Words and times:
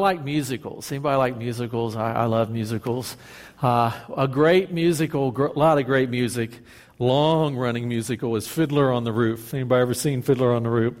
like 0.00 0.24
musicals. 0.24 0.90
Anybody 0.90 1.16
like 1.16 1.36
musicals? 1.36 1.96
I, 1.96 2.12
I 2.12 2.24
love 2.24 2.50
musicals. 2.50 3.16
Uh, 3.62 3.92
a 4.16 4.26
great 4.26 4.72
musical, 4.72 5.28
a 5.28 5.32
gr- 5.32 5.48
lot 5.54 5.78
of 5.78 5.86
great 5.86 6.10
music, 6.10 6.50
long 6.98 7.56
running 7.56 7.88
musical 7.88 8.36
is 8.36 8.48
Fiddler 8.48 8.92
on 8.92 9.04
the 9.04 9.12
Roof. 9.12 9.54
Anybody 9.54 9.82
ever 9.82 9.94
seen 9.94 10.22
Fiddler 10.22 10.52
on 10.52 10.62
the 10.62 10.70
Roof? 10.70 10.94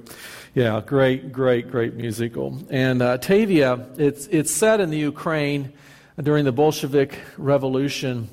Yeah, 0.54 0.82
great, 0.84 1.32
great, 1.32 1.70
great 1.70 1.94
musical. 1.94 2.58
And 2.70 3.02
uh, 3.02 3.18
Tevye, 3.18 3.98
it's, 3.98 4.26
it's 4.26 4.52
set 4.52 4.80
in 4.80 4.90
the 4.90 4.98
Ukraine 4.98 5.72
during 6.20 6.44
the 6.44 6.52
Bolshevik 6.52 7.18
Revolution 7.38 8.28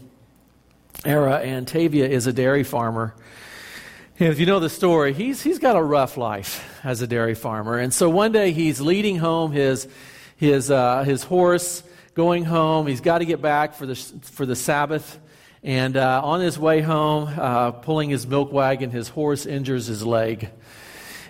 era, 1.06 1.38
and 1.38 1.68
Tevye 1.68 2.10
is 2.10 2.28
a 2.28 2.34
dairy 2.34 2.64
farmer. 2.64 3.14
And 4.20 4.30
if 4.30 4.40
you 4.40 4.48
know 4.48 4.60
the 4.60 4.70
story, 4.70 5.14
he's, 5.14 5.44
he's 5.44 5.60
got 5.60 5.76
a 5.76 5.82
rough 5.82 6.18
life 6.18 6.82
as 6.84 7.02
a 7.04 7.08
dairy 7.08 7.36
farmer. 7.36 7.78
And 7.78 7.94
so 7.94 8.10
one 8.10 8.32
day 8.32 8.52
he's 8.52 8.82
leading 8.82 9.18
home 9.18 9.52
his 9.52 9.88
his, 10.38 10.72
uh, 10.72 11.04
his 11.04 11.24
horse 11.24 11.84
going 12.14 12.46
home. 12.46 12.88
He's 12.88 13.02
got 13.02 13.20
to 13.20 13.26
get 13.26 13.42
back 13.42 13.74
for 13.74 13.86
the, 13.86 13.96
for 13.96 14.46
the 14.46 14.56
Sabbath. 14.56 15.20
And 15.64 15.98
uh, 15.98 16.22
on 16.24 16.40
his 16.40 16.58
way 16.58 16.82
home, 16.82 17.28
uh, 17.38 17.72
pulling 17.72 18.10
his 18.10 18.26
milk 18.26 18.52
wagon, 18.52 18.90
his 18.90 19.10
horse 19.10 19.46
injures 19.46 19.88
his 19.88 20.06
leg. 20.06 20.50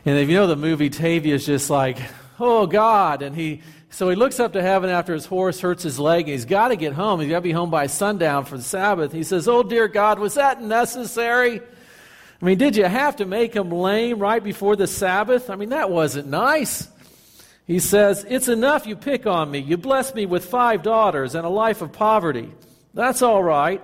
And 0.06 0.18
if 0.18 0.30
you 0.30 0.36
know 0.36 0.48
the 0.48 0.56
movie, 0.56 0.90
Tevye 0.90 1.28
is 1.28 1.46
just 1.46 1.70
like, 1.70 1.98
oh 2.40 2.68
God. 2.68 3.22
And 3.22 3.36
he, 3.36 3.62
so 3.90 4.10
he 4.10 4.16
looks 4.16 4.40
up 4.40 4.54
to 4.54 4.62
heaven 4.62 4.90
after 4.90 5.14
his 5.14 5.26
horse 5.26 5.60
hurts 5.60 5.84
his 5.84 5.98
leg, 5.98 6.26
and 6.26 6.32
he's 6.32 6.46
got 6.46 6.68
to 6.68 6.76
get 6.76 6.94
home. 6.94 7.20
He's 7.20 7.30
got 7.30 7.38
to 7.38 7.42
be 7.42 7.52
home 7.52 7.72
by 7.72 7.88
sundown 7.88 8.46
for 8.46 8.58
the 8.58 8.64
Sabbath. 8.64 9.12
He 9.12 9.24
says, 9.24 9.48
Oh, 9.48 9.64
dear 9.64 9.88
God, 9.88 10.20
was 10.20 10.36
that 10.36 10.62
necessary? 10.62 11.62
I 12.40 12.46
mean, 12.46 12.58
did 12.58 12.76
you 12.76 12.86
have 12.86 13.16
to 13.16 13.26
make 13.26 13.56
him 13.56 13.72
lame 13.72 14.20
right 14.20 14.44
before 14.44 14.76
the 14.76 14.88
Sabbath? 14.88 15.50
I 15.50 15.56
mean, 15.56 15.70
that 15.70 15.90
wasn't 15.90 16.28
nice. 16.28 16.88
He 17.68 17.80
says, 17.80 18.26
It's 18.28 18.48
enough 18.48 18.88
you 18.88 18.96
pick 18.96 19.28
on 19.28 19.52
me. 19.52 19.60
You 19.60 19.78
bless 19.78 20.16
me 20.16 20.26
with 20.26 20.46
five 20.46 20.82
daughters 20.82 21.36
and 21.36 21.46
a 21.46 21.50
life 21.50 21.82
of 21.82 21.92
poverty. 21.92 22.52
That's 22.94 23.22
all 23.22 23.44
right. 23.44 23.82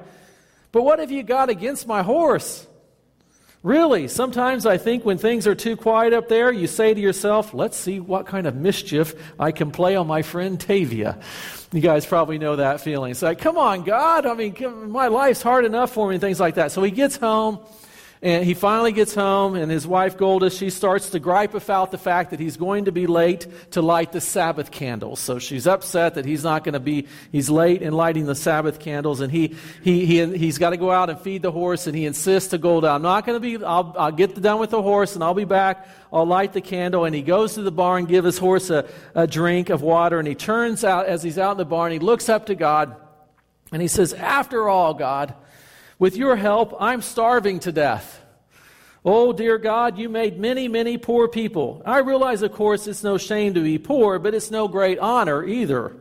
But 0.72 0.84
what 0.84 1.00
have 1.00 1.12
you 1.12 1.22
got 1.22 1.50
against 1.50 1.86
my 1.86 2.02
horse? 2.02 2.66
Really, 3.62 4.10
sometimes 4.10 4.66
I 4.66 4.78
think 4.78 5.06
when 5.06 5.18
things 5.18 5.48
are 5.48 5.56
too 5.56 5.78
quiet 5.78 6.12
up 6.12 6.28
there, 6.28 6.52
you 6.52 6.68
say 6.68 6.94
to 6.94 7.00
yourself, 7.00 7.54
let's 7.54 7.78
see 7.78 8.00
what 8.00 8.26
kind 8.26 8.46
of 8.46 8.56
mischief 8.56 9.16
I 9.40 9.52
can 9.54 9.72
play 9.72 9.96
on 9.96 10.06
my 10.06 10.22
friend 10.22 10.60
Tevye. 10.60 11.22
You 11.72 11.80
guys 11.80 12.06
probably 12.06 12.38
know 12.38 12.58
that 12.58 12.82
feeling. 12.82 13.12
It's 13.12 13.22
like, 13.22 13.40
come 13.40 13.58
on, 13.58 13.84
God. 13.84 14.26
I 14.26 14.34
mean, 14.34 14.92
my 14.92 15.08
life's 15.08 15.42
hard 15.42 15.64
enough 15.64 15.94
for 15.94 16.10
me 16.10 16.16
and 16.16 16.22
things 16.22 16.42
like 16.42 16.56
that. 16.56 16.74
So 16.74 16.84
he 16.84 16.92
gets 16.92 17.16
home. 17.16 17.60
And 18.24 18.46
he 18.46 18.54
finally 18.54 18.94
gets 18.94 19.14
home, 19.14 19.56
and 19.56 19.70
his 19.70 19.86
wife, 19.86 20.18
Golda, 20.18 20.50
she 20.50 20.70
starts 20.70 21.10
to 21.10 21.20
gripe 21.20 21.54
about 21.56 21.92
the 21.92 21.98
fact 21.98 22.32
that 22.32 22.40
he's 22.40 22.56
going 22.56 22.86
to 22.86 22.92
be 22.94 23.06
late 23.06 23.46
to 23.72 23.82
light 23.82 24.14
the 24.14 24.22
Sabbath 24.22 24.72
candles. 24.72 25.20
So 25.20 25.40
she's 25.40 25.68
upset 25.68 26.16
that 26.16 26.24
he's 26.24 26.42
not 26.42 26.64
going 26.64 26.72
to 26.72 26.80
be, 26.80 27.08
he's 27.34 27.50
late 27.50 27.82
in 27.82 27.92
lighting 27.92 28.26
the 28.26 28.34
Sabbath 28.34 28.80
candles, 28.80 29.20
and 29.20 29.30
he, 29.30 29.58
he, 29.84 30.06
he, 30.06 30.38
he's 30.38 30.58
got 30.58 30.70
to 30.70 30.78
go 30.78 30.90
out 30.90 31.10
and 31.10 31.20
feed 31.20 31.42
the 31.42 31.52
horse, 31.52 31.86
and 31.86 31.98
he 31.98 32.06
insists 32.06 32.52
to 32.52 32.58
Golda, 32.58 32.92
I'm 32.92 33.02
not 33.02 33.26
going 33.26 33.36
to 33.36 33.42
be, 33.42 33.62
I'll, 33.62 33.94
I'll 34.00 34.14
get 34.14 34.42
done 34.42 34.58
with 34.58 34.70
the 34.70 34.82
horse, 34.82 35.16
and 35.16 35.24
I'll 35.24 35.34
be 35.34 35.44
back. 35.44 35.86
I'll 36.14 36.26
light 36.26 36.54
the 36.54 36.62
candle. 36.62 37.04
And 37.04 37.14
he 37.14 37.24
goes 37.24 37.56
to 37.56 37.62
the 37.62 37.72
barn, 37.74 38.06
give 38.06 38.24
his 38.24 38.38
horse 38.38 38.70
a, 38.70 38.88
a 39.16 39.28
drink 39.28 39.70
of 39.70 39.82
water, 39.82 40.18
and 40.18 40.28
he 40.30 40.36
turns 40.36 40.86
out, 40.86 41.08
as 41.08 41.24
he's 41.24 41.38
out 41.38 41.52
in 41.52 41.58
the 41.58 41.66
barn, 41.66 41.92
he 41.92 42.00
looks 42.00 42.30
up 42.30 42.46
to 42.46 42.56
God, 42.56 42.96
and 43.74 43.82
he 43.82 43.90
says, 43.90 44.14
After 44.14 44.70
all, 44.70 44.94
God, 44.94 45.34
with 46.04 46.18
your 46.18 46.36
help, 46.36 46.76
I'm 46.82 47.02
starving 47.02 47.62
to 47.62 47.72
death. 47.72 48.20
Oh, 49.06 49.32
dear 49.32 49.58
God, 49.58 49.98
you 49.98 50.10
made 50.10 50.38
many, 50.38 50.68
many 50.68 50.98
poor 50.98 51.30
people. 51.30 51.82
I 51.86 52.00
realize, 52.00 52.42
of 52.42 52.52
course, 52.52 52.88
it's 52.88 53.04
no 53.04 53.18
shame 53.18 53.54
to 53.54 53.62
be 53.62 53.78
poor, 53.78 54.20
but 54.20 54.34
it's 54.34 54.52
no 54.52 54.68
great 54.68 55.00
honor 55.00 55.46
either. 55.46 55.96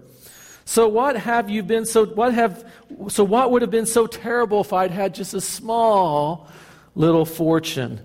So 0.65 0.89
what 0.89 1.17
have 1.17 1.49
you 1.49 1.63
been 1.63 1.87
so 1.87 2.05
what 2.05 2.35
have 2.35 2.69
so 3.07 3.23
what 3.23 3.53
would 3.53 3.63
have 3.63 3.71
been 3.71 3.87
so 3.87 4.09
terrible 4.09 4.63
if 4.63 4.73
I'd 4.73 4.91
had 4.91 5.15
just 5.15 5.35
a 5.35 5.41
small 5.41 6.49
little 6.97 7.25
fortune? 7.25 8.01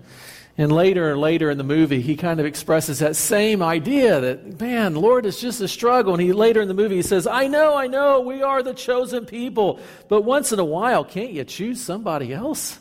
And 0.60 0.72
later 0.72 1.12
and 1.12 1.20
later 1.20 1.50
in 1.50 1.56
the 1.56 1.62
movie, 1.62 2.00
he 2.00 2.16
kind 2.16 2.40
of 2.40 2.46
expresses 2.46 2.98
that 2.98 3.14
same 3.14 3.62
idea 3.62 4.20
that, 4.20 4.60
man, 4.60 4.96
Lord, 4.96 5.24
it's 5.24 5.40
just 5.40 5.60
a 5.60 5.68
struggle. 5.68 6.14
And 6.14 6.20
he 6.20 6.32
later 6.32 6.60
in 6.60 6.66
the 6.66 6.74
movie, 6.74 6.96
he 6.96 7.02
says, 7.02 7.28
I 7.28 7.46
know, 7.46 7.76
I 7.76 7.86
know, 7.86 8.20
we 8.20 8.42
are 8.42 8.60
the 8.60 8.74
chosen 8.74 9.24
people. 9.24 9.78
But 10.08 10.22
once 10.22 10.50
in 10.50 10.58
a 10.58 10.64
while, 10.64 11.04
can't 11.04 11.30
you 11.30 11.44
choose 11.44 11.80
somebody 11.80 12.34
else? 12.34 12.80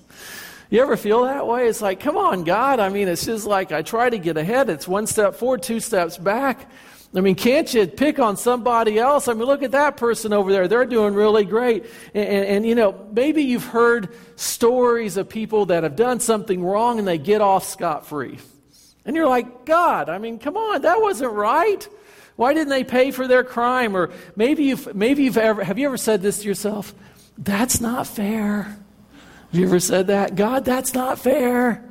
You 0.71 0.81
ever 0.81 0.97
feel 0.97 1.25
that 1.25 1.45
way? 1.45 1.67
It's 1.67 1.79
like, 1.79 1.99
come 1.99 2.17
on, 2.17 2.43
God. 2.45 2.79
I 2.79 2.89
mean, 2.89 3.07
it's 3.07 3.25
just 3.25 3.45
like 3.45 3.71
I 3.71 3.83
try 3.83 4.09
to 4.09 4.17
get 4.17 4.37
ahead. 4.37 4.71
It's 4.71 4.87
one 4.87 5.05
step 5.05 5.35
forward, 5.35 5.61
two 5.61 5.79
steps 5.79 6.17
back. 6.17 6.69
I 7.16 7.22
mean, 7.22 7.35
can't 7.35 7.73
you 7.73 7.88
pick 7.88 8.19
on 8.19 8.38
somebody 8.38 9.00
else? 9.00 9.28
I 9.28 9.34
mean, 9.34 9.45
look 9.45 9.63
at 9.63 9.72
that 9.72 9.97
person 9.97 10.34
over 10.34 10.51
there. 10.51 10.68
They're 10.68 10.85
doing 10.85 11.13
really 11.13 11.45
great. 11.45 11.85
And, 12.13 12.28
and, 12.28 12.45
and, 12.45 12.66
you 12.66 12.75
know, 12.75 13.07
maybe 13.12 13.44
you've 13.44 13.66
heard 13.66 14.09
stories 14.35 15.17
of 15.17 15.29
people 15.29 15.67
that 15.67 15.84
have 15.84 15.96
done 15.96 16.19
something 16.19 16.63
wrong 16.63 17.00
and 17.00 17.07
they 17.07 17.17
get 17.17 17.41
off 17.41 17.66
scot 17.66 18.06
free. 18.06 18.40
And 19.06 19.16
you're 19.16 19.28
like, 19.28 19.66
God, 19.66 20.09
I 20.09 20.17
mean, 20.17 20.38
come 20.38 20.57
on, 20.57 20.81
that 20.81 21.01
wasn't 21.01 21.31
right. 21.31 21.88
Why 22.35 22.53
didn't 22.53 22.69
they 22.69 22.84
pay 22.84 23.12
for 23.12 23.25
their 23.25 23.44
crime? 23.44 23.96
Or 23.96 24.12
maybe 24.35 24.66
you've, 24.66 24.94
maybe 24.94 25.23
you've 25.23 25.38
ever, 25.38 25.63
have 25.63 25.79
you 25.79 25.88
ever 25.88 25.97
said 25.97 26.22
this 26.22 26.40
to 26.41 26.47
yourself? 26.47 26.94
That's 27.38 27.79
not 27.79 28.06
fair. 28.06 28.63
Have 28.63 29.59
you 29.59 29.66
ever 29.66 29.79
said 29.79 30.07
that? 30.07 30.35
God, 30.35 30.66
that's 30.66 30.94
not 30.94 31.19
fair. 31.19 31.84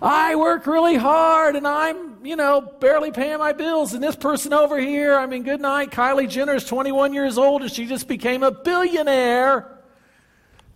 I 0.00 0.34
work 0.36 0.66
really 0.66 0.96
hard 0.96 1.56
and 1.56 1.68
I'm, 1.68 2.11
you 2.24 2.36
know, 2.36 2.60
barely 2.60 3.10
paying 3.10 3.38
my 3.38 3.52
bills. 3.52 3.94
And 3.94 4.02
this 4.02 4.16
person 4.16 4.52
over 4.52 4.78
here, 4.78 5.16
I 5.16 5.26
mean, 5.26 5.42
good 5.42 5.60
night. 5.60 5.90
Kylie 5.90 6.28
Jenner 6.28 6.54
is 6.54 6.64
21 6.64 7.12
years 7.14 7.38
old 7.38 7.62
and 7.62 7.70
she 7.70 7.86
just 7.86 8.08
became 8.08 8.42
a 8.42 8.50
billionaire. 8.50 9.78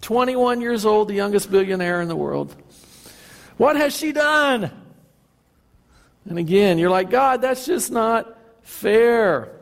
21 0.02 0.60
years 0.60 0.84
old, 0.84 1.08
the 1.08 1.14
youngest 1.14 1.50
billionaire 1.50 2.00
in 2.00 2.08
the 2.08 2.16
world. 2.16 2.54
What 3.56 3.76
has 3.76 3.96
she 3.96 4.12
done? 4.12 4.70
And 6.28 6.38
again, 6.38 6.78
you're 6.78 6.90
like, 6.90 7.10
God, 7.10 7.40
that's 7.42 7.64
just 7.66 7.90
not 7.90 8.38
fair. 8.62 9.52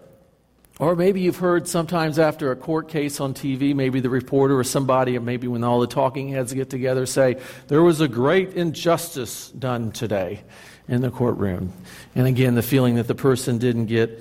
Or 0.81 0.97
maybe 0.97 1.21
you've 1.21 1.37
heard 1.37 1.69
sometimes 1.69 2.19
after 2.19 2.50
a 2.50 2.56
court 2.56 2.89
case 2.89 3.21
on 3.21 3.33
TV, 3.33 3.75
maybe 3.75 4.00
the 4.00 4.11
reporter 4.11 4.59
or 4.59 4.65
somebody, 4.65 5.17
or 5.17 5.21
maybe 5.21 5.47
when 5.47 5.62
all 5.62 5.78
the 5.78 5.87
talking 5.87 6.28
heads 6.28 6.53
get 6.53 6.69
together, 6.69 7.06
say, 7.06 7.37
There 7.69 7.83
was 7.83 8.00
a 8.00 8.09
great 8.09 8.55
injustice 8.55 9.50
done 9.50 9.93
today 9.93 10.43
in 10.89 11.00
the 11.00 11.11
courtroom. 11.11 11.72
And 12.15 12.27
again, 12.27 12.55
the 12.55 12.62
feeling 12.62 12.97
that 12.97 13.06
the 13.06 13.15
person 13.15 13.59
didn't 13.59 13.87
get 13.87 14.21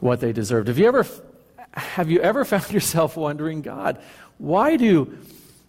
what 0.00 0.20
they 0.20 0.32
deserved. 0.32 0.68
Have 0.68 0.78
you 0.78 0.86
ever, 0.86 1.06
have 1.72 2.10
you 2.10 2.20
ever 2.20 2.44
found 2.44 2.70
yourself 2.70 3.16
wondering, 3.16 3.62
God, 3.62 4.00
why 4.38 4.76
do, 4.76 5.18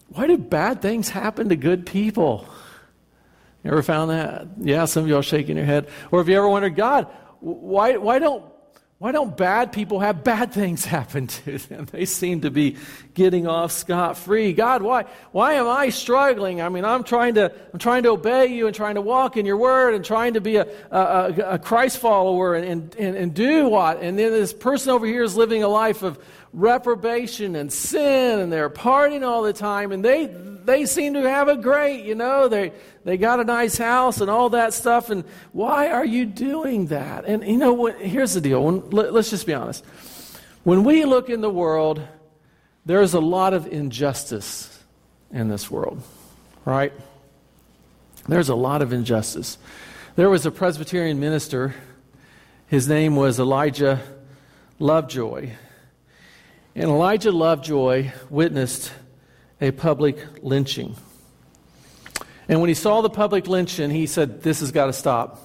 why 0.10 0.28
do 0.28 0.38
bad 0.38 0.82
things 0.82 1.10
happen 1.10 1.50
to 1.50 1.56
good 1.56 1.86
people? 1.86 2.48
You 3.64 3.72
ever 3.72 3.84
found 3.84 4.12
that? 4.12 4.48
Yeah, 4.60 4.86
some 4.86 5.04
of 5.04 5.10
y'all 5.10 5.22
shaking 5.22 5.58
your 5.58 5.66
head. 5.66 5.90
Or 6.12 6.20
have 6.20 6.30
you 6.30 6.38
ever 6.38 6.48
wondered, 6.48 6.76
God, 6.76 7.08
why, 7.40 7.98
why 7.98 8.20
don't 8.20 8.44
why 9.00 9.14
don't 9.14 9.38
bad 9.38 9.72
people 9.72 10.02
have 10.02 10.26
bad 10.26 10.52
things 10.52 10.84
happen 10.84 11.28
to 11.28 11.58
them? 11.58 11.88
They 11.90 12.04
seem 12.04 12.42
to 12.42 12.52
be 12.52 12.76
getting 13.14 13.48
off 13.48 13.72
scot 13.72 14.18
free. 14.18 14.52
God, 14.52 14.82
why, 14.82 15.06
why 15.32 15.54
am 15.54 15.70
I 15.70 15.88
struggling? 15.88 16.62
I 16.62 16.68
mean, 16.68 16.84
I'm 16.84 17.06
trying, 17.06 17.36
to, 17.36 17.50
I'm 17.72 17.80
trying 17.80 18.04
to 18.04 18.10
obey 18.10 18.48
you 18.48 18.68
and 18.68 18.76
trying 18.76 18.96
to 18.96 19.02
walk 19.02 19.38
in 19.38 19.46
your 19.46 19.56
word 19.56 19.94
and 19.96 20.04
trying 20.04 20.34
to 20.34 20.42
be 20.42 20.58
a, 20.58 20.68
a, 20.92 21.34
a 21.52 21.60
Christ 21.60 22.00
follower 22.00 22.56
and, 22.56 22.94
and, 22.96 23.16
and 23.16 23.34
do 23.34 23.70
what? 23.70 24.02
And 24.02 24.20
then 24.20 24.34
this 24.34 24.52
person 24.52 24.92
over 24.92 25.06
here 25.06 25.24
is 25.24 25.38
living 25.38 25.64
a 25.64 25.70
life 25.70 26.04
of 26.04 26.20
reprobation 26.52 27.56
and 27.56 27.72
sin 27.72 28.40
and 28.40 28.52
they're 28.52 28.70
partying 28.70 29.26
all 29.26 29.44
the 29.44 29.54
time 29.54 29.92
and 29.92 30.04
they 30.04 30.26
they 30.26 30.86
seem 30.86 31.14
to 31.14 31.22
have 31.22 31.48
a 31.48 31.56
great 31.56 32.04
you 32.06 32.16
know 32.16 32.48
they 32.48 32.74
they 33.10 33.18
got 33.18 33.40
a 33.40 33.44
nice 33.44 33.78
house 33.78 34.22
and 34.22 34.30
all 34.30 34.50
that 34.50 34.74
stuff 34.74 35.10
and 35.10 35.24
why 35.52 35.90
are 35.90 36.06
you 36.06 36.26
doing 36.26 36.88
that? 36.88 37.26
And 37.26 37.44
you 37.44 37.58
know 37.58 37.74
what 37.74 38.00
here's 38.00 38.34
the 38.34 38.42
deal. 38.42 38.64
When, 38.64 38.90
let, 38.92 39.14
let's 39.14 39.30
just 39.30 39.46
be 39.46 39.54
honest. 39.54 39.84
When 40.64 40.84
we 40.84 41.06
look 41.06 41.30
in 41.30 41.42
the 41.42 41.50
world 41.50 42.02
there's 42.86 43.14
a 43.14 43.20
lot 43.20 43.54
of 43.54 43.68
injustice 43.68 44.84
in 45.32 45.50
this 45.50 45.70
world 45.70 46.02
right? 46.66 46.94
There's 48.28 48.50
a 48.50 48.56
lot 48.56 48.84
of 48.84 48.94
injustice. 48.94 49.58
There 50.16 50.30
was 50.30 50.46
a 50.46 50.52
presbyterian 50.52 51.20
minister. 51.20 51.74
His 52.68 52.88
name 52.88 53.16
was 53.16 53.40
elijah 53.40 54.02
lovejoy. 54.78 55.52
And 56.76 56.90
Elijah 56.90 57.32
Lovejoy 57.32 58.12
witnessed 58.30 58.94
a 59.60 59.72
public 59.72 60.18
lynching. 60.42 60.96
And 62.50 62.60
when 62.60 62.68
he 62.68 62.74
saw 62.74 63.02
the 63.02 63.12
public 63.12 63.48
lynching, 63.48 63.92
he 63.92 64.08
said, 64.08 64.42
This 64.42 64.60
has 64.60 64.72
got 64.72 64.88
to 64.88 64.94
stop. 64.94 65.40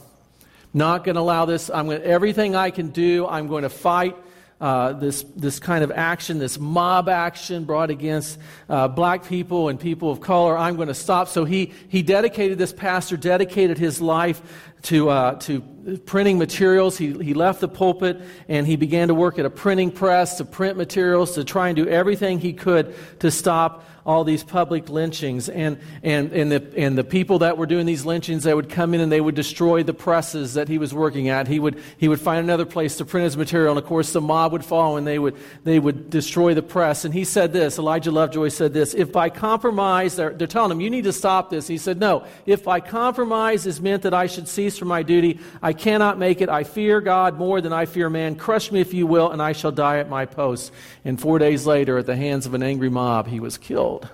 Not 0.73 1.05
going 1.05 1.15
to 1.15 1.21
allow 1.21 1.45
this. 1.45 1.71
I'm 1.71 1.87
going 1.87 2.03
everything 2.03 2.57
I 2.57 2.71
can 2.71 2.89
do, 2.89 3.27
I'm 3.29 3.47
going 3.47 3.63
to 3.63 3.69
fight 3.69 4.17
uh, 4.61 4.95
this, 4.95 5.25
this 5.37 5.61
kind 5.61 5.85
of 5.85 5.91
action, 5.91 6.39
this 6.39 6.59
mob 6.59 7.09
action 7.09 7.65
brought 7.65 7.91
against 7.91 8.39
uh, 8.69 8.89
black 8.89 9.27
people 9.27 9.69
and 9.69 9.79
people 9.79 10.11
of 10.11 10.21
color. 10.21 10.57
I'm 10.57 10.77
going 10.77 10.89
to 10.89 10.95
stop. 10.95 11.29
So 11.29 11.45
he, 11.45 11.73
he 11.89 12.03
dedicated, 12.03 12.57
this 12.57 12.73
pastor 12.73 13.19
dedicated 13.19 13.77
his 13.77 14.01
life 14.01 14.41
to, 14.85 15.09
uh, 15.09 15.35
to 15.41 15.61
printing 16.07 16.39
materials. 16.39 16.97
He, 16.97 17.13
he 17.13 17.35
left 17.35 17.61
the 17.61 17.69
pulpit 17.69 18.21
and 18.49 18.67
he 18.67 18.77
began 18.77 19.09
to 19.09 19.15
work 19.15 19.39
at 19.39 19.47
a 19.47 19.51
printing 19.51 19.91
press 19.91 20.39
to 20.39 20.45
print 20.45 20.77
materials 20.77 21.35
to 21.35 21.45
try 21.45 21.69
and 21.69 21.77
do 21.77 21.89
everything 21.89 22.39
he 22.39 22.53
could 22.53 22.95
to 23.21 23.31
stop 23.31 23.85
all 24.07 24.23
these 24.23 24.45
public 24.45 24.89
lynchings. 24.91 25.49
And, 25.49 25.79
and, 26.03 26.33
and, 26.33 26.53
the, 26.53 26.73
and 26.77 26.97
the 26.99 27.05
people 27.05 27.39
that 27.39 27.57
were 27.57 27.67
doing 27.67 27.87
these 27.87 28.05
lynchings, 28.05 28.43
they 28.43 28.53
would 28.53 28.69
come 28.69 28.93
in 28.93 29.01
and 29.01 29.11
they 29.11 29.21
would 29.21 29.35
destroy 29.35 29.83
the 29.83 29.95
presses 29.95 30.55
that 30.55 30.69
he 30.69 30.77
was 30.77 30.93
working 30.93 31.29
at. 31.29 31.49
He 31.49 31.59
would, 31.59 31.81
he 31.97 32.09
would 32.09 32.21
find 32.21 32.45
another 32.45 32.67
place 32.67 32.99
to 32.99 33.05
print 33.05 33.25
his 33.25 33.37
material. 33.37 33.73
And 33.73 33.79
of 33.79 33.87
course, 33.87 34.13
the 34.13 34.21
mob 34.21 34.53
would 34.53 34.65
follow 34.65 34.97
and 34.97 35.07
they 35.07 35.19
would, 35.19 35.37
they 35.65 35.79
would 35.79 36.11
destroy 36.11 36.53
the 36.53 36.63
press. 36.63 37.05
And 37.05 37.15
he 37.15 37.25
said 37.25 37.53
this 37.53 37.79
Elijah 37.79 38.11
Lovejoy 38.11 38.49
said 38.49 38.75
this 38.75 38.93
If 38.93 39.11
by 39.11 39.31
compromise, 39.31 40.17
they're, 40.17 40.31
they're 40.31 40.47
telling 40.47 40.71
him, 40.71 40.81
you 40.81 40.91
need 40.91 41.05
to 41.05 41.13
stop 41.13 41.49
this. 41.49 41.67
He 41.67 41.79
said, 41.79 41.99
No. 41.99 42.27
If 42.45 42.65
by 42.65 42.81
compromise 42.81 43.67
is 43.67 43.81
meant 43.81 44.03
that 44.03 44.13
I 44.13 44.27
should 44.27 44.49
cease 44.49 44.74
from 44.79 44.89
my 44.89 45.03
duty, 45.03 45.41
I 45.63 45.73
cannot 45.73 46.19
make 46.19 46.41
it. 46.41 46.49
I 46.49 46.65
fear 46.65 47.01
God 47.01 47.39
more 47.39 47.61
than 47.61 47.73
I 47.73 47.87
fear 47.87 48.11
man. 48.11 48.37
Crush 48.37 48.71
me 48.71 48.81
if 48.81 48.95
you 48.95 49.07
will, 49.07 49.31
and 49.31 49.43
I 49.43 49.53
shall 49.53 49.73
die 49.73 49.99
at 49.99 50.09
my 50.09 50.27
post. 50.27 50.73
And 51.05 51.21
four 51.21 51.39
days 51.39 51.67
later, 51.67 51.99
at 51.99 52.07
the 52.07 52.17
hands 52.17 52.47
of 52.47 52.55
an 52.55 52.63
angry 52.63 52.91
mob, 52.91 53.29
he 53.29 53.41
was 53.41 53.59
killed 53.59 54.09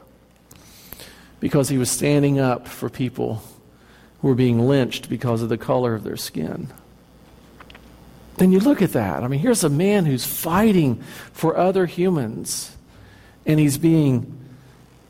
because 1.40 1.68
he 1.68 1.78
was 1.78 1.90
standing 1.90 2.38
up 2.38 2.68
for 2.68 2.90
people 2.90 3.42
who 4.20 4.28
were 4.28 4.34
being 4.34 4.60
lynched 4.60 5.08
because 5.08 5.42
of 5.42 5.48
the 5.48 5.58
color 5.58 5.94
of 5.94 6.04
their 6.04 6.16
skin. 6.16 6.68
Then 8.36 8.52
you 8.52 8.60
look 8.60 8.80
at 8.82 8.92
that. 8.92 9.22
I 9.22 9.28
mean, 9.28 9.40
here's 9.40 9.64
a 9.64 9.68
man 9.68 10.06
who's 10.06 10.24
fighting 10.24 11.02
for 11.32 11.56
other 11.56 11.86
humans, 11.86 12.74
and 13.44 13.58
he's 13.58 13.78
being 13.78 14.38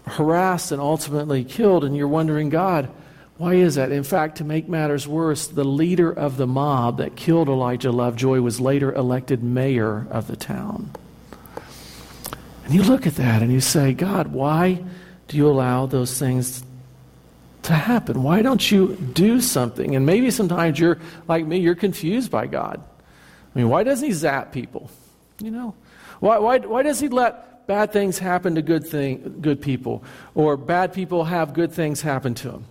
harassed 0.06 0.73
and 0.73 0.81
ultimately 0.81 1.44
killed, 1.44 1.85
and 1.85 1.96
you're 1.96 2.08
wondering, 2.08 2.49
God, 2.49 2.88
why 3.40 3.54
is 3.54 3.76
that? 3.76 3.90
In 3.90 4.02
fact, 4.02 4.37
to 4.37 4.44
make 4.44 4.69
matters 4.69 5.08
worse, 5.08 5.46
the 5.46 5.64
leader 5.64 6.12
of 6.12 6.37
the 6.37 6.46
mob 6.46 6.98
that 6.98 7.16
killed 7.16 7.48
Elijah 7.48 7.90
Lovejoy 7.90 8.42
was 8.42 8.60
later 8.60 8.92
elected 8.92 9.42
mayor 9.42 10.06
of 10.10 10.26
the 10.26 10.37
town. 10.37 10.90
And 12.66 12.75
you 12.75 12.82
look 12.82 13.06
at 13.06 13.14
that 13.14 13.40
and 13.40 13.50
you 13.50 13.60
say, 13.60 13.94
God, 13.94 14.26
why 14.26 14.84
do 15.28 15.38
you 15.38 15.48
allow 15.48 15.87
those 15.87 16.19
things 16.19 16.62
to 17.62 17.72
happen? 17.72 18.22
Why 18.22 18.42
don't 18.42 18.70
you 18.70 18.94
do 19.14 19.40
something? 19.40 19.96
And 19.96 20.04
maybe 20.04 20.31
sometimes 20.31 20.78
you're 20.78 20.98
like 21.26 21.46
me, 21.46 21.60
you're 21.60 21.75
confused 21.75 22.31
by 22.31 22.46
God. 22.46 22.78
I 22.78 23.58
mean, 23.58 23.70
why 23.70 23.84
doesn't 23.84 24.06
He 24.06 24.12
zap 24.12 24.52
people? 24.52 24.90
You 25.38 25.50
know, 25.50 25.75
why, 26.19 26.36
why, 26.36 26.58
why 26.58 26.82
does 26.82 27.00
He 27.00 27.08
let 27.08 27.66
bad 27.66 27.90
things 27.90 28.19
happen 28.19 28.56
to 28.56 28.60
good, 28.60 28.86
thing, 28.86 29.38
good 29.40 29.62
people, 29.62 30.04
or 30.34 30.58
bad 30.58 30.93
people 30.93 31.25
have 31.25 31.54
good 31.54 31.72
things 31.72 32.02
happen 32.02 32.34
to 32.34 32.50
them? 32.50 32.66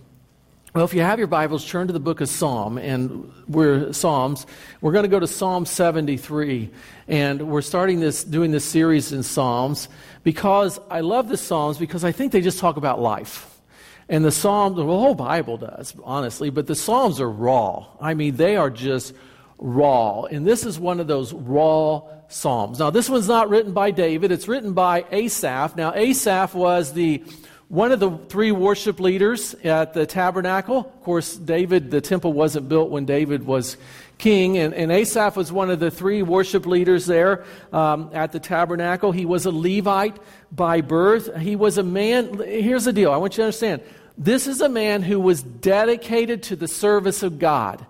Well, 0.72 0.84
if 0.84 0.94
you 0.94 1.00
have 1.00 1.18
your 1.18 1.26
Bibles, 1.26 1.68
turn 1.68 1.88
to 1.88 1.92
the 1.92 1.98
book 1.98 2.20
of 2.20 2.28
Psalm, 2.28 2.78
and 2.78 3.28
we're 3.48 3.92
Psalms. 3.92 4.46
We're 4.80 4.92
going 4.92 5.02
to 5.02 5.08
go 5.08 5.18
to 5.18 5.26
Psalm 5.26 5.66
73, 5.66 6.70
and 7.08 7.50
we're 7.50 7.60
starting 7.60 7.98
this, 7.98 8.22
doing 8.22 8.52
this 8.52 8.64
series 8.64 9.10
in 9.10 9.24
Psalms 9.24 9.88
because 10.22 10.78
I 10.88 11.00
love 11.00 11.28
the 11.28 11.36
Psalms 11.36 11.76
because 11.76 12.04
I 12.04 12.12
think 12.12 12.30
they 12.30 12.40
just 12.40 12.60
talk 12.60 12.76
about 12.76 13.00
life. 13.00 13.60
And 14.08 14.24
the 14.24 14.30
Psalms, 14.30 14.76
the 14.76 14.84
whole 14.84 15.16
Bible 15.16 15.56
does, 15.56 15.92
honestly, 16.04 16.50
but 16.50 16.68
the 16.68 16.76
Psalms 16.76 17.20
are 17.20 17.28
raw. 17.28 17.88
I 18.00 18.14
mean, 18.14 18.36
they 18.36 18.54
are 18.54 18.70
just 18.70 19.12
raw. 19.58 20.22
And 20.22 20.46
this 20.46 20.64
is 20.64 20.78
one 20.78 21.00
of 21.00 21.08
those 21.08 21.32
raw 21.32 22.02
Psalms. 22.28 22.78
Now, 22.78 22.90
this 22.90 23.10
one's 23.10 23.26
not 23.26 23.48
written 23.50 23.72
by 23.72 23.90
David, 23.90 24.30
it's 24.30 24.46
written 24.46 24.72
by 24.74 25.04
Asaph. 25.10 25.74
Now, 25.74 25.92
Asaph 25.96 26.54
was 26.54 26.92
the 26.92 27.24
one 27.70 27.92
of 27.92 28.00
the 28.00 28.10
three 28.28 28.50
worship 28.50 28.98
leaders 28.98 29.54
at 29.62 29.94
the 29.94 30.04
tabernacle. 30.04 30.78
Of 30.78 31.02
course, 31.04 31.36
David, 31.36 31.92
the 31.92 32.00
temple 32.00 32.32
wasn't 32.32 32.68
built 32.68 32.90
when 32.90 33.04
David 33.04 33.46
was 33.46 33.76
king, 34.18 34.58
and, 34.58 34.74
and 34.74 34.90
Asaph 34.90 35.36
was 35.36 35.52
one 35.52 35.70
of 35.70 35.78
the 35.78 35.88
three 35.88 36.20
worship 36.22 36.66
leaders 36.66 37.06
there 37.06 37.44
um, 37.72 38.10
at 38.12 38.32
the 38.32 38.40
tabernacle. 38.40 39.12
He 39.12 39.24
was 39.24 39.46
a 39.46 39.52
Levite 39.52 40.16
by 40.50 40.80
birth. 40.80 41.36
He 41.36 41.54
was 41.54 41.78
a 41.78 41.84
man. 41.84 42.40
Here's 42.40 42.86
the 42.86 42.92
deal 42.92 43.12
I 43.12 43.18
want 43.18 43.34
you 43.34 43.36
to 43.36 43.44
understand. 43.44 43.82
This 44.18 44.48
is 44.48 44.60
a 44.60 44.68
man 44.68 45.02
who 45.02 45.20
was 45.20 45.40
dedicated 45.40 46.42
to 46.44 46.56
the 46.56 46.66
service 46.66 47.22
of 47.22 47.38
God. 47.38 47.86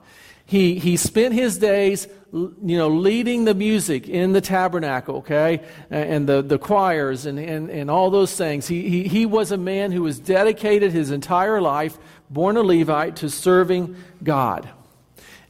He, 0.50 0.80
he 0.80 0.96
spent 0.96 1.32
his 1.32 1.58
days 1.58 2.08
you 2.32 2.76
know, 2.76 2.88
leading 2.88 3.44
the 3.44 3.54
music 3.54 4.08
in 4.08 4.32
the 4.32 4.40
tabernacle, 4.40 5.18
okay, 5.18 5.60
and 5.90 6.28
the, 6.28 6.42
the 6.42 6.58
choirs 6.58 7.24
and, 7.24 7.38
and, 7.38 7.70
and 7.70 7.88
all 7.88 8.10
those 8.10 8.34
things. 8.34 8.66
He, 8.66 8.88
he, 8.88 9.04
he 9.06 9.26
was 9.26 9.52
a 9.52 9.56
man 9.56 9.92
who 9.92 10.02
was 10.02 10.18
dedicated 10.18 10.90
his 10.90 11.12
entire 11.12 11.60
life, 11.60 11.96
born 12.30 12.56
a 12.56 12.62
Levite, 12.62 13.14
to 13.16 13.30
serving 13.30 13.94
God. 14.24 14.68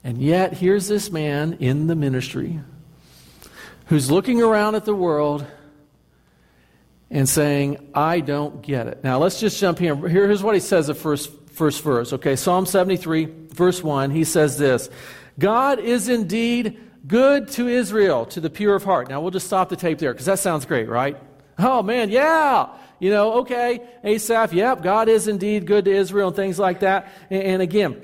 And 0.05 0.21
yet, 0.21 0.53
here's 0.53 0.87
this 0.87 1.11
man 1.11 1.55
in 1.61 1.87
the 1.87 1.97
ministry 1.97 2.61
who's 3.87 4.11
looking 4.11 4.43
around 4.43 4.75
at 4.75 4.85
the 4.85 4.95
world 4.95 5.47
and 7.11 7.27
saying, 7.27 7.91
I 7.95 8.21
don't 8.21 8.61
get 8.61 8.87
it. 8.87 9.03
Now, 9.03 9.19
let's 9.19 9.41
just 9.41 9.59
jump 9.59 9.79
here. 9.79 9.97
Here's 9.97 10.43
what 10.43 10.55
he 10.55 10.61
says 10.61 10.89
the 10.89 10.95
first, 10.95 11.31
first 11.61 11.83
verse. 11.83 12.15
Okay, 12.15 12.37
Psalm 12.37 12.65
73, 12.65 13.29
verse 13.51 13.83
1. 13.83 14.11
He 14.11 14.25
says 14.25 14.57
this 14.57 14.89
God 15.39 15.79
is 15.79 16.09
indeed 16.09 16.81
good 17.07 17.49
to 17.49 17.69
Israel, 17.69 18.25
to 18.27 18.41
the 18.41 18.49
pure 18.49 18.75
of 18.75 18.83
heart. 18.83 19.11
Now, 19.11 19.21
we'll 19.21 19.31
just 19.31 19.47
stop 19.47 19.69
the 19.69 19.77
tape 19.77 19.99
there 19.99 20.15
because 20.15 20.25
that 20.25 20.39
sounds 20.39 20.65
great, 20.65 20.89
right? 20.89 21.19
Oh, 21.59 21.83
man, 21.83 22.09
yeah. 22.09 22.71
You 22.99 23.11
know, 23.11 23.41
okay, 23.41 23.87
Asaph, 24.03 24.55
yep, 24.55 24.83
God 24.83 25.11
is 25.11 25.29
indeed 25.29 25.67
good 25.67 25.85
to 25.85 25.91
Israel 25.91 26.29
and 26.29 26.37
things 26.37 26.59
like 26.59 26.81
that. 26.81 27.13
And, 27.29 27.43
and 27.43 27.63
again, 27.63 28.03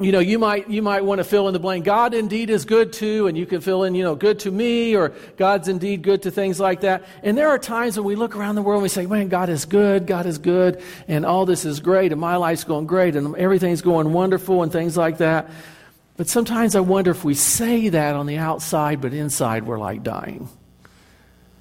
you 0.00 0.10
know, 0.10 0.18
you 0.18 0.38
might, 0.38 0.68
you 0.68 0.82
might 0.82 1.04
want 1.04 1.18
to 1.18 1.24
fill 1.24 1.48
in 1.48 1.52
the 1.52 1.60
blank. 1.60 1.84
God 1.84 2.14
indeed 2.14 2.50
is 2.50 2.64
good 2.64 2.92
to, 2.94 3.26
and 3.26 3.36
you 3.36 3.46
can 3.46 3.60
fill 3.60 3.84
in, 3.84 3.94
you 3.94 4.02
know, 4.02 4.14
good 4.14 4.40
to 4.40 4.50
me, 4.50 4.96
or 4.96 5.10
God's 5.36 5.68
indeed 5.68 6.02
good 6.02 6.22
to 6.22 6.30
things 6.30 6.58
like 6.58 6.80
that. 6.80 7.04
And 7.22 7.36
there 7.36 7.48
are 7.48 7.58
times 7.58 7.96
when 7.96 8.06
we 8.06 8.16
look 8.16 8.34
around 8.34 8.54
the 8.54 8.62
world 8.62 8.78
and 8.78 8.82
we 8.82 8.88
say, 8.88 9.06
man, 9.06 9.28
God 9.28 9.48
is 9.48 9.64
good, 9.64 10.06
God 10.06 10.26
is 10.26 10.38
good, 10.38 10.82
and 11.08 11.24
all 11.24 11.46
this 11.46 11.64
is 11.64 11.80
great, 11.80 12.10
and 12.10 12.20
my 12.20 12.36
life's 12.36 12.64
going 12.64 12.86
great, 12.86 13.16
and 13.16 13.36
everything's 13.36 13.82
going 13.82 14.12
wonderful, 14.12 14.62
and 14.62 14.72
things 14.72 14.96
like 14.96 15.18
that. 15.18 15.50
But 16.16 16.28
sometimes 16.28 16.74
I 16.74 16.80
wonder 16.80 17.10
if 17.10 17.24
we 17.24 17.34
say 17.34 17.88
that 17.90 18.16
on 18.16 18.26
the 18.26 18.38
outside, 18.38 19.00
but 19.00 19.14
inside 19.14 19.64
we're 19.64 19.78
like 19.78 20.02
dying. 20.02 20.48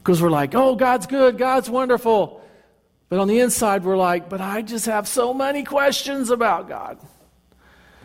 Because 0.03 0.21
we're 0.21 0.29
like, 0.29 0.55
oh, 0.55 0.75
God's 0.75 1.05
good, 1.05 1.37
God's 1.37 1.69
wonderful. 1.69 2.41
But 3.07 3.19
on 3.19 3.27
the 3.27 3.39
inside, 3.39 3.83
we're 3.83 3.97
like, 3.97 4.29
but 4.29 4.41
I 4.41 4.61
just 4.61 4.85
have 4.85 5.07
so 5.07 5.33
many 5.33 5.63
questions 5.63 6.29
about 6.29 6.69
God. 6.69 6.97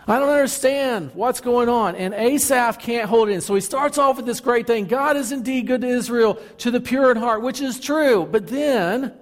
I 0.09 0.21
don't 0.21 0.29
understand 0.29 1.11
what's 1.15 1.41
going 1.41 1.69
on. 1.69 1.97
And 1.97 2.15
Asaph 2.15 2.79
can't 2.79 3.09
hold 3.09 3.29
it 3.29 3.33
in. 3.33 3.41
So 3.41 3.55
he 3.55 3.61
starts 3.61 3.99
off 3.99 4.17
with 4.17 4.27
this 4.27 4.41
great 4.41 4.67
thing 4.67 4.87
God 4.87 5.17
is 5.17 5.33
indeed 5.33 5.67
good 5.67 5.81
to 5.81 5.89
Israel, 5.89 6.35
to 6.59 6.71
the 6.71 6.81
pure 6.81 7.11
in 7.11 7.17
heart, 7.17 7.43
which 7.43 7.61
is 7.61 7.81
true. 7.81 8.27
But 8.31 8.47
then 8.47 9.13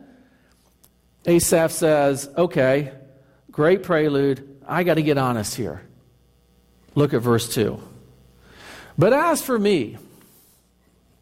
Asaph 1.27 1.73
says, 1.73 2.29
okay, 2.37 2.93
great 3.51 3.83
prelude. 3.83 4.61
I 4.67 4.83
got 4.83 4.95
to 4.95 5.03
get 5.03 5.17
honest 5.17 5.55
here. 5.55 5.83
Look 6.95 7.15
at 7.15 7.23
verse 7.23 7.53
2. 7.55 7.81
But 8.99 9.13
as 9.13 9.43
for 9.43 9.59
me, 9.59 9.97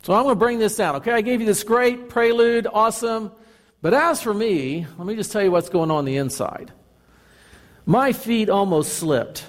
so 0.02 0.12
I'm 0.12 0.24
going 0.24 0.34
to 0.34 0.38
bring 0.38 0.58
this 0.58 0.76
down, 0.76 0.96
okay? 0.96 1.12
I 1.12 1.20
gave 1.20 1.40
you 1.40 1.46
this 1.46 1.62
great 1.62 2.08
prelude, 2.08 2.66
awesome. 2.70 3.30
But 3.80 3.94
as 3.94 4.20
for 4.20 4.34
me, 4.34 4.86
let 4.98 5.06
me 5.06 5.14
just 5.14 5.30
tell 5.30 5.42
you 5.42 5.50
what's 5.50 5.68
going 5.68 5.90
on, 5.90 5.98
on 5.98 6.04
the 6.04 6.16
inside. 6.16 6.72
My 7.84 8.12
feet 8.12 8.48
almost 8.48 8.94
slipped. 8.94 9.46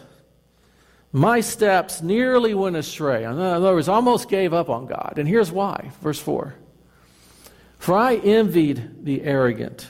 My 1.11 1.41
steps 1.41 2.01
nearly 2.01 2.53
went 2.53 2.75
astray. 2.75 3.23
In 3.23 3.37
other 3.39 3.73
words, 3.73 3.87
almost 3.87 4.29
gave 4.29 4.53
up 4.53 4.69
on 4.69 4.87
God. 4.87 5.15
And 5.17 5.27
here's 5.27 5.51
why. 5.51 5.91
Verse 6.01 6.19
4 6.19 6.55
For 7.77 7.95
I 7.95 8.15
envied 8.15 9.05
the 9.05 9.21
arrogant, 9.21 9.87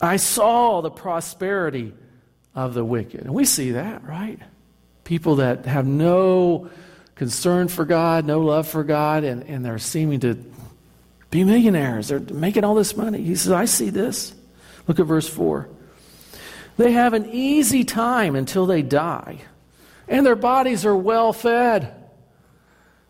I 0.00 0.16
saw 0.16 0.80
the 0.80 0.90
prosperity 0.90 1.92
of 2.54 2.74
the 2.74 2.84
wicked. 2.84 3.20
And 3.20 3.34
we 3.34 3.44
see 3.44 3.72
that, 3.72 4.02
right? 4.04 4.40
people 5.08 5.36
that 5.36 5.64
have 5.64 5.86
no 5.86 6.68
concern 7.14 7.66
for 7.66 7.86
God, 7.86 8.26
no 8.26 8.40
love 8.40 8.68
for 8.68 8.84
God, 8.84 9.24
and, 9.24 9.42
and 9.44 9.64
they're 9.64 9.78
seeming 9.78 10.20
to 10.20 10.36
be 11.30 11.44
millionaires. 11.44 12.08
They're 12.08 12.20
making 12.20 12.62
all 12.62 12.74
this 12.74 12.94
money. 12.94 13.22
He 13.22 13.34
says, 13.34 13.50
I 13.50 13.64
see 13.64 13.88
this. 13.88 14.34
Look 14.86 15.00
at 15.00 15.06
verse 15.06 15.26
4. 15.26 15.66
They 16.78 16.92
have 16.92 17.12
an 17.12 17.28
easy 17.30 17.84
time 17.84 18.34
until 18.36 18.64
they 18.64 18.82
die, 18.82 19.40
and 20.06 20.24
their 20.24 20.36
bodies 20.36 20.86
are 20.86 20.96
well 20.96 21.32
fed. 21.32 21.97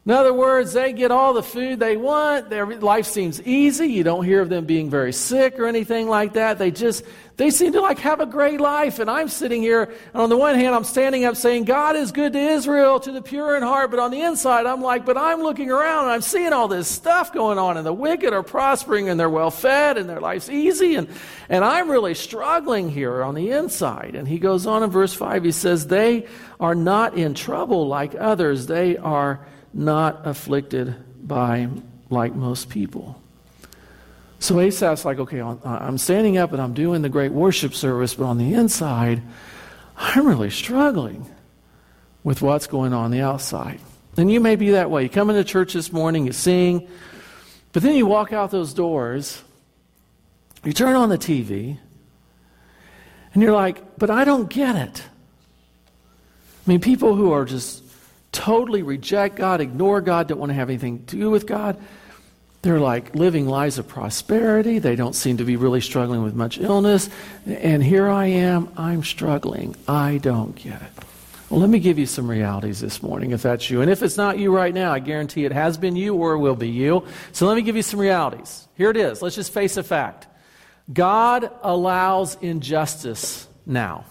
In 0.09 0.15
other 0.15 0.33
words, 0.33 0.73
they 0.73 0.95
get 0.95 1.11
all 1.11 1.35
the 1.35 1.43
food 1.43 1.81
they 1.81 1.99
want. 1.99 2.49
Their 2.49 2.65
life 2.65 3.05
seems 3.05 3.43
easy. 3.43 3.89
You 3.89 4.05
don't 4.05 4.25
hear 4.25 4.41
of 4.41 4.49
them 4.49 4.65
being 4.65 4.89
very 4.89 5.13
sick 5.13 5.59
or 5.59 5.67
anything 5.67 6.09
like 6.09 6.33
that. 6.33 6.57
They 6.57 6.71
just, 6.71 7.05
they 7.37 7.51
seem 7.51 7.75
to 7.75 7.83
like 7.83 7.99
have 7.99 8.19
a 8.21 8.25
great 8.25 8.59
life. 8.59 9.01
And 9.01 9.11
I'm 9.11 9.29
sitting 9.29 9.61
here, 9.61 9.83
and 10.15 10.23
on 10.23 10.31
the 10.31 10.37
one 10.39 10.55
hand, 10.55 10.75
I'm 10.75 10.85
standing 10.85 11.27
up 11.27 11.37
saying, 11.37 11.65
God 11.65 11.95
is 11.95 12.11
good 12.11 12.33
to 12.33 12.39
Israel, 12.39 12.99
to 13.01 13.13
the 13.13 13.21
pure 13.21 13.55
in 13.55 13.63
heart. 13.63 13.91
But 13.91 14.01
on 14.01 14.11
the 14.11 14.23
inside, 14.23 14.65
I'm 14.65 14.81
like, 14.81 15.05
but 15.05 15.19
I'm 15.19 15.43
looking 15.43 15.71
around 15.71 16.05
and 16.05 16.13
I'm 16.13 16.23
seeing 16.23 16.55
all 16.55 16.69
this 16.69 16.89
stuff 16.89 17.31
going 17.35 17.59
on, 17.59 17.77
and 17.77 17.85
the 17.85 17.93
wicked 17.93 18.33
are 18.33 18.43
prospering 18.43 19.11
and 19.11 19.21
they're 19.21 19.29
well 19.29 19.51
fed 19.51 19.99
and 19.99 20.09
their 20.09 20.21
life's 20.21 20.49
easy. 20.49 20.95
And, 20.95 21.07
and 21.51 21.63
I'm 21.63 21.91
really 21.91 22.15
struggling 22.15 22.89
here 22.89 23.23
on 23.23 23.35
the 23.35 23.51
inside. 23.51 24.15
And 24.15 24.27
he 24.27 24.39
goes 24.39 24.67
on 24.67 24.83
in 24.83 24.89
verse 24.89 25.13
5, 25.13 25.45
he 25.45 25.53
says, 25.53 25.87
They 25.87 26.27
are 26.59 26.75
not 26.75 27.13
in 27.13 27.35
trouble 27.35 27.89
like 27.89 28.15
others. 28.15 28.69
They 28.69 28.97
are 28.97 29.47
not 29.73 30.27
afflicted 30.27 30.95
by 31.27 31.69
like 32.11 32.35
most 32.35 32.69
people. 32.69 33.21
So 34.41 34.61
Asaph's 34.61 35.05
like, 35.05 35.19
okay, 35.19 35.41
uh, 35.41 35.57
I'm 35.65 35.99
standing 35.99 36.39
up 36.39 36.53
and 36.53 36.63
I'm 36.63 36.73
doing 36.73 37.03
the 37.03 37.09
great 37.09 37.33
worship 37.33 37.75
service, 37.75 38.15
but 38.15 38.25
on 38.25 38.39
the 38.39 38.55
inside, 38.55 39.23
I'm 39.97 40.27
really 40.27 40.51
struggling 40.51 41.29
with 42.23 42.41
what's 42.41 42.67
going 42.67 42.93
on, 42.93 43.07
on 43.07 43.11
the 43.11 43.21
outside. 43.21 43.81
And 44.17 44.31
you 44.31 44.41
may 44.41 44.57
be 44.57 44.71
that 44.71 44.91
way. 44.91 45.03
You 45.03 45.09
come 45.09 45.31
into 45.31 45.45
church 45.45 45.73
this 45.73 45.93
morning, 45.93 46.27
you 46.27 46.33
sing, 46.33 46.89
but 47.73 47.83
then 47.83 47.95
you 47.95 48.07
walk 48.07 48.33
out 48.33 48.51
those 48.51 48.75
doors, 48.75 49.43
you 50.65 50.73
turn 50.73 50.95
on 50.95 51.09
the 51.09 51.19
TV, 51.19 51.79
and 53.35 53.43
you're 53.43 53.53
like, 53.53 53.99
but 53.99 54.11
I 54.11 54.25
don't 54.25 54.49
get 54.49 54.77
it. 54.77 55.03
I 56.67 56.71
mean, 56.71 56.81
people 56.81 57.15
who 57.15 57.33
are 57.33 57.45
just 57.45 57.83
totally 58.33 58.83
reject 58.83 59.37
God, 59.37 59.61
ignore 59.61 60.01
God, 60.01 60.29
don't 60.29 60.39
want 60.39 60.51
to 60.51 60.55
have 60.55 60.71
anything 60.71 61.05
to 61.07 61.17
do 61.17 61.31
with 61.31 61.47
God. 61.47 61.79
They're 62.63 62.81
like 62.81 63.15
living 63.15 63.47
lives 63.47 63.79
of 63.79 63.87
prosperity. 63.87 64.79
They 64.79 64.97
don't 64.97 65.15
seem 65.15 65.37
to 65.37 65.45
be 65.45 65.57
really 65.57 65.81
struggling 65.81 66.23
with 66.23 66.35
much 66.35 66.59
illness. 66.59 67.09
And 67.47 67.83
here 67.83 68.09
I 68.09 68.27
am, 68.27 68.69
I'm 68.77 69.05
struggling. 69.05 69.77
I 69.87 70.19
don't 70.19 70.57
get 70.57 70.83
it. 70.83 70.91
Well, 71.51 71.61
let 71.61 71.71
me 71.71 71.79
give 71.79 71.99
you 71.99 72.05
some 72.05 72.29
realities 72.29 72.81
this 72.81 73.03
morning 73.03 73.31
if 73.31 73.43
that's 73.43 73.71
you. 73.71 73.81
And 73.81 73.91
if 73.91 74.03
it's 74.03 74.17
not 74.19 74.39
you 74.39 74.55
right 74.55 74.75
now, 74.75 74.93
I 74.93 74.99
guarantee 74.99 75.45
it 75.45 75.53
has 75.53 75.79
been 75.79 75.97
you 75.97 76.15
or 76.15 76.37
will 76.37 76.57
be 76.57 76.69
you. 76.69 77.07
So 77.33 77.47
let 77.47 77.57
me 77.57 77.63
give 77.63 77.77
you 77.77 77.83
some 77.83 78.01
realities. 78.01 78.69
Here 78.77 78.91
it 78.91 78.97
is. 78.97 79.23
Let's 79.23 79.37
just 79.37 79.53
face 79.53 79.77
a 79.77 79.83
fact 79.83 80.27
God 80.93 81.51
allows 81.63 82.37
injustice 82.41 83.47
now. 83.67 84.05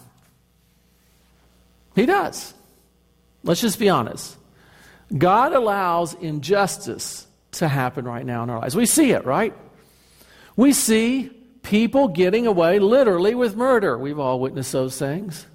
He 1.94 2.06
does. 2.06 2.54
Let's 3.48 3.62
just 3.62 3.78
be 3.78 3.88
honest. 3.88 4.36
God 5.16 5.54
allows 5.54 6.12
injustice 6.12 7.26
to 7.52 7.66
happen 7.66 8.04
right 8.04 8.26
now 8.26 8.42
in 8.42 8.50
our 8.50 8.58
lives. 8.58 8.76
We 8.76 8.84
see 8.84 9.12
it, 9.12 9.24
right? 9.24 9.54
We 10.54 10.74
see 10.74 11.30
people 11.62 12.08
getting 12.08 12.46
away 12.46 12.78
literally 12.78 13.34
with 13.34 13.56
murder. 13.56 13.96
We've 13.96 14.18
all 14.18 14.38
witnessed 14.38 14.72
those 14.72 14.98
things. 14.98 15.46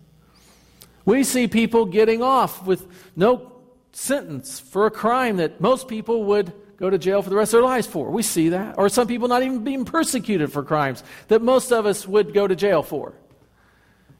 We 1.06 1.24
see 1.24 1.48
people 1.48 1.86
getting 1.86 2.24
off 2.24 2.66
with 2.66 2.88
no 3.16 3.62
sentence 3.92 4.60
for 4.60 4.88
a 4.88 4.92
crime 4.92 5.38
that 5.38 5.62
most 5.62 5.88
people 5.88 6.24
would 6.24 6.52
go 6.78 6.90
to 6.90 6.98
jail 6.98 7.22
for 7.22 7.30
the 7.30 7.36
rest 7.36 7.54
of 7.54 7.60
their 7.60 7.70
lives 7.70 7.86
for. 7.86 8.10
We 8.10 8.24
see 8.24 8.50
that. 8.50 8.80
Or 8.80 8.90
some 8.90 9.06
people 9.06 9.28
not 9.28 9.44
even 9.44 9.64
being 9.64 9.86
persecuted 9.86 10.52
for 10.52 10.64
crimes 10.64 11.04
that 11.28 11.44
most 11.44 11.72
of 11.72 11.86
us 11.86 12.08
would 12.08 12.34
go 12.34 12.48
to 12.48 12.56
jail 12.56 12.82
for. 12.82 13.14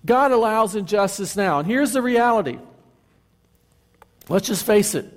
God 0.06 0.32
allows 0.32 0.76
injustice 0.76 1.36
now. 1.36 1.58
And 1.58 1.68
here's 1.68 1.94
the 1.94 2.04
reality 2.04 2.60
Let's 4.30 4.48
just 4.48 4.66
face 4.66 4.96
it. 4.96 5.12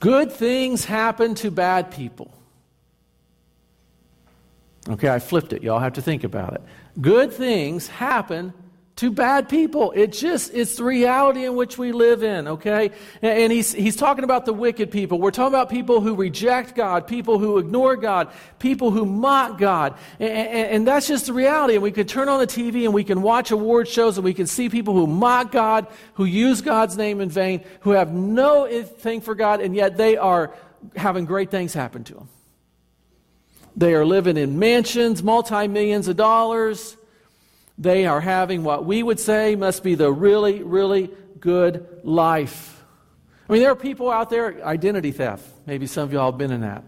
Good 0.00 0.32
things 0.32 0.84
happen 0.84 1.34
to 1.36 1.50
bad 1.50 1.90
people. 1.90 2.32
Okay, 4.88 5.08
I 5.08 5.18
flipped 5.18 5.52
it. 5.52 5.62
Y'all 5.62 5.80
have 5.80 5.94
to 5.94 6.02
think 6.02 6.22
about 6.22 6.54
it. 6.54 6.62
Good 7.00 7.32
things 7.32 7.88
happen 7.88 8.52
to 8.96 9.10
bad 9.10 9.50
people. 9.50 9.92
It 9.92 10.12
just, 10.12 10.54
it's 10.54 10.76
the 10.76 10.84
reality 10.84 11.44
in 11.44 11.54
which 11.54 11.76
we 11.76 11.92
live 11.92 12.22
in, 12.22 12.48
okay? 12.48 12.92
And 13.20 13.52
he's, 13.52 13.72
he's 13.72 13.94
talking 13.94 14.24
about 14.24 14.46
the 14.46 14.54
wicked 14.54 14.90
people. 14.90 15.20
We're 15.20 15.30
talking 15.30 15.52
about 15.52 15.68
people 15.68 16.00
who 16.00 16.14
reject 16.14 16.74
God, 16.74 17.06
people 17.06 17.38
who 17.38 17.58
ignore 17.58 17.96
God, 17.96 18.32
people 18.58 18.90
who 18.90 19.04
mock 19.04 19.58
God. 19.58 19.98
And, 20.18 20.30
and, 20.30 20.70
and 20.70 20.88
that's 20.88 21.06
just 21.06 21.26
the 21.26 21.34
reality. 21.34 21.74
And 21.74 21.82
we 21.82 21.92
could 21.92 22.08
turn 22.08 22.30
on 22.30 22.40
the 22.40 22.46
TV 22.46 22.84
and 22.84 22.94
we 22.94 23.04
can 23.04 23.20
watch 23.20 23.50
award 23.50 23.86
shows 23.86 24.16
and 24.16 24.24
we 24.24 24.32
can 24.32 24.46
see 24.46 24.70
people 24.70 24.94
who 24.94 25.06
mock 25.06 25.52
God, 25.52 25.86
who 26.14 26.24
use 26.24 26.62
God's 26.62 26.96
name 26.96 27.20
in 27.20 27.28
vain, 27.28 27.62
who 27.80 27.90
have 27.90 28.14
no 28.14 28.66
thing 28.82 29.20
for 29.20 29.34
God, 29.34 29.60
and 29.60 29.74
yet 29.74 29.98
they 29.98 30.16
are 30.16 30.54
having 30.96 31.26
great 31.26 31.50
things 31.50 31.74
happen 31.74 32.02
to 32.04 32.14
them. 32.14 32.28
They 33.76 33.92
are 33.92 34.06
living 34.06 34.38
in 34.38 34.58
mansions, 34.58 35.22
multi 35.22 35.68
millions 35.68 36.08
of 36.08 36.16
dollars. 36.16 36.96
They 37.78 38.06
are 38.06 38.20
having 38.20 38.62
what 38.62 38.84
we 38.84 39.02
would 39.02 39.20
say 39.20 39.54
must 39.54 39.82
be 39.82 39.94
the 39.94 40.10
really, 40.10 40.62
really 40.62 41.10
good 41.40 42.00
life. 42.02 42.82
I 43.48 43.52
mean, 43.52 43.62
there 43.62 43.70
are 43.70 43.76
people 43.76 44.10
out 44.10 44.30
there, 44.30 44.64
identity 44.64 45.12
theft. 45.12 45.44
Maybe 45.66 45.86
some 45.86 46.04
of 46.04 46.12
y'all 46.12 46.32
have 46.32 46.38
been 46.38 46.52
in 46.52 46.62
that. 46.62 46.82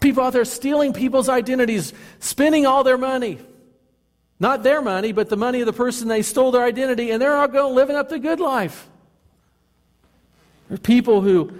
People 0.00 0.22
out 0.22 0.32
there 0.32 0.44
stealing 0.44 0.92
people's 0.92 1.28
identities, 1.28 1.92
spending 2.20 2.66
all 2.66 2.84
their 2.84 2.98
money. 2.98 3.38
Not 4.38 4.62
their 4.62 4.82
money, 4.82 5.12
but 5.12 5.30
the 5.30 5.36
money 5.36 5.60
of 5.60 5.66
the 5.66 5.72
person 5.72 6.08
they 6.08 6.22
stole 6.22 6.50
their 6.50 6.64
identity, 6.64 7.10
and 7.10 7.20
they're 7.20 7.34
all 7.34 7.48
going 7.48 7.74
living 7.74 7.96
up 7.96 8.10
the 8.10 8.18
good 8.18 8.38
life. 8.38 8.88
There 10.68 10.74
are 10.74 10.78
people 10.78 11.22
who 11.22 11.52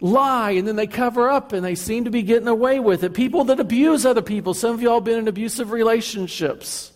lie 0.00 0.52
and 0.52 0.66
then 0.66 0.76
they 0.76 0.86
cover 0.86 1.28
up 1.28 1.52
and 1.52 1.64
they 1.64 1.74
seem 1.74 2.04
to 2.04 2.10
be 2.10 2.22
getting 2.22 2.48
away 2.48 2.80
with 2.80 3.04
it. 3.04 3.14
People 3.14 3.44
that 3.44 3.60
abuse 3.60 4.06
other 4.06 4.22
people. 4.22 4.54
Some 4.54 4.74
of 4.74 4.82
y'all 4.82 5.00
been 5.00 5.18
in 5.18 5.28
abusive 5.28 5.70
relationships. 5.70 6.92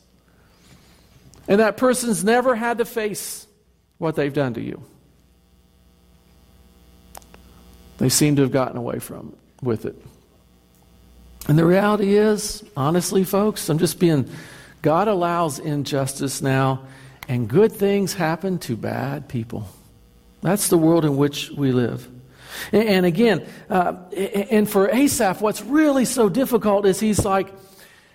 And 1.47 1.61
that 1.61 1.77
person's 1.77 2.25
never 2.25 2.55
had 2.55 2.79
to 2.79 2.85
face 2.85 3.47
what 3.99 4.17
they've 4.17 4.33
done 4.33 4.55
to 4.55 4.61
you. 4.61 4.83
They 7.99 8.09
seem 8.09 8.37
to 8.37 8.43
have 8.43 8.51
gotten 8.53 8.77
away 8.77 8.99
from 8.99 9.37
with 9.63 9.85
it. 9.85 9.97
And 11.47 11.59
the 11.59 11.67
reality 11.67 12.17
is, 12.17 12.65
honestly, 12.77 13.25
folks, 13.25 13.69
I'm 13.69 13.79
just 13.79 13.99
being, 13.99 14.29
God 14.83 15.09
allows 15.09 15.59
injustice 15.59 16.41
now, 16.41 16.87
and 17.29 17.49
good 17.49 17.73
things 17.73 18.15
happen 18.15 18.59
to 18.61 18.77
bad 18.77 19.29
people. 19.29 19.69
That's 20.41 20.69
the 20.69 20.79
world 20.79 21.05
in 21.05 21.17
which 21.17 21.51
we 21.51 21.73
live. 21.73 22.09
And, 22.73 22.89
and 22.89 23.07
again, 23.07 23.47
uh, 23.69 23.95
and 24.15 24.69
for 24.69 24.91
Asaph, 24.91 25.41
what's 25.41 25.63
really 25.63 26.05
so 26.05 26.29
difficult 26.29 26.87
is 26.87 26.99
he's 27.01 27.25
like, 27.25 27.53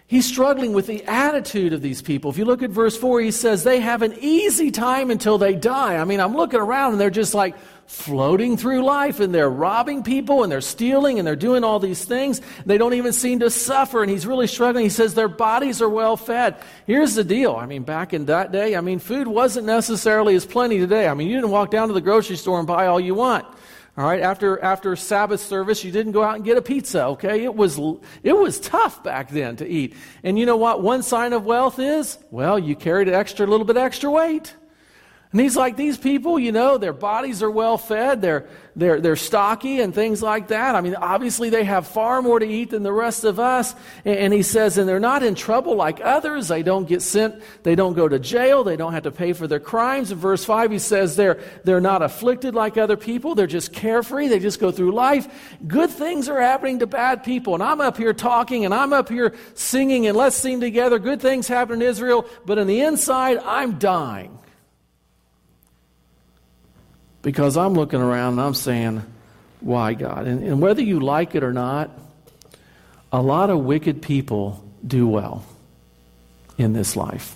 He's 0.10 0.26
struggling 0.26 0.74
with 0.74 0.88
the 0.88 1.04
attitude 1.06 1.72
of 1.72 1.84
these 1.84 2.02
people. 2.02 2.32
If 2.32 2.40
you 2.40 2.46
look 2.46 2.64
at 2.64 2.72
verse 2.72 2.98
4, 2.98 3.22
he 3.22 3.30
says 3.30 3.64
they 3.64 3.80
have 3.80 4.02
an 4.02 4.16
easy 4.20 4.72
time 4.72 5.12
until 5.12 5.38
they 5.38 5.54
die. 5.54 5.98
I 5.98 6.04
mean, 6.04 6.20
I'm 6.20 6.36
looking 6.36 6.60
around 6.60 6.94
and 6.94 7.00
they're 7.00 7.12
just 7.12 7.36
like 7.36 7.56
floating 7.86 8.58
through 8.58 8.84
life 8.84 9.20
and 9.20 9.32
they're 9.32 9.52
robbing 9.52 10.02
people 10.02 10.42
and 10.42 10.52
they're 10.52 10.62
stealing 10.62 11.20
and 11.20 11.28
they're 11.28 11.36
doing 11.36 11.64
all 11.64 11.78
these 11.78 12.06
things. 12.06 12.42
They 12.66 12.80
don't 12.80 12.96
even 12.96 13.14
seem 13.14 13.38
to 13.42 13.52
suffer 13.52 14.02
and 14.02 14.10
he's 14.10 14.26
really 14.26 14.48
struggling. 14.48 14.86
He 14.86 14.90
says 14.90 15.14
their 15.14 15.28
bodies 15.28 15.80
are 15.80 15.90
well 15.90 16.18
fed. 16.18 16.56
Here's 16.88 17.14
the 17.14 17.24
deal. 17.24 17.56
I 17.56 17.68
mean, 17.68 17.84
back 17.84 18.12
in 18.12 18.26
that 18.26 18.52
day, 18.52 18.76
I 18.76 18.82
mean, 18.82 18.98
food 18.98 19.28
wasn't 19.28 19.68
necessarily 19.68 20.34
as 20.34 20.44
plenty 20.44 20.80
today. 20.80 21.08
I 21.08 21.14
mean, 21.14 21.28
you 21.28 21.36
didn't 21.36 21.52
walk 21.52 21.70
down 21.70 21.88
to 21.88 21.94
the 21.94 22.02
grocery 22.02 22.36
store 22.36 22.58
and 22.58 22.68
buy 22.68 22.88
all 22.88 23.00
you 23.00 23.14
want. 23.14 23.46
All 24.00 24.06
right, 24.06 24.22
after, 24.22 24.64
after 24.64 24.96
Sabbath 24.96 25.42
service, 25.42 25.84
you 25.84 25.92
didn't 25.92 26.14
go 26.14 26.24
out 26.24 26.38
and 26.38 26.46
get 26.46 26.56
a 26.56 26.62
pizza, 26.62 27.04
okay? 27.08 27.44
It 27.44 27.54
was, 27.54 27.78
it 28.24 28.32
was 28.32 28.58
tough 28.62 29.04
back 29.04 29.30
then 29.30 29.58
to 29.58 29.68
eat. 29.68 29.94
And 30.24 30.40
you 30.40 30.46
know 30.46 30.56
what 30.56 30.82
one 30.82 31.04
sign 31.04 31.34
of 31.34 31.44
wealth 31.44 31.80
is? 31.80 32.18
Well, 32.32 32.58
you 32.58 32.78
carried 32.78 33.10
an 33.10 33.14
extra 33.14 33.46
little 33.46 33.66
bit 33.66 33.76
extra 33.76 34.10
weight. 34.10 34.56
And 35.32 35.40
he's 35.40 35.56
like, 35.56 35.78
these 35.78 35.96
people, 35.96 36.40
you 36.40 36.52
know, 36.52 36.80
their 36.80 36.94
bodies 36.94 37.44
are 37.44 37.52
well 37.52 37.78
fed, 37.78 38.20
they're, 38.20 38.48
they're, 38.76 39.00
they're 39.00 39.16
stocky 39.16 39.80
and 39.80 39.94
things 39.94 40.24
like 40.24 40.48
that. 40.48 40.74
I 40.74 40.82
mean, 40.82 40.96
obviously 40.96 41.52
they 41.52 41.66
have 41.66 41.88
far 41.88 42.24
more 42.24 42.40
to 42.40 42.48
eat 42.48 42.72
than 42.72 42.82
the 42.82 42.92
rest 42.92 43.24
of 43.26 43.40
us. 43.40 43.76
And, 44.06 44.18
and 44.18 44.34
he 44.34 44.42
says, 44.42 44.80
and 44.80 44.90
they're 44.90 45.00
not 45.00 45.22
in 45.22 45.36
trouble 45.36 45.76
like 45.76 46.02
others. 46.02 46.48
They 46.48 46.64
don't 46.64 46.88
get 46.88 47.04
sent, 47.04 47.44
they 47.62 47.76
don't 47.76 47.94
go 47.94 48.08
to 48.08 48.18
jail, 48.18 48.64
they 48.64 48.76
don't 48.76 48.94
have 48.94 49.04
to 49.04 49.12
pay 49.12 49.34
for 49.34 49.46
their 49.46 49.60
crimes. 49.60 50.12
In 50.12 50.18
verse 50.18 50.44
5, 50.44 50.72
he 50.72 50.80
says 50.80 51.16
they're, 51.16 51.40
they're 51.64 51.80
not 51.80 52.02
afflicted 52.02 52.56
like 52.56 52.78
other 52.78 52.98
people, 52.98 53.36
they're 53.36 53.46
just 53.46 53.72
carefree, 53.72 54.30
they 54.30 54.40
just 54.40 54.60
go 54.60 54.72
through 54.72 54.94
life. 54.94 55.28
Good 55.68 55.92
things 55.92 56.28
are 56.28 56.42
happening 56.42 56.80
to 56.80 56.88
bad 56.88 57.24
people. 57.24 57.54
And 57.54 57.62
I'm 57.62 57.82
up 57.82 57.98
here 57.98 58.14
talking 58.14 58.66
and 58.66 58.74
I'm 58.74 58.94
up 58.94 59.10
here 59.10 59.36
singing 59.54 60.08
and 60.08 60.18
let's 60.18 60.38
sing 60.38 60.60
together. 60.60 60.98
Good 60.98 61.22
things 61.22 61.48
happen 61.48 61.84
in 61.84 61.88
Israel, 61.88 62.26
but 62.48 62.58
on 62.58 62.66
the 62.66 62.82
inside, 62.82 63.38
I'm 63.46 63.78
dying. 63.78 64.40
Because 67.22 67.58
I'm 67.58 67.74
looking 67.74 68.02
around 68.02 68.34
and 68.34 68.42
I'm 68.42 68.54
saying, 68.54 69.04
why, 69.60 69.94
God? 69.94 70.26
And, 70.28 70.44
and 70.44 70.62
whether 70.62 70.82
you 70.82 71.00
like 71.00 71.36
it 71.36 71.44
or 71.44 71.54
not, 71.54 71.92
a 73.12 73.22
lot 73.22 73.50
of 73.50 73.60
wicked 73.60 74.02
people 74.02 74.64
do 74.86 75.08
well 75.08 75.46
in 76.58 76.74
this 76.74 76.96
life. 76.96 77.36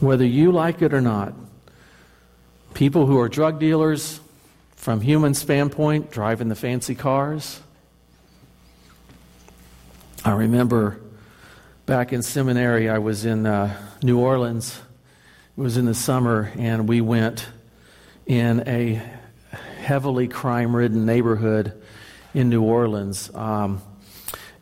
Whether 0.00 0.26
you 0.26 0.52
like 0.52 0.82
it 0.82 0.92
or 0.92 1.00
not, 1.00 1.34
people 2.74 3.06
who 3.06 3.18
are 3.18 3.28
drug 3.28 3.58
dealers, 3.58 4.20
from 4.80 5.02
human 5.02 5.34
standpoint, 5.34 6.10
driving 6.10 6.48
the 6.48 6.54
fancy 6.54 6.94
cars. 6.94 7.60
I 10.24 10.32
remember 10.32 10.98
back 11.84 12.14
in 12.14 12.22
seminary, 12.22 12.88
I 12.88 12.96
was 12.96 13.26
in 13.26 13.44
uh, 13.44 13.76
New 14.02 14.18
Orleans. 14.18 14.80
It 15.58 15.60
was 15.60 15.76
in 15.76 15.84
the 15.84 15.92
summer, 15.92 16.50
and 16.56 16.88
we 16.88 17.02
went 17.02 17.46
in 18.30 18.62
a 18.68 19.02
heavily 19.82 20.28
crime 20.28 20.76
ridden 20.76 21.04
neighborhood 21.04 21.72
in 22.32 22.48
New 22.48 22.62
Orleans. 22.62 23.28
Um, 23.34 23.82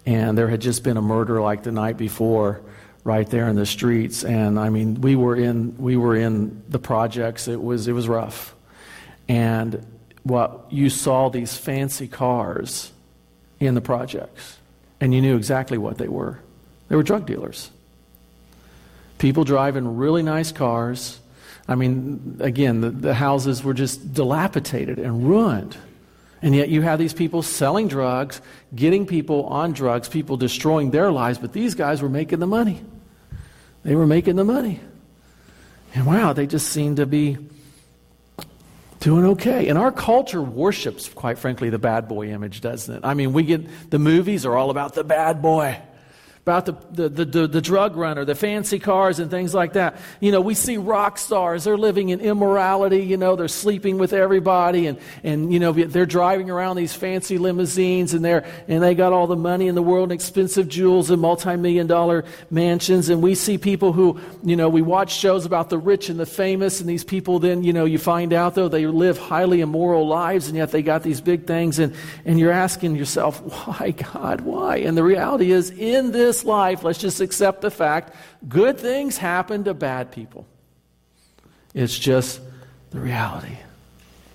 and 0.07 0.39
there 0.39 0.49
had 0.49 0.63
just 0.63 0.83
been 0.83 0.97
a 0.97 1.03
murder 1.03 1.43
like 1.43 1.65
the 1.65 1.71
night 1.71 1.99
before 1.99 2.63
right 3.05 3.29
there 3.29 3.47
in 3.47 3.57
the 3.57 3.67
streets. 3.67 4.25
And 4.25 4.59
i 4.59 4.71
mean 4.71 5.03
we 5.03 5.17
were 5.17 5.37
in 5.37 5.77
we 5.77 5.99
were 5.99 6.17
in 6.17 6.63
the 6.71 6.79
projects. 6.79 7.47
It 7.47 7.63
was 7.63 7.89
it 7.89 7.93
was 7.93 8.09
rough. 8.09 8.55
And 9.29 9.87
what 10.23 10.65
you 10.71 10.89
saw 10.89 11.29
these 11.29 11.55
fancy 11.55 12.09
cars 12.09 12.91
in 13.61 13.75
the 13.75 13.83
projects 13.83 14.57
and 14.99 15.13
you 15.13 15.21
knew 15.21 15.37
exactly 15.37 15.77
what 15.77 15.99
they 15.99 16.09
were. 16.09 16.41
They 16.89 16.97
were 16.97 17.03
drug 17.03 17.27
dealers. 17.27 17.71
People 19.19 19.45
driving 19.45 19.99
really 19.99 20.23
nice 20.23 20.53
cars 20.53 21.21
i 21.69 21.75
mean 21.75 22.37
again 22.41 22.81
the, 22.81 22.91
the 22.91 23.15
houses 23.15 23.63
were 23.63 23.75
just 23.75 24.13
dilapidated 24.13 24.99
and 24.99 25.29
ruined 25.29 25.77
and 26.41 26.55
yet 26.55 26.69
you 26.69 26.83
have 26.83 26.99
these 26.99 27.13
people 27.13 27.43
selling 27.43 27.89
drugs, 27.89 28.41
getting 28.75 29.07
people 29.07 29.47
on 29.47 29.73
drugs, 29.73 30.09
people 30.09 30.37
destroying 30.37 30.91
their 30.91 31.11
lives, 31.11 31.39
but 31.39 31.53
these 31.53 31.75
guys 31.75 32.01
were 32.01 32.09
making 32.09 32.39
the 32.39 32.47
money. 32.47 32.81
They 33.83 33.97
were 33.97 34.07
making 34.07 34.37
the 34.37 34.45
money. 34.45 34.81
And 35.95 36.07
wow, 36.07 36.33
they 36.33 36.47
just 36.47 36.69
seem 36.69 36.97
to 36.97 37.07
be 37.07 37.39
doing 39.01 39.25
okay. 39.25 39.69
And 39.69 39.79
our 39.79 39.91
culture 39.91 40.43
worships, 40.43 41.09
quite 41.09 41.39
frankly, 41.39 41.71
the 41.71 41.79
bad 41.79 42.07
boy 42.07 42.31
image, 42.31 42.61
doesn't 42.61 42.97
it? 42.97 43.01
I 43.05 43.15
mean, 43.15 43.33
we 43.33 43.43
get 43.43 43.91
the 43.91 43.99
movies 43.99 44.47
are 44.47 44.57
all 44.57 44.71
about 44.71 44.95
the 44.95 45.05
bad 45.05 45.43
boy 45.43 45.81
about 46.43 46.67
the, 46.67 47.09
the, 47.09 47.25
the, 47.25 47.47
the, 47.47 47.61
drug 47.61 47.97
runner, 47.97 48.25
the 48.25 48.35
fancy 48.35 48.79
cars, 48.79 49.19
and 49.19 49.31
things 49.31 49.53
like 49.53 49.75
that. 49.75 49.99
You 50.21 50.33
know, 50.33 50.41
we 50.41 50.55
see 50.55 50.79
rock 50.79 51.19
stars. 51.19 51.65
They're 51.65 51.77
living 51.77 52.09
in 52.09 52.21
immorality. 52.21 53.03
You 53.03 53.19
know, 53.19 53.37
they're 53.37 53.49
sleeping 53.49 53.99
with 53.99 54.15
everybody, 54.15 54.87
and, 54.87 54.99
and 55.23 55.53
you 55.53 55.59
know, 55.59 55.73
they're 55.73 56.07
driving 56.07 56.49
around 56.49 56.77
these 56.77 56.95
fancy 56.95 57.37
limousines, 57.37 58.15
and, 58.15 58.25
they're, 58.25 58.47
and 58.67 58.83
they 58.83 58.95
got 58.95 59.13
all 59.13 59.27
the 59.27 59.37
money 59.37 59.69
in 59.69 59.75
the 59.75 59.83
world 59.83 60.05
and 60.05 60.13
expensive 60.13 60.69
jewels 60.69 61.11
and 61.11 61.21
multi 61.21 61.55
million 61.57 61.87
dollar 61.87 62.25
mansions. 62.51 63.11
And 63.11 63.23
we 63.23 63.35
see 63.35 63.59
people 63.59 63.93
who, 63.93 64.19
you 64.43 64.57
know, 64.57 64.69
we 64.69 64.81
watch 64.81 65.15
shows 65.15 65.45
about 65.45 65.69
the 65.69 65.79
rich 65.79 66.09
and 66.09 66.19
the 66.19 66.27
famous, 66.27 66.81
and 66.81 66.89
these 66.89 67.05
people 67.05 67.39
then, 67.39 67.63
you 67.63 67.73
know, 67.73 67.85
you 67.85 67.99
find 67.99 68.33
out, 68.33 68.55
though, 68.55 68.69
they 68.69 68.87
live 68.87 69.19
highly 69.19 69.61
immoral 69.61 70.07
lives, 70.07 70.49
and 70.49 70.57
yet 70.57 70.71
they 70.71 70.83
got 70.83 71.03
these 71.03 71.21
big 71.21 71.47
things. 71.47 71.79
And, 71.79 71.95
and 72.25 72.39
you're 72.39 72.53
asking 72.53 72.97
yourself, 72.97 73.41
why, 73.67 73.91
God, 73.91 74.41
why? 74.43 74.79
And 74.79 74.97
the 74.97 75.05
reality 75.05 75.53
is, 75.53 75.71
in 75.71 76.13
this 76.13 76.38
this 76.39 76.45
life, 76.45 76.85
let's 76.85 76.99
just 76.99 77.21
accept 77.21 77.61
the 77.61 77.71
fact 77.71 78.15
good 78.49 78.79
things 78.79 79.17
happen 79.19 79.65
to 79.65 79.75
bad 79.75 80.13
people. 80.13 80.47
It's 81.75 81.99
just 81.99 82.41
the 82.91 83.01
reality. 83.01 83.57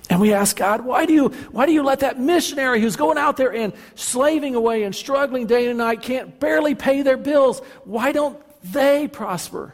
And 0.10 0.20
we 0.20 0.34
ask 0.34 0.56
God, 0.56 0.86
why 0.86 1.06
do 1.06 1.14
you, 1.14 1.30
why 1.52 1.66
do 1.66 1.72
you 1.72 1.82
let 1.82 2.02
that 2.02 2.20
missionary 2.20 2.82
who's 2.82 2.96
going 2.96 3.18
out 3.18 3.38
there 3.38 3.54
and 3.54 3.74
slaving 3.96 4.54
away 4.54 4.84
and 4.84 4.94
struggling 4.94 5.48
day 5.48 5.68
and 5.68 5.78
night, 5.78 6.02
can't 6.02 6.40
barely 6.40 6.76
pay 6.76 7.02
their 7.02 7.18
bills, 7.18 7.62
why 7.86 8.12
don't 8.12 8.38
they 8.64 9.08
prosper? 9.08 9.74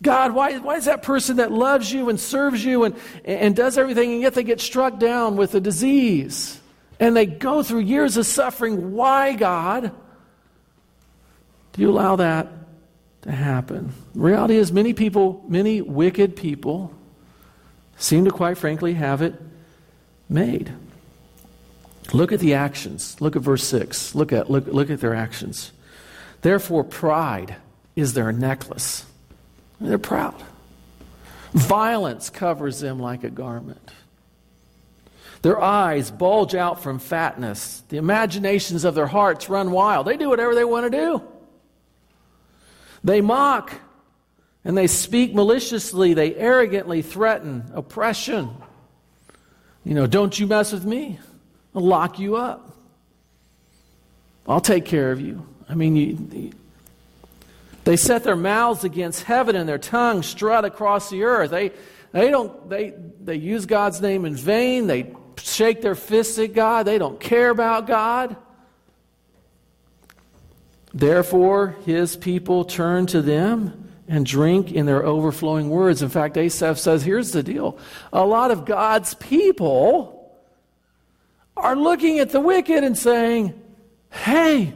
God, 0.00 0.32
why, 0.32 0.56
why 0.58 0.76
is 0.76 0.86
that 0.86 1.02
person 1.02 1.36
that 1.36 1.52
loves 1.52 1.92
you 1.92 2.08
and 2.08 2.18
serves 2.18 2.64
you 2.64 2.84
and, 2.84 2.96
and 3.24 3.54
does 3.54 3.76
everything, 3.76 4.12
and 4.12 4.22
yet 4.22 4.34
they 4.34 4.44
get 4.44 4.60
struck 4.60 4.98
down 4.98 5.36
with 5.36 5.54
a 5.54 5.60
disease? 5.60 6.60
And 7.00 7.16
they 7.16 7.26
go 7.26 7.62
through 7.62 7.80
years 7.80 8.16
of 8.16 8.26
suffering. 8.26 8.92
Why, 8.92 9.34
God? 9.34 9.92
Do 11.72 11.82
you 11.82 11.90
allow 11.90 12.16
that 12.16 12.48
to 13.22 13.32
happen? 13.32 13.92
The 14.14 14.20
reality 14.20 14.56
is, 14.56 14.72
many 14.72 14.92
people, 14.92 15.44
many 15.48 15.80
wicked 15.80 16.36
people, 16.36 16.92
seem 17.96 18.24
to 18.24 18.30
quite 18.30 18.58
frankly 18.58 18.94
have 18.94 19.22
it 19.22 19.34
made. 20.28 20.72
Look 22.12 22.32
at 22.32 22.40
the 22.40 22.54
actions. 22.54 23.20
Look 23.20 23.36
at 23.36 23.42
verse 23.42 23.64
6. 23.64 24.14
Look 24.14 24.32
at, 24.32 24.50
look, 24.50 24.66
look 24.66 24.90
at 24.90 25.00
their 25.00 25.14
actions. 25.14 25.72
Therefore, 26.40 26.84
pride 26.84 27.56
is 27.96 28.14
their 28.14 28.32
necklace. 28.32 29.04
They're 29.80 29.98
proud. 29.98 30.42
Violence 31.52 32.30
covers 32.30 32.80
them 32.80 32.98
like 32.98 33.24
a 33.24 33.30
garment. 33.30 33.90
Their 35.42 35.60
eyes 35.60 36.10
bulge 36.10 36.54
out 36.54 36.82
from 36.82 36.98
fatness. 36.98 37.82
The 37.88 37.96
imaginations 37.96 38.84
of 38.84 38.94
their 38.94 39.06
hearts 39.06 39.48
run 39.48 39.70
wild. 39.70 40.06
They 40.06 40.16
do 40.16 40.28
whatever 40.28 40.54
they 40.54 40.64
want 40.64 40.90
to 40.90 40.98
do. 40.98 41.22
They 43.04 43.20
mock 43.20 43.72
and 44.64 44.76
they 44.76 44.86
speak 44.86 45.34
maliciously. 45.34 46.14
They 46.14 46.34
arrogantly 46.34 47.02
threaten 47.02 47.70
oppression. 47.74 48.50
You 49.84 49.94
know, 49.94 50.06
don't 50.06 50.38
you 50.38 50.46
mess 50.46 50.72
with 50.72 50.84
me. 50.84 51.18
I'll 51.74 51.82
lock 51.82 52.18
you 52.18 52.36
up. 52.36 52.76
I'll 54.46 54.60
take 54.60 54.84
care 54.84 55.12
of 55.12 55.20
you. 55.20 55.46
I 55.68 55.74
mean, 55.74 55.96
you, 55.96 56.52
they 57.84 57.96
set 57.96 58.22
their 58.22 58.36
mouths 58.36 58.84
against 58.84 59.22
heaven 59.22 59.56
and 59.56 59.66
their 59.66 59.78
tongues 59.78 60.26
strut 60.26 60.66
across 60.66 61.08
the 61.08 61.22
earth. 61.22 61.50
They, 61.50 61.72
they 62.12 62.30
don't 62.30 62.68
they, 62.68 62.92
they 63.22 63.36
use 63.36 63.64
God's 63.64 64.02
name 64.02 64.26
in 64.26 64.34
vain. 64.36 64.86
They 64.86 65.14
shake 65.38 65.80
their 65.80 65.94
fists 65.94 66.38
at 66.38 66.52
God. 66.52 66.86
They 66.86 66.98
don't 66.98 67.18
care 67.18 67.48
about 67.48 67.86
God. 67.86 68.36
Therefore, 70.92 71.76
his 71.84 72.16
people 72.16 72.64
turn 72.64 73.06
to 73.06 73.20
them 73.20 73.92
and 74.08 74.24
drink 74.24 74.72
in 74.72 74.86
their 74.86 75.04
overflowing 75.04 75.68
words. 75.68 76.02
In 76.02 76.08
fact, 76.08 76.36
Asaph 76.36 76.78
says 76.78 77.02
here's 77.02 77.32
the 77.32 77.42
deal 77.42 77.78
a 78.12 78.24
lot 78.24 78.50
of 78.50 78.64
God's 78.64 79.14
people 79.14 80.14
are 81.56 81.76
looking 81.76 82.18
at 82.18 82.30
the 82.30 82.40
wicked 82.40 82.84
and 82.84 82.96
saying, 82.96 83.60
hey, 84.10 84.72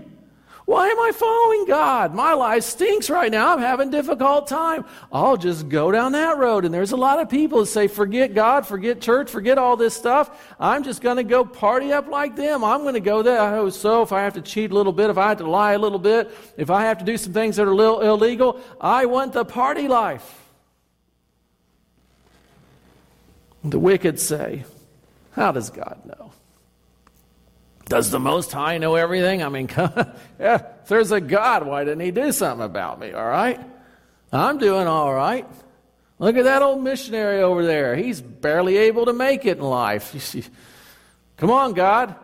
why 0.65 0.89
am 0.89 0.99
I 1.01 1.11
following 1.13 1.67
God? 1.67 2.15
My 2.15 2.35
life 2.35 2.63
stinks 2.63 3.11
right 3.11 3.31
now. 3.31 3.53
I'm 3.53 3.59
having 3.59 3.89
a 3.89 3.91
difficult 3.91 4.47
time. 4.47 4.85
I'll 5.13 5.37
just 5.37 5.69
go 5.69 5.91
down 5.91 6.13
that 6.13 6.39
road. 6.39 6.65
And 6.65 6.73
there's 6.73 6.93
a 6.93 6.97
lot 6.97 7.19
of 7.19 7.29
people 7.29 7.61
that 7.61 7.67
say, 7.67 7.89
forget 7.89 8.33
God, 8.33 8.67
forget 8.67 9.01
church, 9.01 9.29
forget 9.29 9.59
all 9.59 9.77
this 9.77 9.95
stuff. 9.95 10.55
I'm 10.61 10.85
just 10.85 11.03
going 11.03 11.17
to 11.17 11.25
go 11.25 11.45
party 11.45 11.93
up 11.93 12.07
like 12.07 12.37
them. 12.37 12.63
I'm 12.63 12.83
going 12.83 12.95
to 12.95 13.01
go 13.01 13.23
there. 13.23 13.41
Oh, 13.41 13.71
so 13.71 14.03
if 14.03 14.13
I 14.13 14.23
have 14.23 14.35
to 14.35 14.41
cheat 14.41 14.71
a 14.71 14.75
little 14.75 14.93
bit, 14.93 15.11
if 15.11 15.19
I 15.19 15.31
have 15.31 15.39
to 15.39 15.51
lie 15.51 15.73
a 15.73 15.79
little 15.79 15.99
bit, 15.99 16.31
if 16.57 16.71
I 16.71 16.83
have 16.83 16.99
to 16.99 17.05
do 17.05 17.17
some 17.17 17.33
things 17.33 17.57
that 17.57 17.67
are 17.67 17.73
a 17.73 17.75
little 17.75 18.01
illegal, 18.01 18.61
I 18.81 19.07
want 19.07 19.33
the 19.33 19.45
party 19.45 19.89
life. 19.89 20.39
The 23.65 23.79
wicked 23.79 24.21
say, 24.21 24.65
how 25.33 25.53
does 25.53 25.71
God 25.71 26.01
know? 26.05 26.33
Does 27.87 28.11
the 28.11 28.21
Most 28.21 28.53
High 28.53 28.79
know 28.79 28.95
everything? 28.95 29.43
I 29.43 29.49
mean, 29.49 29.69
yeah, 29.77 30.15
if 30.83 30.89
there's 30.89 31.11
a 31.11 31.21
God, 31.21 31.67
why 31.67 31.85
didn't 31.85 32.01
He 32.01 32.11
do 32.11 32.33
something 32.33 32.65
about 32.65 33.01
me? 33.01 33.13
All 33.13 33.27
right? 33.27 33.61
I'm 34.33 34.59
doing 34.59 34.87
all 34.87 35.13
right. 35.13 35.47
Look 36.19 36.37
at 36.37 36.45
that 36.45 36.63
old 36.63 36.83
missionary 36.83 37.43
over 37.43 37.67
there. 37.67 37.97
He's 37.97 38.21
barely 38.21 38.77
able 38.77 39.07
to 39.07 39.13
make 39.13 39.45
it 39.45 39.59
in 39.59 39.65
life. 39.65 40.15
Come 41.37 41.51
on, 41.51 41.75
God. 41.75 42.15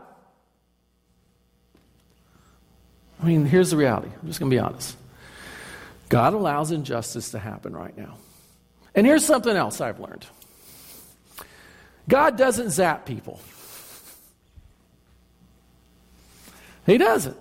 I 3.21 3.27
mean, 3.27 3.45
here's 3.45 3.71
the 3.71 3.77
reality. 3.77 4.09
I'm 4.23 4.29
just 4.29 4.39
going 4.39 4.51
to 4.51 4.55
be 4.55 4.61
honest. 4.61 4.97
God 6.09 6.33
allows 6.33 6.71
injustice 6.71 7.33
to 7.33 7.39
happen 7.39 7.77
right 7.77 7.97
now. 7.97 8.17
And 8.95 9.07
here's 9.07 9.25
something 9.25 9.55
else 9.55 9.81
I've 9.81 10.01
learned 10.01 10.27
God 12.09 12.39
doesn't 12.39 12.71
zap 12.71 13.05
people. 13.05 13.41
He 16.89 16.97
doesn't. 16.97 17.37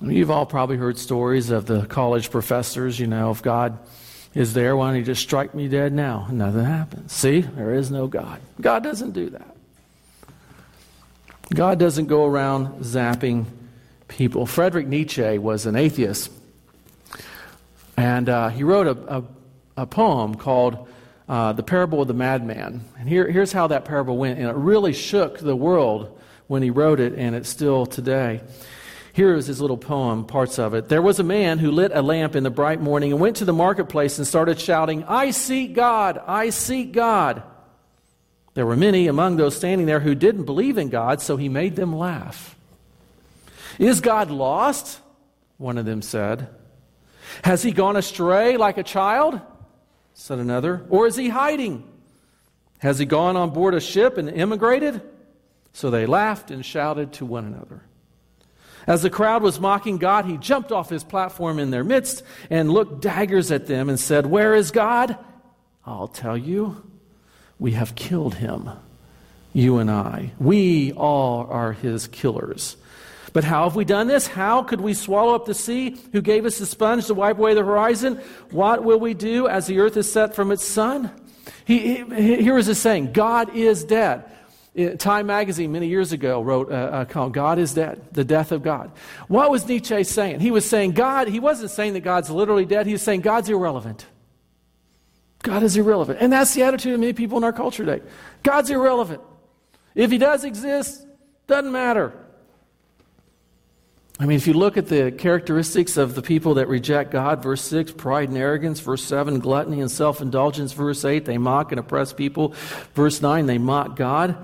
You've 0.00 0.30
all 0.30 0.46
probably 0.46 0.76
heard 0.76 0.96
stories 0.98 1.50
of 1.50 1.66
the 1.66 1.84
college 1.86 2.30
professors, 2.30 3.00
you 3.00 3.08
know, 3.08 3.32
if 3.32 3.42
God 3.42 3.76
is 4.34 4.54
there, 4.54 4.76
why 4.76 4.90
don't 4.90 4.98
He 4.98 5.02
just 5.02 5.22
strike 5.22 5.52
me 5.52 5.66
dead 5.66 5.92
now? 5.92 6.28
Nothing 6.30 6.64
happens. 6.64 7.12
See, 7.12 7.40
there 7.40 7.74
is 7.74 7.90
no 7.90 8.06
God. 8.06 8.40
God 8.60 8.84
doesn't 8.84 9.10
do 9.10 9.30
that. 9.30 9.56
God 11.52 11.80
doesn't 11.80 12.06
go 12.06 12.24
around 12.24 12.84
zapping 12.84 13.46
people. 14.06 14.46
Frederick 14.46 14.86
Nietzsche 14.86 15.38
was 15.38 15.66
an 15.66 15.74
atheist, 15.74 16.30
and 17.96 18.28
uh, 18.28 18.50
he 18.50 18.62
wrote 18.62 18.86
a, 18.86 19.16
a, 19.16 19.24
a 19.78 19.86
poem 19.86 20.36
called 20.36 20.86
uh, 21.28 21.52
The 21.52 21.64
Parable 21.64 22.00
of 22.00 22.06
the 22.06 22.14
Madman. 22.14 22.84
And 22.96 23.08
here, 23.08 23.28
here's 23.28 23.50
how 23.50 23.66
that 23.66 23.84
parable 23.86 24.16
went, 24.16 24.38
and 24.38 24.48
it 24.48 24.54
really 24.54 24.92
shook 24.92 25.40
the 25.40 25.56
world 25.56 26.14
when 26.48 26.62
he 26.62 26.70
wrote 26.70 26.98
it, 26.98 27.14
and 27.14 27.36
it's 27.36 27.48
still 27.48 27.86
today. 27.86 28.40
Here 29.12 29.34
is 29.34 29.46
his 29.46 29.60
little 29.60 29.76
poem, 29.76 30.24
parts 30.24 30.58
of 30.58 30.74
it. 30.74 30.88
There 30.88 31.02
was 31.02 31.18
a 31.18 31.24
man 31.24 31.58
who 31.58 31.70
lit 31.70 31.92
a 31.94 32.02
lamp 32.02 32.34
in 32.34 32.42
the 32.42 32.50
bright 32.50 32.80
morning 32.80 33.12
and 33.12 33.20
went 33.20 33.36
to 33.36 33.44
the 33.44 33.52
marketplace 33.52 34.18
and 34.18 34.26
started 34.26 34.60
shouting, 34.60 35.04
I 35.04 35.30
seek 35.30 35.74
God, 35.74 36.20
I 36.26 36.50
seek 36.50 36.92
God. 36.92 37.42
There 38.54 38.66
were 38.66 38.76
many 38.76 39.06
among 39.06 39.36
those 39.36 39.56
standing 39.56 39.86
there 39.86 40.00
who 40.00 40.14
didn't 40.14 40.44
believe 40.44 40.78
in 40.78 40.88
God, 40.88 41.20
so 41.20 41.36
he 41.36 41.48
made 41.48 41.76
them 41.76 41.94
laugh. 41.94 42.56
Is 43.78 44.00
God 44.00 44.30
lost? 44.30 45.00
One 45.58 45.78
of 45.78 45.84
them 45.84 46.02
said. 46.02 46.48
Has 47.44 47.62
he 47.62 47.72
gone 47.72 47.96
astray 47.96 48.56
like 48.56 48.78
a 48.78 48.82
child? 48.82 49.40
said 50.14 50.38
another. 50.38 50.84
Or 50.88 51.06
is 51.06 51.16
he 51.16 51.28
hiding? 51.28 51.84
Has 52.78 52.98
he 52.98 53.06
gone 53.06 53.36
on 53.36 53.50
board 53.50 53.74
a 53.74 53.80
ship 53.80 54.16
and 54.18 54.28
emigrated? 54.28 55.00
So 55.72 55.90
they 55.90 56.06
laughed 56.06 56.50
and 56.50 56.64
shouted 56.64 57.12
to 57.14 57.24
one 57.24 57.44
another. 57.44 57.82
As 58.86 59.02
the 59.02 59.10
crowd 59.10 59.42
was 59.42 59.60
mocking 59.60 59.98
God, 59.98 60.24
he 60.24 60.38
jumped 60.38 60.72
off 60.72 60.88
his 60.88 61.04
platform 61.04 61.58
in 61.58 61.70
their 61.70 61.84
midst 61.84 62.22
and 62.48 62.70
looked 62.70 63.02
daggers 63.02 63.50
at 63.50 63.66
them 63.66 63.90
and 63.90 64.00
said, 64.00 64.24
Where 64.24 64.54
is 64.54 64.70
God? 64.70 65.18
I'll 65.84 66.08
tell 66.08 66.36
you. 66.36 66.82
We 67.58 67.72
have 67.72 67.94
killed 67.94 68.34
him, 68.34 68.70
you 69.52 69.78
and 69.78 69.90
I. 69.90 70.32
We 70.38 70.92
all 70.92 71.46
are 71.50 71.72
his 71.72 72.06
killers. 72.06 72.76
But 73.32 73.44
how 73.44 73.64
have 73.64 73.76
we 73.76 73.84
done 73.84 74.06
this? 74.06 74.26
How 74.26 74.62
could 74.62 74.80
we 74.80 74.94
swallow 74.94 75.34
up 75.34 75.44
the 75.44 75.54
sea 75.54 75.96
who 76.12 76.22
gave 76.22 76.46
us 76.46 76.58
the 76.58 76.66
sponge 76.66 77.06
to 77.06 77.14
wipe 77.14 77.38
away 77.38 77.54
the 77.54 77.64
horizon? 77.64 78.20
What 78.50 78.84
will 78.84 78.98
we 78.98 79.12
do 79.12 79.48
as 79.48 79.66
the 79.66 79.80
earth 79.80 79.96
is 79.96 80.10
set 80.10 80.34
from 80.34 80.50
its 80.50 80.64
sun? 80.64 81.10
He, 81.64 82.04
he, 82.04 82.36
here 82.42 82.56
is 82.56 82.66
his 82.66 82.78
saying 82.78 83.12
God 83.12 83.54
is 83.54 83.84
dead. 83.84 84.24
Uh, 84.78 84.90
Time 84.96 85.26
magazine 85.26 85.72
many 85.72 85.88
years 85.88 86.12
ago 86.12 86.40
wrote 86.40 86.70
a, 86.70 87.00
a 87.00 87.06
column, 87.06 87.32
God 87.32 87.58
is 87.58 87.74
dead, 87.74 88.00
the 88.12 88.24
death 88.24 88.52
of 88.52 88.62
God. 88.62 88.92
What 89.26 89.50
was 89.50 89.66
Nietzsche 89.66 90.04
saying? 90.04 90.40
He 90.40 90.50
was 90.50 90.68
saying 90.68 90.92
God, 90.92 91.28
he 91.28 91.40
wasn't 91.40 91.70
saying 91.70 91.94
that 91.94 92.00
God's 92.00 92.30
literally 92.30 92.64
dead, 92.64 92.86
he 92.86 92.92
was 92.92 93.02
saying 93.02 93.22
God's 93.22 93.48
irrelevant. 93.48 94.06
God 95.42 95.62
is 95.62 95.76
irrelevant. 95.76 96.18
And 96.20 96.32
that's 96.32 96.54
the 96.54 96.62
attitude 96.62 96.94
of 96.94 97.00
many 97.00 97.12
people 97.12 97.38
in 97.38 97.44
our 97.44 97.52
culture 97.52 97.84
today. 97.84 98.04
God's 98.42 98.70
irrelevant. 98.70 99.20
If 99.94 100.10
he 100.10 100.18
does 100.18 100.44
exist, 100.44 101.06
doesn't 101.46 101.72
matter. 101.72 102.12
I 104.20 104.26
mean, 104.26 104.36
if 104.36 104.48
you 104.48 104.52
look 104.52 104.76
at 104.76 104.88
the 104.88 105.12
characteristics 105.12 105.96
of 105.96 106.16
the 106.16 106.22
people 106.22 106.54
that 106.54 106.66
reject 106.66 107.12
God, 107.12 107.40
verse 107.40 107.62
6, 107.62 107.92
pride 107.92 108.28
and 108.28 108.36
arrogance, 108.36 108.80
verse 108.80 109.04
7, 109.04 109.38
gluttony 109.38 109.80
and 109.80 109.90
self 109.90 110.20
indulgence, 110.20 110.72
verse 110.72 111.04
8, 111.04 111.24
they 111.24 111.38
mock 111.38 111.70
and 111.70 111.78
oppress 111.78 112.12
people, 112.12 112.52
verse 112.94 113.22
9, 113.22 113.46
they 113.46 113.58
mock 113.58 113.94
God, 113.94 114.36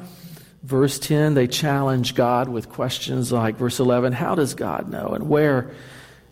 verse 0.65 0.99
10, 0.99 1.35
they 1.35 1.47
challenge 1.47 2.15
God 2.15 2.49
with 2.49 2.69
questions 2.69 3.31
like, 3.31 3.57
verse 3.57 3.79
11, 3.79 4.13
how 4.13 4.35
does 4.35 4.55
God 4.55 4.91
know 4.91 5.09
and 5.09 5.29
where, 5.29 5.71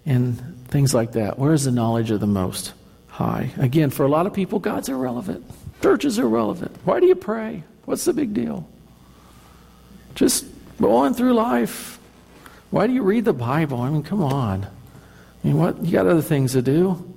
and 0.04 0.66
things 0.68 0.92
like 0.92 1.12
that. 1.12 1.38
Where 1.38 1.52
is 1.52 1.64
the 1.64 1.70
knowledge 1.70 2.10
of 2.10 2.20
the 2.20 2.26
Most 2.26 2.72
High? 3.08 3.50
Again, 3.58 3.90
for 3.90 4.04
a 4.04 4.08
lot 4.08 4.26
of 4.26 4.32
people, 4.32 4.58
God's 4.58 4.88
irrelevant. 4.88 5.44
Church 5.82 6.04
is 6.04 6.18
irrelevant. 6.18 6.76
Why 6.84 7.00
do 7.00 7.06
you 7.06 7.14
pray? 7.14 7.62
What's 7.84 8.04
the 8.04 8.12
big 8.12 8.34
deal? 8.34 8.68
Just 10.14 10.44
going 10.80 11.14
through 11.14 11.34
life 11.34 12.00
why 12.72 12.86
do 12.86 12.94
you 12.94 13.02
read 13.02 13.26
the 13.26 13.34
Bible? 13.34 13.82
I 13.82 13.90
mean, 13.90 14.02
come 14.02 14.22
on. 14.22 14.64
I 14.64 15.46
mean, 15.46 15.58
what 15.58 15.84
you 15.84 15.92
got 15.92 16.06
other 16.06 16.22
things 16.22 16.52
to 16.52 16.62
do? 16.62 17.14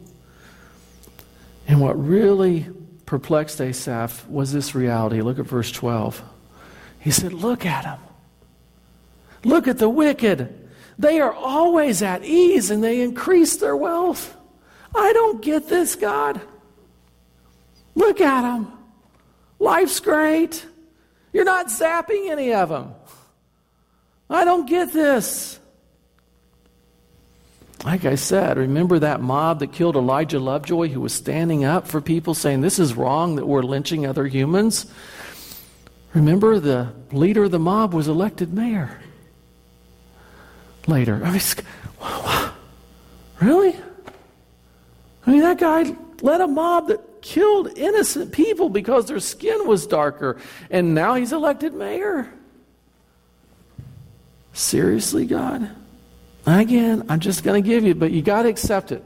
And 1.65 1.79
what 1.79 1.93
really 1.93 2.67
perplexed 3.05 3.61
Asaph 3.61 4.27
was 4.27 4.51
this 4.51 4.75
reality. 4.75 5.21
Look 5.21 5.39
at 5.39 5.45
verse 5.45 5.71
12. 5.71 6.21
He 7.05 7.11
said, 7.11 7.33
Look 7.33 7.67
at 7.67 7.83
them. 7.83 7.99
Look 9.43 9.67
at 9.67 9.77
the 9.77 9.87
wicked. 9.87 10.69
They 10.97 11.19
are 11.19 11.31
always 11.31 12.01
at 12.01 12.23
ease 12.23 12.71
and 12.71 12.83
they 12.83 13.01
increase 13.01 13.57
their 13.57 13.77
wealth. 13.77 14.35
I 14.95 15.13
don't 15.13 15.39
get 15.39 15.69
this, 15.69 15.93
God. 15.95 16.41
Look 17.93 18.19
at 18.21 18.41
them. 18.41 18.73
Life's 19.59 19.99
great. 19.99 20.65
You're 21.31 21.45
not 21.45 21.67
zapping 21.67 22.31
any 22.31 22.55
of 22.55 22.69
them. 22.69 22.95
I 24.27 24.43
don't 24.43 24.67
get 24.67 24.91
this. 24.91 25.59
Like 27.83 28.05
I 28.05 28.15
said, 28.15 28.57
remember 28.57 28.97
that 28.97 29.21
mob 29.21 29.59
that 29.59 29.73
killed 29.73 29.95
Elijah 29.95 30.39
Lovejoy 30.39 30.87
who 30.87 31.01
was 31.01 31.13
standing 31.13 31.65
up 31.65 31.87
for 31.87 32.01
people 32.01 32.33
saying 32.33 32.61
this 32.61 32.79
is 32.79 32.95
wrong 32.95 33.35
that 33.35 33.45
we're 33.45 33.61
lynching 33.61 34.07
other 34.07 34.25
humans? 34.25 34.87
Remember 36.15 36.59
the 36.61 36.93
leader 37.11 37.43
of 37.43 37.51
the 37.51 37.59
mob 37.59 37.93
was 37.93 38.07
elected 38.07 38.53
mayor 38.53 38.97
later. 40.87 41.21
I 41.21 41.31
mean, 41.31 41.41
really? 43.41 43.75
I 45.27 45.31
mean, 45.31 45.41
that 45.41 45.59
guy 45.59 45.93
led 46.21 46.39
a 46.39 46.47
mob 46.47 46.87
that 46.87 47.21
killed 47.21 47.77
innocent 47.77 48.31
people 48.31 48.69
because 48.69 49.07
their 49.07 49.19
skin 49.19 49.67
was 49.67 49.85
darker, 49.85 50.37
and 50.69 50.95
now 50.95 51.15
he's 51.15 51.33
elected 51.33 51.73
mayor. 51.73 52.31
Seriously, 54.53 55.25
God? 55.25 55.69
Again, 56.45 57.03
I'm 57.09 57.19
just 57.19 57.43
going 57.43 57.61
to 57.61 57.67
give 57.67 57.83
you, 57.83 57.93
but 57.93 58.11
you 58.11 58.21
got 58.21 58.43
to 58.43 58.49
accept 58.49 58.93
it. 58.93 59.03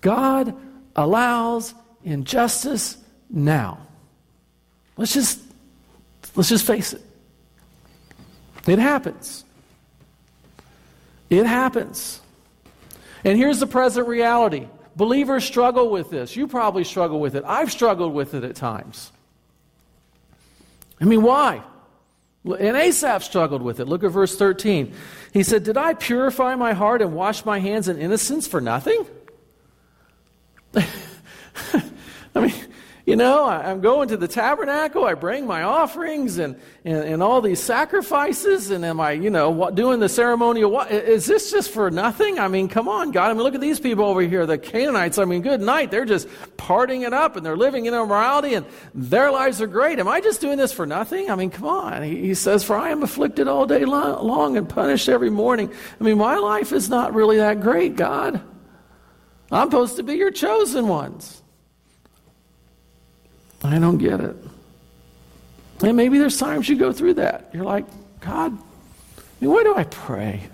God 0.00 0.54
allows 0.94 1.74
injustice 2.04 2.96
now. 3.28 3.78
Let's 4.96 5.14
just 5.14 5.40
let's 6.34 6.48
just 6.48 6.66
face 6.66 6.92
it. 6.92 7.02
It 8.66 8.78
happens. 8.78 9.44
It 11.30 11.46
happens. 11.46 12.20
And 13.24 13.38
here's 13.38 13.60
the 13.60 13.66
present 13.66 14.06
reality. 14.06 14.68
Believers 14.96 15.44
struggle 15.44 15.90
with 15.90 16.10
this. 16.10 16.36
You 16.36 16.46
probably 16.46 16.84
struggle 16.84 17.18
with 17.20 17.34
it. 17.34 17.44
I've 17.46 17.72
struggled 17.72 18.14
with 18.14 18.34
it 18.34 18.44
at 18.44 18.54
times. 18.54 19.10
I 21.00 21.04
mean, 21.04 21.22
why? 21.22 21.62
And 22.44 22.76
Asaph 22.76 23.22
struggled 23.24 23.62
with 23.62 23.80
it. 23.80 23.86
Look 23.86 24.04
at 24.04 24.10
verse 24.10 24.36
13. 24.36 24.92
He 25.32 25.42
said, 25.42 25.64
Did 25.64 25.76
I 25.76 25.94
purify 25.94 26.54
my 26.54 26.74
heart 26.74 27.02
and 27.02 27.14
wash 27.14 27.44
my 27.44 27.58
hands 27.58 27.88
in 27.88 27.98
innocence 27.98 28.46
for 28.46 28.60
nothing? 28.60 29.06
I 30.74 30.84
mean, 32.36 32.52
you 33.06 33.16
know, 33.16 33.44
I, 33.44 33.70
am 33.70 33.82
going 33.82 34.08
to 34.08 34.16
the 34.16 34.26
tabernacle, 34.26 35.04
I 35.04 35.12
bring 35.12 35.46
my 35.46 35.62
offerings 35.62 36.38
and, 36.38 36.58
and, 36.86 37.04
and, 37.04 37.22
all 37.22 37.42
these 37.42 37.62
sacrifices, 37.62 38.70
and 38.70 38.82
am 38.82 38.98
I, 38.98 39.12
you 39.12 39.28
know, 39.28 39.70
doing 39.70 40.00
the 40.00 40.08
ceremonial? 40.08 40.70
What, 40.70 40.90
is 40.90 41.26
this 41.26 41.50
just 41.50 41.70
for 41.70 41.90
nothing? 41.90 42.38
I 42.38 42.48
mean, 42.48 42.66
come 42.66 42.88
on, 42.88 43.10
God. 43.10 43.30
I 43.30 43.34
mean, 43.34 43.42
look 43.42 43.54
at 43.54 43.60
these 43.60 43.78
people 43.78 44.06
over 44.06 44.22
here, 44.22 44.46
the 44.46 44.56
Canaanites. 44.56 45.18
I 45.18 45.26
mean, 45.26 45.42
good 45.42 45.60
night. 45.60 45.90
They're 45.90 46.06
just 46.06 46.28
partying 46.56 47.06
it 47.06 47.12
up 47.12 47.36
and 47.36 47.44
they're 47.44 47.58
living 47.58 47.84
in 47.84 47.92
immorality 47.92 48.54
and 48.54 48.64
their 48.94 49.30
lives 49.30 49.60
are 49.60 49.66
great. 49.66 49.98
Am 49.98 50.08
I 50.08 50.22
just 50.22 50.40
doing 50.40 50.56
this 50.56 50.72
for 50.72 50.86
nothing? 50.86 51.30
I 51.30 51.34
mean, 51.34 51.50
come 51.50 51.66
on. 51.66 52.02
He, 52.02 52.22
he 52.22 52.34
says, 52.34 52.64
For 52.64 52.74
I 52.74 52.88
am 52.88 53.02
afflicted 53.02 53.48
all 53.48 53.66
day 53.66 53.84
long 53.84 54.56
and 54.56 54.66
punished 54.66 55.10
every 55.10 55.30
morning. 55.30 55.70
I 56.00 56.04
mean, 56.04 56.16
my 56.16 56.36
life 56.38 56.72
is 56.72 56.88
not 56.88 57.12
really 57.12 57.36
that 57.36 57.60
great, 57.60 57.96
God. 57.96 58.40
I'm 59.52 59.68
supposed 59.70 59.96
to 59.96 60.02
be 60.02 60.14
your 60.14 60.30
chosen 60.30 60.88
ones. 60.88 61.42
I 63.64 63.78
don't 63.78 63.98
get 63.98 64.20
it. 64.20 64.36
And 65.82 65.96
maybe 65.96 66.18
there's 66.18 66.38
times 66.38 66.68
you 66.68 66.76
go 66.76 66.92
through 66.92 67.14
that. 67.14 67.50
You're 67.52 67.64
like, 67.64 67.86
God, 68.20 68.52
I 68.56 69.22
mean, 69.40 69.50
why 69.50 69.62
do 69.62 69.74
I 69.74 69.84
pray? 69.84 70.48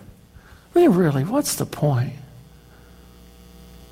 I 0.75 0.79
mean, 0.79 0.91
really, 0.91 1.25
what's 1.25 1.57
the 1.57 1.67
point? 1.67 2.15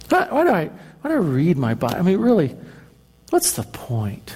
Why, 0.09 0.28
why 0.31 0.44
do 0.44 0.50
I 0.50 0.70
why 1.00 1.11
do 1.11 1.16
I 1.16 1.18
read 1.18 1.59
my 1.59 1.74
Bible? 1.74 1.96
I 1.96 2.02
mean, 2.02 2.18
really, 2.18 2.57
what's 3.31 3.52
the 3.52 3.62
point? 3.62 4.35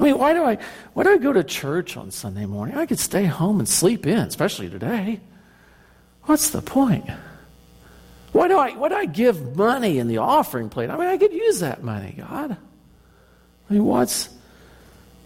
I 0.00 0.04
mean, 0.04 0.18
why 0.18 0.32
do 0.32 0.42
I 0.42 0.58
why 0.94 1.02
do 1.04 1.10
I 1.10 1.18
go 1.18 1.32
to 1.32 1.44
church 1.44 1.96
on 1.96 2.10
Sunday 2.10 2.46
morning? 2.46 2.76
I 2.76 2.86
could 2.86 2.98
stay 2.98 3.24
home 3.24 3.58
and 3.58 3.68
sleep 3.68 4.06
in, 4.06 4.18
especially 4.18 4.68
today. 4.70 5.20
What's 6.24 6.50
the 6.50 6.62
point? 6.62 7.08
Why 8.32 8.48
do 8.48 8.56
I 8.58 8.70
why 8.70 8.88
do 8.88 8.94
I 8.94 9.04
give 9.04 9.56
money 9.56 9.98
in 9.98 10.08
the 10.08 10.18
offering 10.18 10.70
plate? 10.70 10.90
I 10.90 10.96
mean, 10.96 11.08
I 11.08 11.18
could 11.18 11.32
use 11.32 11.60
that 11.60 11.82
money, 11.82 12.14
God. 12.16 12.56
I 13.72 13.74
mean, 13.74 13.86
what's 13.86 14.28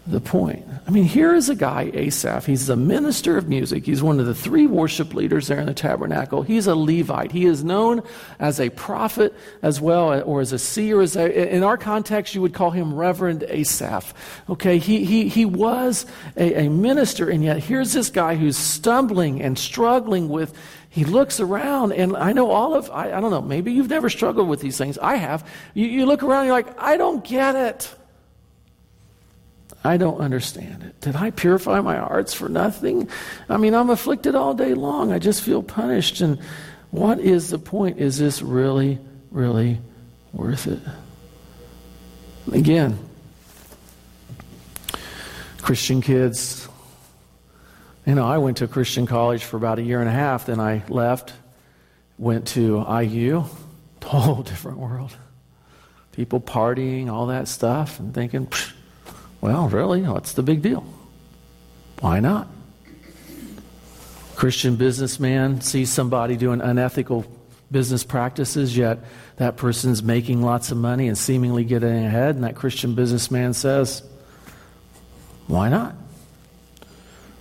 the 0.06 0.20
point? 0.20 0.64
I 0.86 0.92
mean, 0.92 1.02
here 1.02 1.34
is 1.34 1.48
a 1.48 1.56
guy, 1.56 1.90
Asaph. 1.92 2.46
He's 2.46 2.68
the 2.68 2.76
minister 2.76 3.36
of 3.36 3.48
music. 3.48 3.84
He's 3.84 4.04
one 4.04 4.20
of 4.20 4.26
the 4.26 4.36
three 4.36 4.68
worship 4.68 5.14
leaders 5.14 5.48
there 5.48 5.58
in 5.58 5.66
the 5.66 5.74
tabernacle. 5.74 6.42
He's 6.42 6.68
a 6.68 6.76
Levite. 6.76 7.32
He 7.32 7.44
is 7.44 7.64
known 7.64 8.04
as 8.38 8.60
a 8.60 8.70
prophet 8.70 9.34
as 9.62 9.80
well, 9.80 10.22
or 10.22 10.40
as 10.40 10.52
a 10.52 10.60
seer. 10.60 11.00
As 11.00 11.16
a, 11.16 11.56
in 11.56 11.64
our 11.64 11.76
context, 11.76 12.36
you 12.36 12.40
would 12.40 12.54
call 12.54 12.70
him 12.70 12.94
Reverend 12.94 13.42
Asaph. 13.48 14.14
Okay, 14.48 14.78
he, 14.78 15.04
he, 15.04 15.28
he 15.28 15.44
was 15.44 16.06
a, 16.36 16.66
a 16.66 16.70
minister, 16.70 17.28
and 17.28 17.42
yet 17.42 17.64
here's 17.64 17.94
this 17.94 18.10
guy 18.10 18.36
who's 18.36 18.56
stumbling 18.56 19.42
and 19.42 19.58
struggling 19.58 20.28
with 20.28 20.56
he 20.96 21.04
looks 21.04 21.40
around, 21.40 21.92
and 21.92 22.16
I 22.16 22.32
know 22.32 22.50
all 22.50 22.74
of, 22.74 22.90
I, 22.90 23.12
I, 23.12 23.20
don't 23.20 23.30
know, 23.30 23.42
maybe 23.42 23.72
you've 23.72 23.90
never 23.90 24.08
struggled 24.08 24.48
with 24.48 24.60
these 24.60 24.78
things. 24.78 24.96
I 24.96 25.16
have. 25.16 25.46
You, 25.74 25.84
you 25.86 26.06
look 26.06 26.22
around, 26.22 26.46
you're 26.46 26.54
like, 26.54 26.80
I 26.80 26.96
don't 26.96 27.22
get 27.22 27.54
it. 27.54 27.94
I 29.86 29.96
don't 29.96 30.20
understand 30.20 30.82
it. 30.82 31.00
Did 31.00 31.16
I 31.16 31.30
purify 31.30 31.80
my 31.80 31.96
hearts 31.96 32.34
for 32.34 32.48
nothing? 32.48 33.08
I 33.48 33.56
mean, 33.56 33.74
I'm 33.74 33.90
afflicted 33.90 34.34
all 34.34 34.52
day 34.54 34.74
long. 34.74 35.12
I 35.12 35.18
just 35.18 35.42
feel 35.42 35.62
punished. 35.62 36.20
And 36.20 36.38
what 36.90 37.20
is 37.20 37.50
the 37.50 37.58
point? 37.58 37.98
Is 37.98 38.18
this 38.18 38.42
really, 38.42 38.98
really 39.30 39.78
worth 40.32 40.66
it? 40.66 40.80
Again, 42.52 42.98
Christian 45.62 46.00
kids. 46.00 46.68
You 48.06 48.14
know, 48.14 48.26
I 48.26 48.38
went 48.38 48.58
to 48.58 48.68
Christian 48.68 49.06
college 49.06 49.44
for 49.44 49.56
about 49.56 49.78
a 49.78 49.82
year 49.82 50.00
and 50.00 50.08
a 50.08 50.12
half, 50.12 50.46
then 50.46 50.60
I 50.60 50.84
left, 50.88 51.32
went 52.18 52.46
to 52.48 52.84
IU, 52.88 53.44
whole 54.04 54.42
different 54.42 54.78
world. 54.78 55.16
People 56.12 56.40
partying, 56.40 57.10
all 57.10 57.26
that 57.26 57.48
stuff, 57.48 57.98
and 57.98 58.14
thinking, 58.14 58.48
well, 59.40 59.68
really, 59.68 60.02
what's 60.02 60.32
the 60.32 60.42
big 60.42 60.62
deal? 60.62 60.84
Why 62.00 62.20
not? 62.20 62.48
Christian 64.34 64.76
businessman 64.76 65.62
sees 65.62 65.90
somebody 65.90 66.36
doing 66.36 66.60
unethical 66.60 67.24
business 67.70 68.04
practices, 68.04 68.76
yet 68.76 68.98
that 69.36 69.56
person's 69.56 70.02
making 70.02 70.42
lots 70.42 70.70
of 70.70 70.78
money 70.78 71.08
and 71.08 71.16
seemingly 71.16 71.64
getting 71.64 72.04
ahead, 72.04 72.34
and 72.34 72.44
that 72.44 72.54
Christian 72.54 72.94
businessman 72.94 73.54
says, 73.54 74.02
Why 75.46 75.68
not? 75.68 75.94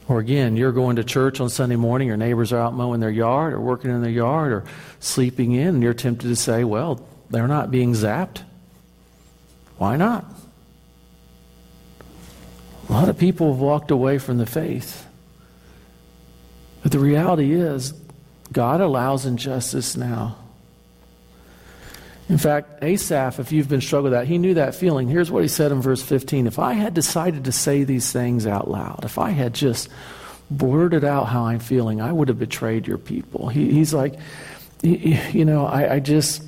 Or 0.07 0.19
again, 0.19 0.55
you're 0.55 0.71
going 0.71 0.97
to 0.97 1.03
church 1.03 1.39
on 1.39 1.49
Sunday 1.49 1.75
morning, 1.75 2.07
your 2.07 2.17
neighbors 2.17 2.53
are 2.53 2.59
out 2.59 2.73
mowing 2.73 2.99
their 2.99 3.09
yard 3.09 3.53
or 3.53 3.59
working 3.59 3.91
in 3.91 4.01
their 4.01 4.11
yard 4.11 4.51
or 4.51 4.63
sleeping 4.99 5.51
in, 5.51 5.69
and 5.75 5.83
you're 5.83 5.93
tempted 5.93 6.27
to 6.27 6.35
say, 6.35 6.63
Well, 6.63 7.05
they're 7.29 7.47
not 7.47 7.71
being 7.71 7.93
zapped. 7.93 8.41
Why 9.77 9.97
not? 9.97 10.25
A 12.89 12.91
lot 12.91 13.09
of 13.09 13.17
people 13.17 13.51
have 13.51 13.61
walked 13.61 13.91
away 13.91 14.17
from 14.17 14.37
the 14.37 14.45
faith. 14.45 15.05
But 16.83 16.91
the 16.91 16.99
reality 16.99 17.53
is, 17.53 17.93
God 18.51 18.79
allows 18.79 19.25
injustice 19.25 19.97
now. 19.97 20.37
In 22.27 22.37
fact, 22.37 22.83
Asaph, 22.83 23.39
if 23.39 23.51
you've 23.51 23.69
been 23.69 23.81
struggling 23.81 24.11
with 24.11 24.19
that, 24.19 24.27
he 24.27 24.37
knew 24.37 24.55
that 24.55 24.73
feeling. 24.73 25.07
Here's 25.07 25.29
what 25.29 25.43
he 25.43 25.47
said 25.47 25.71
in 25.71 25.81
verse 25.81 26.01
15 26.01 26.47
If 26.47 26.59
I 26.59 26.73
had 26.73 26.93
decided 26.93 27.45
to 27.45 27.51
say 27.51 27.83
these 27.83 28.11
things 28.11 28.47
out 28.47 28.69
loud, 28.69 29.03
if 29.03 29.17
I 29.17 29.31
had 29.31 29.53
just 29.53 29.89
blurted 30.49 31.03
out 31.03 31.25
how 31.25 31.45
I'm 31.45 31.59
feeling, 31.59 32.01
I 32.01 32.11
would 32.11 32.27
have 32.27 32.39
betrayed 32.39 32.87
your 32.87 32.97
people. 32.97 33.49
He, 33.49 33.71
he's 33.71 33.93
like, 33.93 34.15
you 34.81 35.45
know, 35.45 35.65
I, 35.65 35.95
I 35.95 35.99
just, 35.99 36.43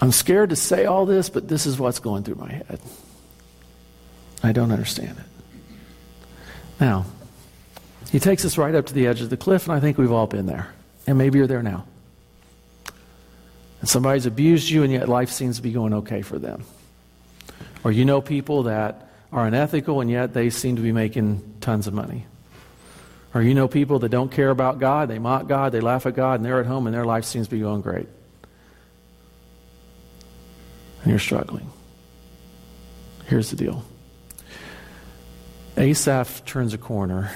I'm 0.00 0.12
scared 0.12 0.50
to 0.50 0.56
say 0.56 0.84
all 0.84 1.06
this, 1.06 1.28
but 1.28 1.48
this 1.48 1.66
is 1.66 1.78
what's 1.78 1.98
going 1.98 2.22
through 2.24 2.36
my 2.36 2.52
head. 2.52 2.80
I 4.42 4.52
don't 4.52 4.70
understand 4.70 5.18
it. 5.18 5.24
Now, 6.80 7.06
he 8.10 8.20
takes 8.20 8.44
us 8.44 8.58
right 8.58 8.74
up 8.74 8.86
to 8.86 8.94
the 8.94 9.06
edge 9.06 9.20
of 9.20 9.30
the 9.30 9.36
cliff, 9.36 9.66
and 9.66 9.76
I 9.76 9.80
think 9.80 9.98
we've 9.98 10.12
all 10.12 10.26
been 10.26 10.46
there. 10.46 10.68
And 11.06 11.18
maybe 11.18 11.38
you're 11.38 11.46
there 11.46 11.62
now. 11.62 11.86
And 13.80 13.88
somebody's 13.88 14.26
abused 14.26 14.68
you, 14.68 14.82
and 14.82 14.92
yet 14.92 15.08
life 15.08 15.30
seems 15.30 15.56
to 15.56 15.62
be 15.62 15.72
going 15.72 15.94
okay 15.94 16.22
for 16.22 16.38
them. 16.38 16.64
Or 17.84 17.92
you 17.92 18.04
know 18.04 18.20
people 18.20 18.64
that 18.64 19.10
are 19.32 19.46
unethical, 19.46 20.00
and 20.00 20.10
yet 20.10 20.34
they 20.34 20.50
seem 20.50 20.76
to 20.76 20.82
be 20.82 20.92
making 20.92 21.56
tons 21.60 21.86
of 21.86 21.94
money. 21.94 22.26
Or 23.34 23.42
you 23.42 23.54
know 23.54 23.68
people 23.68 23.98
that 24.00 24.08
don't 24.08 24.30
care 24.30 24.50
about 24.50 24.78
God, 24.78 25.08
they 25.08 25.18
mock 25.18 25.46
God, 25.46 25.72
they 25.72 25.80
laugh 25.80 26.06
at 26.06 26.14
God, 26.14 26.34
and 26.36 26.44
they're 26.44 26.60
at 26.60 26.66
home, 26.66 26.86
and 26.86 26.94
their 26.94 27.04
life 27.04 27.24
seems 27.24 27.48
to 27.48 27.54
be 27.54 27.60
going 27.60 27.82
great. 27.82 28.08
And 31.02 31.10
you're 31.10 31.18
struggling. 31.18 31.70
Here's 33.26 33.50
the 33.50 33.56
deal 33.56 33.84
Asaph 35.76 36.44
turns 36.44 36.72
a 36.74 36.78
corner 36.78 37.30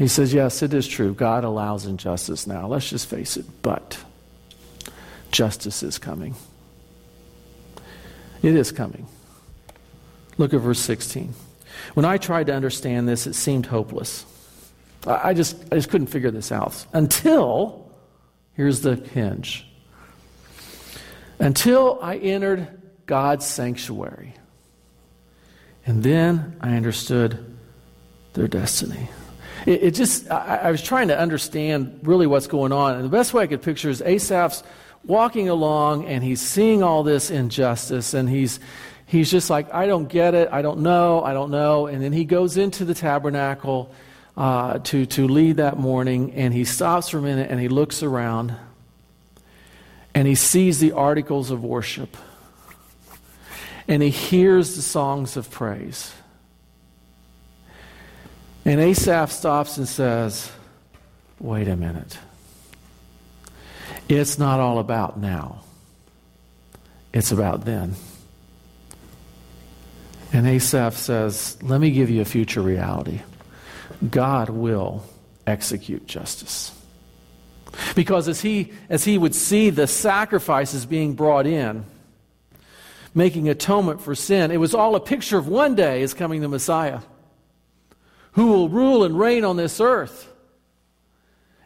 he 0.00 0.08
says, 0.08 0.32
Yes, 0.32 0.62
it 0.62 0.72
is 0.72 0.88
true. 0.88 1.12
God 1.12 1.44
allows 1.44 1.84
injustice 1.84 2.46
now. 2.46 2.66
Let's 2.66 2.88
just 2.88 3.06
face 3.06 3.36
it. 3.36 3.44
But 3.60 3.98
justice 5.30 5.82
is 5.82 5.98
coming. 5.98 6.34
It 8.42 8.56
is 8.56 8.72
coming. 8.72 9.06
Look 10.38 10.54
at 10.54 10.60
verse 10.60 10.80
16. 10.80 11.34
When 11.92 12.06
I 12.06 12.16
tried 12.16 12.46
to 12.46 12.54
understand 12.54 13.06
this, 13.06 13.26
it 13.26 13.34
seemed 13.34 13.66
hopeless. 13.66 14.24
I 15.06 15.34
just, 15.34 15.62
I 15.70 15.76
just 15.76 15.90
couldn't 15.90 16.06
figure 16.06 16.30
this 16.30 16.50
out. 16.50 16.86
Until, 16.94 17.90
here's 18.54 18.80
the 18.80 18.96
hinge. 18.96 19.66
Until 21.38 21.98
I 22.00 22.16
entered 22.16 22.68
God's 23.04 23.44
sanctuary. 23.44 24.32
And 25.84 26.02
then 26.02 26.56
I 26.62 26.74
understood 26.74 27.49
their 28.34 28.48
destiny. 28.48 29.10
It, 29.66 29.82
it 29.82 29.94
just, 29.94 30.30
I, 30.30 30.56
I, 30.56 30.70
was 30.70 30.82
trying 30.82 31.08
to 31.08 31.18
understand 31.18 32.00
really 32.02 32.26
what's 32.26 32.46
going 32.46 32.72
on. 32.72 32.94
And 32.94 33.04
the 33.04 33.08
best 33.08 33.34
way 33.34 33.42
I 33.42 33.46
could 33.46 33.62
picture 33.62 33.90
is 33.90 34.00
Asaph's 34.00 34.62
walking 35.04 35.48
along 35.48 36.06
and 36.06 36.22
he's 36.22 36.40
seeing 36.40 36.82
all 36.82 37.02
this 37.02 37.30
injustice 37.30 38.14
and 38.14 38.28
he's, 38.28 38.60
he's 39.06 39.30
just 39.30 39.50
like, 39.50 39.72
I 39.72 39.86
don't 39.86 40.08
get 40.08 40.34
it. 40.34 40.48
I 40.50 40.62
don't 40.62 40.80
know. 40.80 41.22
I 41.22 41.32
don't 41.32 41.50
know. 41.50 41.86
And 41.86 42.02
then 42.02 42.12
he 42.12 42.24
goes 42.24 42.56
into 42.56 42.84
the 42.84 42.94
tabernacle 42.94 43.92
uh, 44.36 44.78
to, 44.78 45.06
to 45.06 45.28
lead 45.28 45.56
that 45.56 45.78
morning 45.78 46.32
and 46.32 46.54
he 46.54 46.64
stops 46.64 47.10
for 47.10 47.18
a 47.18 47.22
minute 47.22 47.50
and 47.50 47.60
he 47.60 47.68
looks 47.68 48.02
around 48.02 48.54
and 50.14 50.26
he 50.26 50.34
sees 50.34 50.78
the 50.78 50.92
articles 50.92 51.50
of 51.50 51.62
worship 51.62 52.16
and 53.88 54.02
he 54.02 54.10
hears 54.10 54.76
the 54.76 54.82
songs 54.82 55.36
of 55.36 55.50
praise. 55.50 56.12
And 58.64 58.80
Asaph 58.80 59.32
stops 59.32 59.78
and 59.78 59.88
says, 59.88 60.50
Wait 61.38 61.68
a 61.68 61.76
minute. 61.76 62.18
It's 64.08 64.38
not 64.38 64.60
all 64.60 64.78
about 64.78 65.18
now, 65.18 65.62
it's 67.12 67.32
about 67.32 67.64
then. 67.64 67.94
And 70.32 70.46
Asaph 70.46 70.96
says, 70.96 71.58
Let 71.62 71.80
me 71.80 71.90
give 71.90 72.10
you 72.10 72.20
a 72.20 72.26
future 72.26 72.62
reality. 72.62 73.20
God 74.08 74.50
will 74.50 75.04
execute 75.46 76.06
justice. 76.06 76.72
Because 77.94 78.28
as 78.28 78.40
he, 78.40 78.72
as 78.88 79.04
he 79.04 79.16
would 79.16 79.34
see 79.34 79.70
the 79.70 79.86
sacrifices 79.86 80.86
being 80.86 81.14
brought 81.14 81.46
in, 81.46 81.84
making 83.14 83.48
atonement 83.48 84.00
for 84.00 84.14
sin, 84.14 84.50
it 84.50 84.58
was 84.58 84.74
all 84.74 84.94
a 84.96 85.00
picture 85.00 85.38
of 85.38 85.48
one 85.48 85.74
day 85.74 86.02
is 86.02 86.14
coming 86.14 86.40
the 86.40 86.48
Messiah 86.48 87.00
who 88.32 88.46
will 88.46 88.68
rule 88.68 89.04
and 89.04 89.18
reign 89.18 89.44
on 89.44 89.56
this 89.56 89.80
earth. 89.80 90.28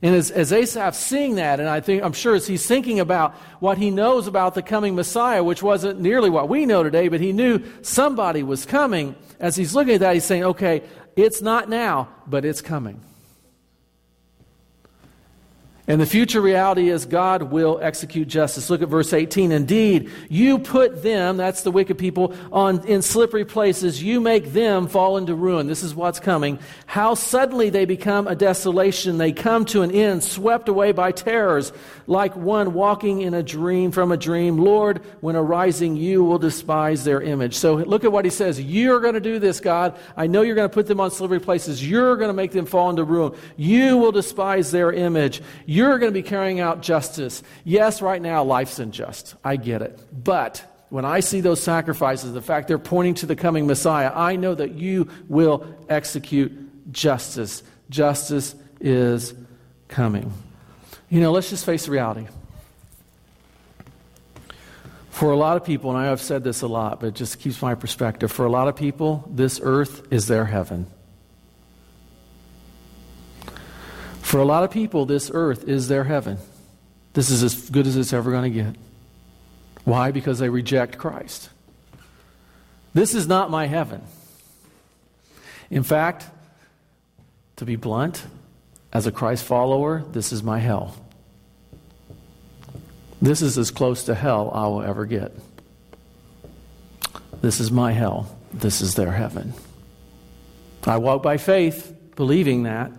And 0.02 0.14
as, 0.14 0.30
as 0.30 0.52
Asaph's 0.52 0.98
seeing 0.98 1.36
that, 1.36 1.60
and 1.60 1.68
I 1.68 1.80
think 1.80 2.02
I'm 2.02 2.12
sure 2.12 2.34
as 2.34 2.46
he's 2.46 2.66
thinking 2.66 3.00
about 3.00 3.34
what 3.60 3.78
he 3.78 3.90
knows 3.90 4.26
about 4.26 4.54
the 4.54 4.60
coming 4.62 4.94
Messiah, 4.94 5.42
which 5.42 5.62
wasn't 5.62 5.98
nearly 5.98 6.28
what 6.28 6.48
we 6.48 6.66
know 6.66 6.82
today, 6.82 7.08
but 7.08 7.20
he 7.20 7.32
knew 7.32 7.62
somebody 7.80 8.42
was 8.42 8.66
coming. 8.66 9.16
As 9.40 9.56
he's 9.56 9.74
looking 9.74 9.94
at 9.94 10.00
that, 10.00 10.12
he's 10.12 10.24
saying, 10.24 10.44
okay, 10.44 10.82
it's 11.16 11.40
not 11.40 11.70
now, 11.70 12.08
but 12.26 12.44
it's 12.44 12.60
coming. 12.60 13.00
And 15.86 16.00
the 16.00 16.06
future 16.06 16.40
reality 16.40 16.88
is 16.88 17.04
God 17.04 17.42
will 17.42 17.78
execute 17.82 18.26
justice. 18.26 18.70
Look 18.70 18.80
at 18.80 18.88
verse 18.88 19.12
18. 19.12 19.52
Indeed, 19.52 20.10
you 20.30 20.58
put 20.58 21.02
them, 21.02 21.36
that's 21.36 21.60
the 21.60 21.70
wicked 21.70 21.98
people, 21.98 22.34
on 22.50 22.86
in 22.86 23.02
slippery 23.02 23.44
places. 23.44 24.02
You 24.02 24.18
make 24.18 24.54
them 24.54 24.86
fall 24.86 25.18
into 25.18 25.34
ruin. 25.34 25.66
This 25.66 25.82
is 25.82 25.94
what's 25.94 26.20
coming. 26.20 26.58
How 26.86 27.12
suddenly 27.12 27.68
they 27.68 27.84
become 27.84 28.26
a 28.26 28.34
desolation. 28.34 29.18
They 29.18 29.32
come 29.32 29.66
to 29.66 29.82
an 29.82 29.90
end, 29.90 30.24
swept 30.24 30.70
away 30.70 30.92
by 30.92 31.12
terrors, 31.12 31.70
like 32.06 32.34
one 32.34 32.72
walking 32.72 33.20
in 33.20 33.34
a 33.34 33.42
dream 33.42 33.90
from 33.90 34.10
a 34.10 34.16
dream. 34.16 34.56
Lord, 34.56 35.02
when 35.20 35.36
arising, 35.36 35.96
you 35.96 36.24
will 36.24 36.38
despise 36.38 37.04
their 37.04 37.20
image. 37.20 37.56
So 37.56 37.74
look 37.74 38.04
at 38.04 38.12
what 38.12 38.24
he 38.24 38.30
says. 38.30 38.58
You're 38.58 39.00
going 39.00 39.14
to 39.14 39.20
do 39.20 39.38
this, 39.38 39.60
God. 39.60 39.98
I 40.16 40.28
know 40.28 40.40
you're 40.40 40.54
going 40.54 40.68
to 40.68 40.74
put 40.74 40.86
them 40.86 40.98
on 41.00 41.10
slippery 41.10 41.40
places. 41.40 41.86
You're 41.86 42.16
going 42.16 42.30
to 42.30 42.34
make 42.34 42.52
them 42.52 42.64
fall 42.64 42.88
into 42.88 43.04
ruin. 43.04 43.34
You 43.58 43.98
will 43.98 44.12
despise 44.12 44.70
their 44.70 44.90
image. 44.90 45.42
You're 45.74 45.98
going 45.98 46.12
to 46.12 46.14
be 46.14 46.22
carrying 46.22 46.60
out 46.60 46.82
justice. 46.82 47.42
Yes, 47.64 48.00
right 48.00 48.22
now 48.22 48.44
life's 48.44 48.78
unjust. 48.78 49.34
I 49.42 49.56
get 49.56 49.82
it. 49.82 49.98
But 50.12 50.64
when 50.88 51.04
I 51.04 51.18
see 51.18 51.40
those 51.40 51.60
sacrifices, 51.60 52.32
the 52.32 52.40
fact 52.40 52.68
they're 52.68 52.78
pointing 52.78 53.14
to 53.14 53.26
the 53.26 53.34
coming 53.34 53.66
Messiah, 53.66 54.12
I 54.14 54.36
know 54.36 54.54
that 54.54 54.74
you 54.74 55.08
will 55.28 55.66
execute 55.88 56.92
justice. 56.92 57.64
Justice 57.90 58.54
is 58.78 59.34
coming. 59.88 60.32
You 61.10 61.20
know, 61.20 61.32
let's 61.32 61.50
just 61.50 61.66
face 61.66 61.86
the 61.86 61.90
reality. 61.90 62.28
For 65.10 65.32
a 65.32 65.36
lot 65.36 65.56
of 65.56 65.64
people, 65.64 65.90
and 65.90 65.98
I 65.98 66.04
have 66.04 66.20
said 66.20 66.44
this 66.44 66.62
a 66.62 66.68
lot, 66.68 67.00
but 67.00 67.06
it 67.08 67.14
just 67.16 67.40
keeps 67.40 67.60
my 67.60 67.74
perspective. 67.74 68.30
For 68.30 68.46
a 68.46 68.50
lot 68.50 68.68
of 68.68 68.76
people, 68.76 69.28
this 69.28 69.58
earth 69.60 70.06
is 70.12 70.28
their 70.28 70.44
heaven. 70.44 70.86
For 74.24 74.40
a 74.40 74.44
lot 74.44 74.64
of 74.64 74.70
people, 74.70 75.04
this 75.04 75.30
earth 75.32 75.68
is 75.68 75.86
their 75.86 76.02
heaven. 76.02 76.38
This 77.12 77.28
is 77.28 77.42
as 77.42 77.68
good 77.68 77.86
as 77.86 77.94
it's 77.94 78.14
ever 78.14 78.30
going 78.30 78.50
to 78.50 78.62
get. 78.62 78.74
Why? 79.84 80.12
Because 80.12 80.38
they 80.38 80.48
reject 80.48 80.96
Christ. 80.96 81.50
This 82.94 83.14
is 83.14 83.28
not 83.28 83.50
my 83.50 83.66
heaven. 83.66 84.02
In 85.70 85.82
fact, 85.82 86.26
to 87.56 87.66
be 87.66 87.76
blunt, 87.76 88.24
as 88.94 89.06
a 89.06 89.12
Christ 89.12 89.44
follower, 89.44 90.02
this 90.12 90.32
is 90.32 90.42
my 90.42 90.58
hell. 90.58 90.96
This 93.20 93.42
is 93.42 93.58
as 93.58 93.70
close 93.70 94.04
to 94.04 94.14
hell 94.14 94.50
I 94.54 94.66
will 94.68 94.82
ever 94.82 95.04
get. 95.04 95.32
This 97.42 97.60
is 97.60 97.70
my 97.70 97.92
hell. 97.92 98.36
This 98.54 98.80
is 98.80 98.94
their 98.94 99.12
heaven. 99.12 99.52
I 100.86 100.96
walk 100.96 101.22
by 101.22 101.36
faith, 101.36 101.94
believing 102.16 102.62
that, 102.62 102.90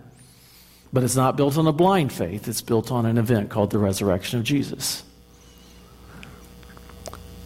but 0.92 1.02
it's 1.02 1.16
not 1.16 1.36
built 1.36 1.58
on 1.58 1.66
a 1.66 1.72
blind 1.72 2.12
faith. 2.12 2.48
It's 2.48 2.62
built 2.62 2.90
on 2.90 3.06
an 3.06 3.18
event 3.18 3.50
called 3.50 3.70
the 3.70 3.78
resurrection 3.78 4.38
of 4.38 4.44
Jesus. 4.44 5.02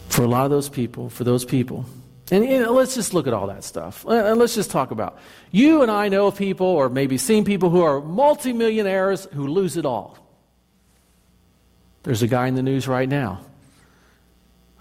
For 0.09 0.23
a 0.23 0.29
lot 0.29 0.45
of 0.45 0.51
those 0.51 0.69
people, 0.69 1.09
for 1.09 1.25
those 1.25 1.45
people, 1.45 1.87
and 2.31 2.67
let's 2.69 2.95
just 2.95 3.13
look 3.13 3.27
at 3.27 3.33
all 3.33 3.49
that 3.49 3.65
stuff. 3.65 4.07
Uh, 4.07 4.13
and 4.13 4.39
let's 4.39 4.55
just 4.55 4.71
talk 4.71 4.93
about. 4.93 5.19
You 5.51 5.83
and 5.83 5.91
I 5.91 6.09
know 6.09 6.31
people, 6.31 6.67
or 6.67 6.89
maybe 6.89 7.19
seen 7.19 7.45
people 7.45 7.71
who 7.71 7.83
are 7.83 8.01
multimillionaires 8.01 9.27
who 9.33 9.49
lose 9.49 9.77
it 9.77 9.85
all. 9.85 10.17
There's 12.05 12.23
a 12.23 12.29
guy 12.29 12.47
in 12.47 12.55
the 12.55 12.63
news 12.63 12.87
right 12.87 13.09
now. 13.09 13.41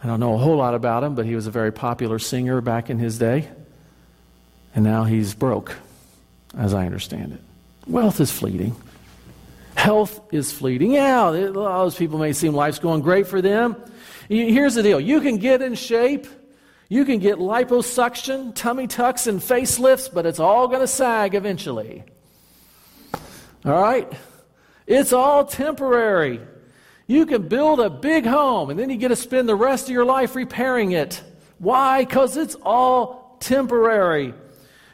I 0.02 0.08
don't 0.08 0.20
know 0.20 0.36
a 0.36 0.38
whole 0.38 0.58
lot 0.58 0.76
about 0.76 1.04
him, 1.04 1.16
but 1.16 1.26
he 1.26 1.36
was 1.36 1.48
a 1.48 1.52
very 1.52 1.74
popular 1.74 2.20
singer 2.20 2.62
back 2.62 2.90
in 2.90 3.00
his 3.00 3.18
day. 3.18 3.50
And 4.76 4.84
now 4.84 5.04
he's 5.04 5.34
broke, 5.34 5.76
as 6.56 6.74
I 6.74 6.86
understand 6.86 7.34
it. 7.34 7.42
Wealth 7.90 8.22
is 8.22 8.32
fleeting. 8.32 8.76
Health 9.76 10.22
is 10.32 10.52
fleeting. 10.52 10.94
Yeah, 10.94 11.32
those 11.32 11.96
people 11.96 12.20
may 12.20 12.34
seem 12.34 12.54
life's 12.54 12.80
going 12.80 13.02
great 13.02 13.28
for 13.28 13.42
them. 13.42 13.76
Here's 14.30 14.76
the 14.76 14.84
deal 14.84 15.00
you 15.00 15.20
can 15.22 15.38
get 15.38 15.62
in 15.62 15.76
shape 15.76 16.28
you 16.92 17.06
can 17.06 17.20
get 17.20 17.38
liposuction, 17.38 18.56
tummy 18.56 18.88
tucks, 18.88 19.28
and 19.28 19.40
facelifts, 19.40 20.12
but 20.12 20.26
it's 20.26 20.40
all 20.40 20.68
going 20.68 20.80
to 20.80 20.88
sag 20.88 21.36
eventually. 21.36 22.04
All 23.64 23.80
right? 23.80 24.12
It's 24.88 25.14
all 25.14 25.46
temporary. 25.46 26.42
You 27.06 27.28
can 27.28 27.48
build 27.48 27.80
a 27.80 27.92
big 27.92 28.26
home, 28.26 28.72
and 28.72 28.80
then 28.80 28.90
you 28.90 28.98
get 28.98 29.10
to 29.10 29.16
spend 29.16 29.48
the 29.48 29.56
rest 29.56 29.86
of 29.86 29.92
your 29.92 30.06
life 30.06 30.36
repairing 30.36 30.94
it. 30.94 31.22
Why? 31.60 32.06
Because 32.06 32.38
it's 32.38 32.56
all 32.64 33.38
temporary. 33.40 34.34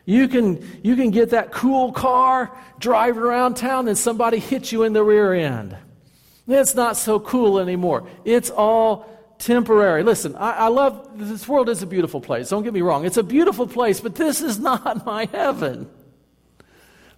You 0.05 0.27
can, 0.27 0.81
you 0.83 0.95
can 0.95 1.11
get 1.11 1.31
that 1.31 1.51
cool 1.51 1.91
car, 1.91 2.55
driving 2.79 3.21
around 3.21 3.55
town, 3.55 3.87
and 3.87 3.97
somebody 3.97 4.39
hits 4.39 4.71
you 4.71 4.83
in 4.83 4.93
the 4.93 5.03
rear 5.03 5.33
end. 5.33 5.75
It's 6.47 6.75
not 6.75 6.95
so 6.95 7.19
cool 7.19 7.59
anymore. 7.59 8.07
It's 8.23 8.51
all 8.51 9.09
temporary. 9.39 10.03
Listen, 10.03 10.35
I, 10.35 10.51
I, 10.51 10.67
love 10.67 11.17
this 11.17 11.47
world 11.47 11.69
is 11.69 11.81
a 11.81 11.87
beautiful 11.87 12.21
place. 12.21 12.49
Don't 12.49 12.63
get 12.63 12.73
me 12.73 12.81
wrong. 12.81 13.05
It's 13.05 13.17
a 13.17 13.23
beautiful 13.23 13.67
place, 13.67 13.99
but 13.99 14.15
this 14.15 14.41
is 14.41 14.59
not 14.69 15.05
my 15.05 15.25
heaven. 15.31 15.89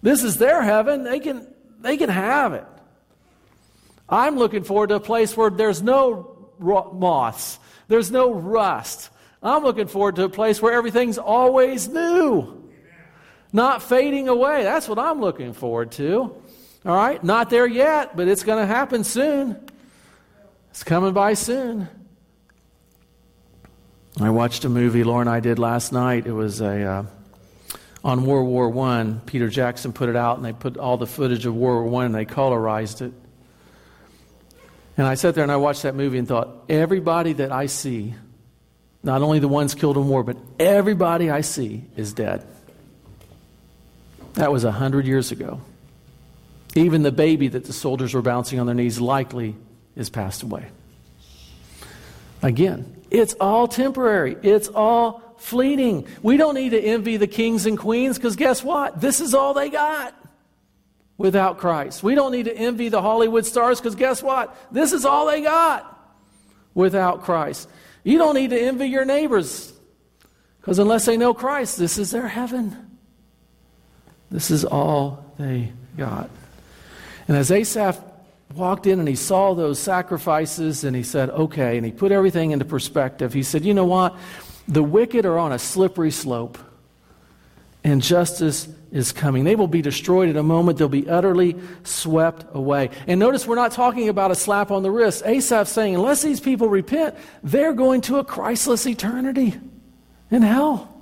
This 0.02 0.22
is 0.22 0.38
their 0.38 0.62
heaven. 0.62 1.04
They 1.04 1.20
can 1.20 1.46
they 1.80 1.96
can 1.96 2.08
have 2.08 2.54
it. 2.54 2.64
I'm 4.08 4.36
looking 4.36 4.64
forward 4.64 4.88
to 4.88 4.96
a 4.96 5.00
place 5.00 5.36
where 5.36 5.50
there's 5.50 5.82
no 5.82 6.50
moths, 6.58 7.58
there's 7.88 8.10
no 8.10 8.32
rust. 8.32 9.10
I'm 9.40 9.62
looking 9.62 9.86
forward 9.86 10.16
to 10.16 10.24
a 10.24 10.28
place 10.28 10.60
where 10.60 10.72
everything's 10.72 11.18
always 11.18 11.86
new, 11.86 12.67
not 13.52 13.82
fading 13.82 14.28
away. 14.28 14.62
That's 14.62 14.88
what 14.88 14.98
I'm 14.98 15.20
looking 15.20 15.52
forward 15.52 15.92
to. 15.92 16.34
All 16.86 16.96
right, 16.96 17.22
not 17.22 17.50
there 17.50 17.66
yet, 17.66 18.16
but 18.16 18.28
it's 18.28 18.44
going 18.44 18.58
to 18.58 18.66
happen 18.66 19.04
soon. 19.04 19.58
It's 20.70 20.84
coming 20.84 21.12
by 21.12 21.34
soon. 21.34 21.88
I 24.20 24.30
watched 24.30 24.64
a 24.64 24.68
movie 24.68 25.04
Laura 25.04 25.20
and 25.20 25.30
I 25.30 25.40
did 25.40 25.58
last 25.58 25.92
night. 25.92 26.26
It 26.26 26.32
was 26.32 26.60
a 26.60 26.82
uh, 26.82 27.04
on 28.04 28.24
World 28.24 28.48
War 28.48 28.68
One. 28.68 29.20
Peter 29.26 29.48
Jackson 29.48 29.92
put 29.92 30.08
it 30.08 30.16
out, 30.16 30.36
and 30.36 30.44
they 30.44 30.52
put 30.52 30.76
all 30.76 30.96
the 30.96 31.06
footage 31.06 31.46
of 31.46 31.54
World 31.54 31.84
War 31.84 31.90
One, 31.90 32.06
and 32.06 32.14
they 32.14 32.24
colorized 32.24 33.02
it. 33.02 33.12
And 34.96 35.06
I 35.06 35.14
sat 35.14 35.36
there 35.36 35.44
and 35.44 35.52
I 35.52 35.56
watched 35.56 35.84
that 35.84 35.94
movie 35.94 36.18
and 36.18 36.26
thought, 36.26 36.64
everybody 36.68 37.32
that 37.34 37.52
I 37.52 37.66
see, 37.66 38.14
not 39.04 39.22
only 39.22 39.38
the 39.38 39.46
ones 39.46 39.76
killed 39.76 39.96
in 39.96 40.08
war, 40.08 40.24
but 40.24 40.36
everybody 40.58 41.30
I 41.30 41.42
see 41.42 41.84
is 41.96 42.12
dead. 42.12 42.44
That 44.38 44.52
was 44.52 44.62
a 44.62 44.70
hundred 44.70 45.04
years 45.04 45.32
ago. 45.32 45.60
Even 46.76 47.02
the 47.02 47.10
baby 47.10 47.48
that 47.48 47.64
the 47.64 47.72
soldiers 47.72 48.14
were 48.14 48.22
bouncing 48.22 48.60
on 48.60 48.66
their 48.66 48.74
knees 48.74 49.00
likely 49.00 49.56
is 49.96 50.10
passed 50.10 50.44
away. 50.44 50.68
Again, 52.40 53.02
it's 53.10 53.34
all 53.40 53.66
temporary. 53.66 54.36
It's 54.44 54.68
all 54.68 55.34
fleeting. 55.38 56.06
We 56.22 56.36
don't 56.36 56.54
need 56.54 56.68
to 56.70 56.80
envy 56.80 57.16
the 57.16 57.26
kings 57.26 57.66
and 57.66 57.76
queens 57.76 58.16
because 58.16 58.36
guess 58.36 58.62
what? 58.62 59.00
This 59.00 59.20
is 59.20 59.34
all 59.34 59.54
they 59.54 59.70
got 59.70 60.14
without 61.16 61.58
Christ. 61.58 62.04
We 62.04 62.14
don't 62.14 62.30
need 62.30 62.44
to 62.44 62.56
envy 62.56 62.90
the 62.90 63.02
Hollywood 63.02 63.44
stars 63.44 63.80
because 63.80 63.96
guess 63.96 64.22
what? 64.22 64.56
This 64.70 64.92
is 64.92 65.04
all 65.04 65.26
they 65.26 65.42
got 65.42 66.16
without 66.74 67.24
Christ. 67.24 67.68
You 68.04 68.18
don't 68.18 68.36
need 68.36 68.50
to 68.50 68.60
envy 68.60 68.86
your 68.86 69.04
neighbors 69.04 69.72
because 70.60 70.78
unless 70.78 71.06
they 71.06 71.16
know 71.16 71.34
Christ, 71.34 71.76
this 71.76 71.98
is 71.98 72.12
their 72.12 72.28
heaven. 72.28 72.87
This 74.30 74.50
is 74.50 74.64
all 74.64 75.32
they 75.38 75.72
got. 75.96 76.30
And 77.26 77.36
as 77.36 77.50
Asaph 77.50 77.98
walked 78.54 78.86
in 78.86 78.98
and 78.98 79.08
he 79.08 79.14
saw 79.14 79.54
those 79.54 79.78
sacrifices 79.78 80.84
and 80.84 80.96
he 80.96 81.02
said, 81.02 81.30
okay, 81.30 81.76
and 81.76 81.84
he 81.84 81.92
put 81.92 82.12
everything 82.12 82.50
into 82.50 82.64
perspective. 82.64 83.32
He 83.32 83.42
said, 83.42 83.64
you 83.64 83.74
know 83.74 83.84
what? 83.84 84.16
The 84.66 84.82
wicked 84.82 85.26
are 85.26 85.38
on 85.38 85.52
a 85.52 85.58
slippery 85.58 86.10
slope 86.10 86.58
and 87.84 88.02
justice 88.02 88.68
is 88.90 89.12
coming. 89.12 89.44
They 89.44 89.54
will 89.54 89.68
be 89.68 89.82
destroyed 89.82 90.28
in 90.28 90.36
a 90.36 90.42
moment. 90.42 90.78
They'll 90.78 90.88
be 90.88 91.08
utterly 91.08 91.56
swept 91.84 92.46
away. 92.54 92.90
And 93.06 93.20
notice 93.20 93.46
we're 93.46 93.54
not 93.54 93.72
talking 93.72 94.08
about 94.08 94.30
a 94.30 94.34
slap 94.34 94.70
on 94.70 94.82
the 94.82 94.90
wrist. 94.90 95.22
Asaph's 95.26 95.70
saying, 95.70 95.94
unless 95.94 96.22
these 96.22 96.40
people 96.40 96.68
repent, 96.68 97.14
they're 97.42 97.74
going 97.74 98.00
to 98.02 98.16
a 98.18 98.24
Christless 98.24 98.86
eternity 98.86 99.54
in 100.30 100.42
hell. 100.42 100.94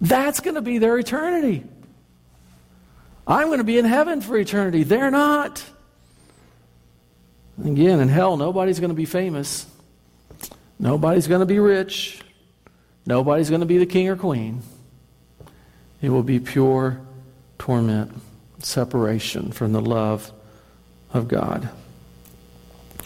That's 0.00 0.40
going 0.40 0.56
to 0.56 0.62
be 0.62 0.78
their 0.78 0.98
eternity. 0.98 1.64
I'm 3.26 3.48
going 3.48 3.58
to 3.58 3.64
be 3.64 3.78
in 3.78 3.84
heaven 3.84 4.20
for 4.20 4.36
eternity. 4.36 4.84
They're 4.84 5.10
not. 5.10 5.64
Again, 7.64 8.00
in 8.00 8.08
hell, 8.08 8.36
nobody's 8.36 8.78
going 8.78 8.90
to 8.90 8.96
be 8.96 9.06
famous. 9.06 9.66
Nobody's 10.78 11.26
going 11.26 11.40
to 11.40 11.46
be 11.46 11.58
rich. 11.58 12.20
Nobody's 13.06 13.48
going 13.48 13.60
to 13.60 13.66
be 13.66 13.78
the 13.78 13.86
king 13.86 14.08
or 14.08 14.16
queen. 14.16 14.62
It 16.02 16.10
will 16.10 16.22
be 16.22 16.38
pure 16.38 17.00
torment, 17.58 18.12
separation 18.58 19.52
from 19.52 19.72
the 19.72 19.80
love 19.80 20.30
of 21.12 21.28
God. 21.28 21.68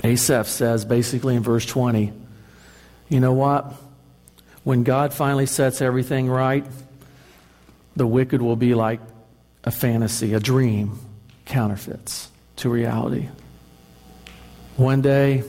Asaph 0.03 0.49
says 0.49 0.85
basically 0.85 1.37
in 1.37 1.43
verse 1.43 1.65
20, 1.67 2.13
you 3.09 3.21
know 3.21 3.33
what? 3.33 3.73
When 4.65 4.83
God 4.83 5.15
finally 5.15 5.47
sets 5.47 5.81
everything 5.81 6.29
right, 6.29 6.65
the 7.97 8.07
wicked 8.07 8.43
will 8.43 8.57
be 8.57 8.75
like 8.75 9.01
a 9.65 9.71
fantasy, 9.71 10.35
a 10.35 10.41
dream, 10.41 10.99
counterfeits 11.45 12.31
to 12.57 12.69
reality. 12.69 13.29
One 14.77 15.03
day, 15.03 15.43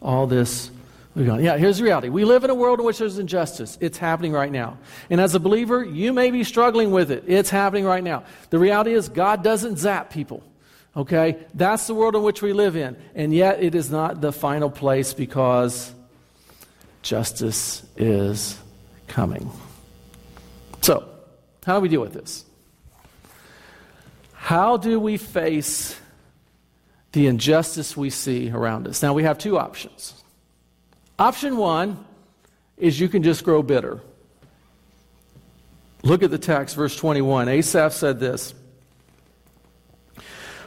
all 0.00 0.26
this 0.26 0.70
we're 1.18 1.24
going, 1.24 1.44
yeah, 1.44 1.56
here's 1.56 1.78
the 1.78 1.84
reality. 1.84 2.10
We 2.10 2.24
live 2.24 2.44
in 2.44 2.50
a 2.50 2.54
world 2.54 2.78
in 2.78 2.86
which 2.86 2.98
there's 2.98 3.18
injustice. 3.18 3.76
It's 3.80 3.98
happening 3.98 4.30
right 4.30 4.52
now. 4.52 4.78
And 5.10 5.20
as 5.20 5.34
a 5.34 5.40
believer, 5.40 5.82
you 5.82 6.12
may 6.12 6.30
be 6.30 6.44
struggling 6.44 6.92
with 6.92 7.10
it. 7.10 7.24
It's 7.26 7.50
happening 7.50 7.84
right 7.84 8.04
now. 8.04 8.22
The 8.50 8.58
reality 8.60 8.92
is, 8.92 9.08
God 9.08 9.42
doesn't 9.42 9.78
zap 9.78 10.10
people. 10.10 10.44
Okay? 10.96 11.38
That's 11.54 11.88
the 11.88 11.94
world 11.94 12.14
in 12.14 12.22
which 12.22 12.40
we 12.40 12.52
live 12.52 12.76
in. 12.76 12.96
And 13.16 13.34
yet, 13.34 13.60
it 13.60 13.74
is 13.74 13.90
not 13.90 14.20
the 14.20 14.30
final 14.30 14.70
place 14.70 15.12
because 15.12 15.92
justice 17.02 17.84
is 17.96 18.56
coming. 19.08 19.50
So, 20.82 21.08
how 21.66 21.74
do 21.74 21.80
we 21.80 21.88
deal 21.88 22.00
with 22.00 22.12
this? 22.12 22.44
How 24.48 24.78
do 24.78 24.98
we 24.98 25.18
face 25.18 26.00
the 27.12 27.26
injustice 27.26 27.96
we 27.98 28.08
see 28.08 28.50
around 28.50 28.86
us. 28.86 29.02
Now, 29.02 29.12
we 29.12 29.22
have 29.24 29.36
two 29.36 29.58
options. 29.58 30.14
Option 31.18 31.58
one 31.58 32.02
is 32.78 32.98
you 32.98 33.10
can 33.10 33.22
just 33.22 33.44
grow 33.44 33.62
bitter. 33.62 34.00
Look 36.02 36.22
at 36.22 36.30
the 36.30 36.38
text, 36.38 36.76
verse 36.76 36.96
21. 36.96 37.48
Asaph 37.48 37.92
said 37.92 38.20
this 38.20 38.54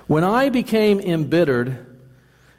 When 0.05 0.23
I 0.23 0.49
became 0.49 0.99
embittered 0.99 1.85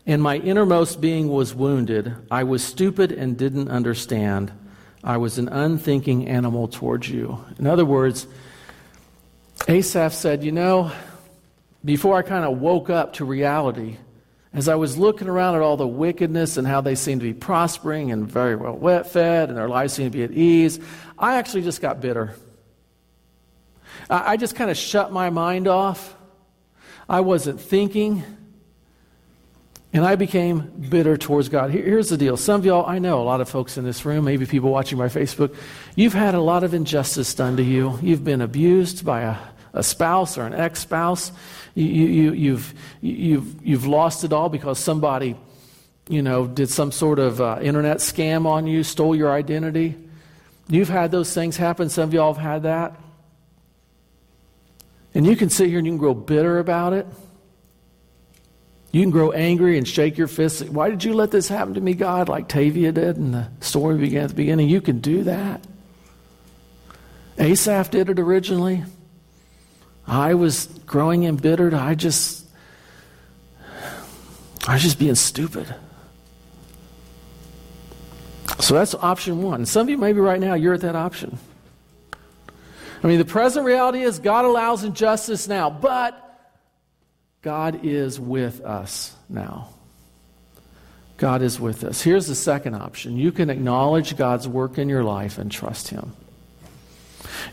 and 0.06 0.20
my 0.20 0.38
innermost 0.38 1.00
being 1.00 1.28
was 1.28 1.54
wounded, 1.54 2.16
I 2.32 2.42
was 2.42 2.64
stupid 2.64 3.12
and 3.12 3.38
didn't 3.38 3.68
understand. 3.68 4.50
I 5.04 5.18
was 5.18 5.38
an 5.38 5.48
unthinking 5.48 6.28
animal 6.28 6.66
towards 6.66 7.08
you. 7.08 7.44
In 7.60 7.68
other 7.68 7.84
words, 7.84 8.26
Asaph 9.68 10.14
said, 10.14 10.42
You 10.42 10.50
know, 10.50 10.90
before 11.84 12.16
I 12.16 12.22
kind 12.22 12.44
of 12.44 12.58
woke 12.58 12.90
up 12.90 13.14
to 13.14 13.24
reality, 13.24 13.96
as 14.54 14.68
I 14.68 14.74
was 14.74 14.98
looking 14.98 15.28
around 15.28 15.54
at 15.54 15.62
all 15.62 15.76
the 15.76 15.86
wickedness 15.86 16.56
and 16.56 16.66
how 16.66 16.80
they 16.80 16.94
seem 16.94 17.18
to 17.20 17.24
be 17.24 17.32
prospering 17.32 18.12
and 18.12 18.30
very 18.30 18.54
well 18.54 18.76
wet 18.76 19.10
fed 19.10 19.48
and 19.48 19.56
their 19.56 19.68
lives 19.68 19.94
seem 19.94 20.10
to 20.10 20.16
be 20.16 20.22
at 20.24 20.30
ease, 20.30 20.78
I 21.18 21.36
actually 21.36 21.62
just 21.62 21.80
got 21.80 22.00
bitter. 22.00 22.34
I, 24.10 24.32
I 24.32 24.36
just 24.36 24.54
kind 24.54 24.70
of 24.70 24.76
shut 24.76 25.10
my 25.10 25.30
mind 25.30 25.68
off. 25.68 26.14
I 27.08 27.20
wasn't 27.20 27.60
thinking. 27.60 28.22
And 29.94 30.06
I 30.06 30.16
became 30.16 30.60
bitter 30.88 31.18
towards 31.18 31.50
God. 31.50 31.70
here's 31.70 32.08
the 32.08 32.16
deal. 32.16 32.38
Some 32.38 32.60
of 32.60 32.64
y'all, 32.64 32.86
I 32.86 32.98
know 32.98 33.20
a 33.20 33.24
lot 33.24 33.42
of 33.42 33.48
folks 33.48 33.76
in 33.76 33.84
this 33.84 34.06
room, 34.06 34.24
maybe 34.24 34.46
people 34.46 34.70
watching 34.70 34.96
my 34.96 35.08
Facebook, 35.08 35.54
you've 35.96 36.14
had 36.14 36.34
a 36.34 36.40
lot 36.40 36.64
of 36.64 36.72
injustice 36.72 37.34
done 37.34 37.58
to 37.58 37.62
you. 37.62 37.98
You've 38.00 38.24
been 38.24 38.40
abused 38.40 39.04
by 39.04 39.20
a, 39.20 39.36
a 39.72 39.82
spouse 39.82 40.38
or 40.38 40.42
an 40.46 40.54
ex 40.54 40.80
spouse. 40.80 41.32
You, 41.74 41.84
you, 41.84 42.32
you've, 42.32 42.74
you've, 43.00 43.66
you've 43.66 43.86
lost 43.86 44.24
it 44.24 44.32
all 44.32 44.48
because 44.48 44.78
somebody, 44.78 45.36
you 46.08 46.22
know, 46.22 46.46
did 46.46 46.68
some 46.68 46.92
sort 46.92 47.18
of 47.18 47.40
uh, 47.40 47.58
internet 47.62 47.98
scam 47.98 48.46
on 48.46 48.66
you, 48.66 48.82
stole 48.82 49.16
your 49.16 49.32
identity. 49.32 49.96
You've 50.68 50.88
had 50.88 51.10
those 51.10 51.32
things 51.32 51.56
happen. 51.56 51.88
Some 51.88 52.04
of 52.04 52.14
y'all 52.14 52.34
have 52.34 52.42
had 52.42 52.62
that. 52.64 52.98
And 55.14 55.26
you 55.26 55.36
can 55.36 55.50
sit 55.50 55.68
here 55.68 55.78
and 55.78 55.86
you 55.86 55.92
can 55.92 55.98
grow 55.98 56.14
bitter 56.14 56.58
about 56.58 56.92
it. 56.92 57.06
You 58.92 59.00
can 59.00 59.10
grow 59.10 59.32
angry 59.32 59.78
and 59.78 59.88
shake 59.88 60.18
your 60.18 60.28
fist. 60.28 60.68
Why 60.68 60.90
did 60.90 61.02
you 61.02 61.14
let 61.14 61.30
this 61.30 61.48
happen 61.48 61.74
to 61.74 61.80
me, 61.80 61.94
God, 61.94 62.28
like 62.28 62.48
Tevye 62.48 62.92
did 62.92 63.16
in 63.16 63.32
the 63.32 63.48
story 63.60 63.96
began 63.96 64.24
at 64.24 64.30
the 64.30 64.36
beginning? 64.36 64.68
You 64.68 64.82
can 64.82 65.00
do 65.00 65.24
that. 65.24 65.62
Asaph 67.38 67.90
did 67.90 68.10
it 68.10 68.18
originally. 68.18 68.84
I 70.06 70.34
was 70.34 70.66
growing 70.86 71.24
embittered. 71.24 71.74
I 71.74 71.94
just, 71.94 72.46
I 74.66 74.74
was 74.74 74.82
just 74.82 74.98
being 74.98 75.14
stupid. 75.14 75.74
So 78.60 78.74
that's 78.74 78.94
option 78.94 79.42
one. 79.42 79.66
Some 79.66 79.82
of 79.82 79.90
you, 79.90 79.98
maybe 79.98 80.20
right 80.20 80.40
now, 80.40 80.54
you're 80.54 80.74
at 80.74 80.82
that 80.82 80.96
option. 80.96 81.38
I 83.02 83.06
mean, 83.08 83.18
the 83.18 83.24
present 83.24 83.66
reality 83.66 84.02
is 84.02 84.18
God 84.18 84.44
allows 84.44 84.84
injustice 84.84 85.48
now, 85.48 85.68
but 85.70 86.18
God 87.42 87.84
is 87.84 88.20
with 88.20 88.60
us 88.60 89.16
now. 89.28 89.70
God 91.16 91.42
is 91.42 91.58
with 91.58 91.82
us. 91.84 92.02
Here's 92.02 92.26
the 92.26 92.34
second 92.34 92.74
option 92.74 93.16
you 93.16 93.32
can 93.32 93.50
acknowledge 93.50 94.16
God's 94.16 94.46
work 94.46 94.78
in 94.78 94.88
your 94.88 95.04
life 95.04 95.38
and 95.38 95.50
trust 95.50 95.88
Him. 95.88 96.12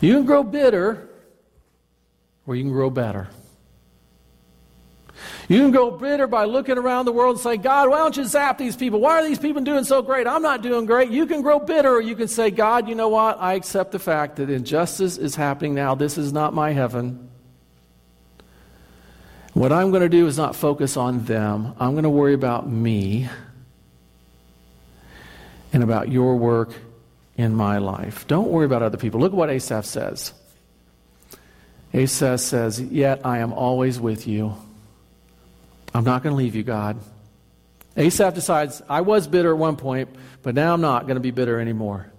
You 0.00 0.14
can 0.14 0.24
grow 0.24 0.42
bitter, 0.44 1.08
you 2.56 2.64
can 2.64 2.72
grow 2.72 2.90
better. 2.90 3.28
You 5.48 5.58
can 5.58 5.70
grow 5.70 5.90
bitter 5.90 6.26
by 6.26 6.44
looking 6.44 6.78
around 6.78 7.04
the 7.06 7.12
world 7.12 7.36
and 7.36 7.42
say, 7.42 7.56
God, 7.56 7.90
why 7.90 7.98
don't 7.98 8.16
you 8.16 8.24
zap 8.24 8.56
these 8.56 8.76
people? 8.76 9.00
Why 9.00 9.20
are 9.20 9.24
these 9.24 9.38
people 9.38 9.62
doing 9.62 9.84
so 9.84 10.00
great? 10.00 10.26
I'm 10.26 10.42
not 10.42 10.62
doing 10.62 10.86
great. 10.86 11.10
You 11.10 11.26
can 11.26 11.42
grow 11.42 11.58
bitter, 11.58 11.90
or 11.90 12.00
you 12.00 12.14
can 12.14 12.28
say, 12.28 12.50
God, 12.50 12.88
you 12.88 12.94
know 12.94 13.08
what? 13.08 13.38
I 13.40 13.54
accept 13.54 13.92
the 13.92 13.98
fact 13.98 14.36
that 14.36 14.48
injustice 14.48 15.18
is 15.18 15.34
happening 15.34 15.74
now. 15.74 15.94
This 15.94 16.16
is 16.16 16.32
not 16.32 16.54
my 16.54 16.70
heaven. 16.72 17.28
What 19.52 19.72
I'm 19.72 19.90
going 19.90 20.02
to 20.02 20.08
do 20.08 20.26
is 20.26 20.36
not 20.36 20.54
focus 20.54 20.96
on 20.96 21.24
them. 21.24 21.74
I'm 21.80 21.92
going 21.92 22.04
to 22.04 22.10
worry 22.10 22.34
about 22.34 22.68
me 22.68 23.28
and 25.72 25.82
about 25.82 26.08
your 26.08 26.36
work 26.36 26.72
in 27.36 27.54
my 27.54 27.78
life. 27.78 28.26
Don't 28.28 28.48
worry 28.48 28.66
about 28.66 28.82
other 28.82 28.96
people. 28.96 29.20
Look 29.20 29.32
at 29.32 29.36
what 29.36 29.50
Asaph 29.50 29.84
says. 29.84 30.32
Asaph 31.92 32.40
says, 32.40 32.80
Yet 32.80 33.24
I 33.24 33.38
am 33.38 33.52
always 33.52 33.98
with 33.98 34.26
you. 34.26 34.54
I'm 35.94 36.04
not 36.04 36.22
going 36.22 36.32
to 36.32 36.36
leave 36.36 36.54
you, 36.54 36.62
God. 36.62 36.98
Asaph 37.96 38.34
decides, 38.34 38.80
I 38.88 39.00
was 39.00 39.26
bitter 39.26 39.50
at 39.52 39.58
one 39.58 39.76
point, 39.76 40.08
but 40.42 40.54
now 40.54 40.72
I'm 40.72 40.80
not 40.80 41.06
going 41.06 41.16
to 41.16 41.20
be 41.20 41.32
bitter 41.32 41.60
anymore. 41.60 42.10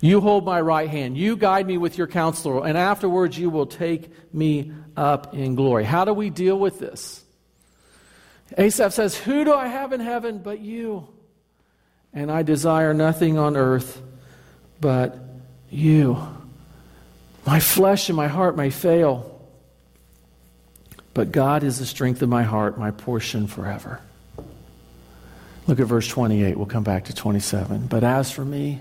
You 0.00 0.20
hold 0.20 0.44
my 0.44 0.60
right 0.60 0.88
hand. 0.88 1.16
You 1.16 1.36
guide 1.36 1.66
me 1.66 1.78
with 1.78 1.98
your 1.98 2.06
counselor, 2.06 2.66
and 2.66 2.76
afterwards 2.76 3.38
you 3.38 3.50
will 3.50 3.66
take 3.66 4.10
me 4.34 4.72
up 4.96 5.34
in 5.34 5.54
glory. 5.54 5.84
How 5.84 6.04
do 6.04 6.12
we 6.12 6.30
deal 6.30 6.58
with 6.58 6.78
this? 6.78 7.22
Asaph 8.56 8.92
says, 8.92 9.16
Who 9.16 9.44
do 9.44 9.52
I 9.52 9.68
have 9.68 9.92
in 9.92 10.00
heaven 10.00 10.38
but 10.38 10.60
you? 10.60 11.08
And 12.12 12.30
I 12.30 12.42
desire 12.42 12.94
nothing 12.94 13.38
on 13.38 13.56
earth 13.56 14.00
but 14.80 15.18
you. 15.70 16.16
My 17.46 17.60
flesh 17.60 18.08
and 18.08 18.16
my 18.16 18.28
heart 18.28 18.56
may 18.56 18.70
fail, 18.70 19.30
but 21.12 21.30
God 21.30 21.62
is 21.62 21.78
the 21.78 21.86
strength 21.86 22.22
of 22.22 22.28
my 22.28 22.42
heart, 22.42 22.78
my 22.78 22.90
portion 22.90 23.46
forever. 23.46 24.00
Look 25.66 25.80
at 25.80 25.86
verse 25.86 26.08
28. 26.08 26.56
We'll 26.56 26.66
come 26.66 26.84
back 26.84 27.06
to 27.06 27.14
27. 27.14 27.86
But 27.86 28.04
as 28.04 28.30
for 28.30 28.44
me, 28.44 28.80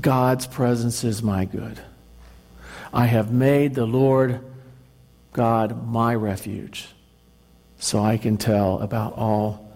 God's 0.00 0.46
presence 0.46 1.04
is 1.04 1.22
my 1.22 1.44
good. 1.44 1.80
I 2.92 3.06
have 3.06 3.32
made 3.32 3.74
the 3.74 3.86
Lord 3.86 4.40
God 5.32 5.86
my 5.86 6.14
refuge, 6.14 6.88
so 7.78 8.02
I 8.02 8.16
can 8.16 8.36
tell 8.36 8.80
about 8.80 9.14
all 9.14 9.72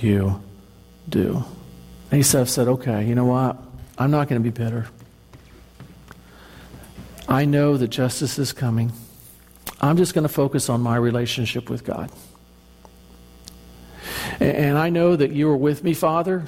you 0.00 0.42
do. 1.08 1.44
Asaph 2.12 2.48
said, 2.48 2.68
Okay, 2.68 3.04
you 3.04 3.14
know 3.14 3.26
what? 3.26 3.56
I'm 3.98 4.10
not 4.10 4.28
going 4.28 4.42
to 4.42 4.50
be 4.50 4.50
bitter. 4.50 4.88
I 7.28 7.44
know 7.44 7.76
that 7.76 7.88
justice 7.88 8.38
is 8.38 8.52
coming. 8.52 8.92
I'm 9.80 9.96
just 9.96 10.14
going 10.14 10.24
to 10.24 10.32
focus 10.32 10.68
on 10.68 10.80
my 10.80 10.96
relationship 10.96 11.70
with 11.70 11.84
God. 11.84 12.10
And 14.40 14.76
I 14.76 14.90
know 14.90 15.16
that 15.16 15.30
you 15.32 15.48
are 15.50 15.56
with 15.56 15.84
me, 15.84 15.94
Father. 15.94 16.44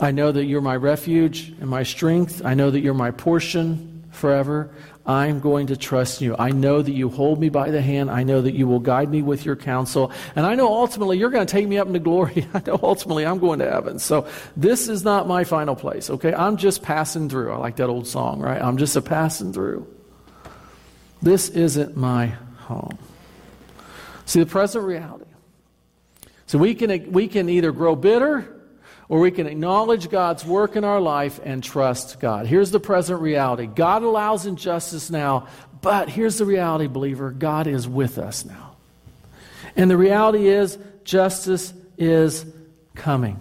I 0.00 0.10
know 0.10 0.32
that 0.32 0.44
you're 0.44 0.60
my 0.60 0.76
refuge 0.76 1.54
and 1.60 1.68
my 1.68 1.82
strength. 1.82 2.44
I 2.44 2.54
know 2.54 2.70
that 2.70 2.80
you're 2.80 2.94
my 2.94 3.10
portion 3.10 4.04
forever. 4.10 4.70
I'm 5.06 5.38
going 5.38 5.68
to 5.68 5.76
trust 5.76 6.20
you. 6.20 6.34
I 6.36 6.50
know 6.50 6.82
that 6.82 6.92
you 6.92 7.08
hold 7.08 7.40
me 7.40 7.48
by 7.48 7.70
the 7.70 7.80
hand. 7.80 8.10
I 8.10 8.24
know 8.24 8.42
that 8.42 8.54
you 8.54 8.66
will 8.66 8.80
guide 8.80 9.08
me 9.08 9.22
with 9.22 9.44
your 9.44 9.54
counsel. 9.54 10.10
And 10.34 10.44
I 10.44 10.56
know 10.56 10.66
ultimately 10.72 11.18
you're 11.18 11.30
going 11.30 11.46
to 11.46 11.50
take 11.50 11.68
me 11.68 11.78
up 11.78 11.86
into 11.86 12.00
glory. 12.00 12.48
I 12.54 12.62
know 12.66 12.80
ultimately 12.82 13.24
I'm 13.24 13.38
going 13.38 13.60
to 13.60 13.70
heaven. 13.70 14.00
So 14.00 14.26
this 14.56 14.88
is 14.88 15.04
not 15.04 15.28
my 15.28 15.44
final 15.44 15.76
place, 15.76 16.10
okay? 16.10 16.34
I'm 16.34 16.56
just 16.56 16.82
passing 16.82 17.28
through. 17.28 17.52
I 17.52 17.58
like 17.58 17.76
that 17.76 17.88
old 17.88 18.06
song, 18.06 18.40
right? 18.40 18.60
I'm 18.60 18.78
just 18.78 18.96
a 18.96 19.02
passing 19.02 19.52
through. 19.52 19.86
This 21.22 21.50
isn't 21.50 21.96
my 21.96 22.26
home. 22.58 22.98
See 24.24 24.40
the 24.40 24.46
present 24.46 24.84
reality. 24.84 25.24
So 26.46 26.58
we 26.58 26.74
can, 26.74 27.12
we 27.12 27.28
can 27.28 27.48
either 27.48 27.70
grow 27.70 27.94
bitter 27.94 28.55
or 29.08 29.20
we 29.20 29.30
can 29.30 29.46
acknowledge 29.46 30.10
God's 30.10 30.44
work 30.44 30.76
in 30.76 30.84
our 30.84 31.00
life 31.00 31.40
and 31.44 31.62
trust 31.62 32.18
God. 32.20 32.46
Here's 32.46 32.70
the 32.70 32.80
present 32.80 33.20
reality 33.20 33.66
God 33.66 34.02
allows 34.02 34.46
injustice 34.46 35.10
now, 35.10 35.48
but 35.80 36.08
here's 36.08 36.38
the 36.38 36.44
reality, 36.44 36.86
believer 36.86 37.30
God 37.30 37.66
is 37.66 37.86
with 37.86 38.18
us 38.18 38.44
now. 38.44 38.76
And 39.76 39.90
the 39.90 39.96
reality 39.96 40.48
is, 40.48 40.78
justice 41.04 41.72
is 41.98 42.46
coming. 42.94 43.38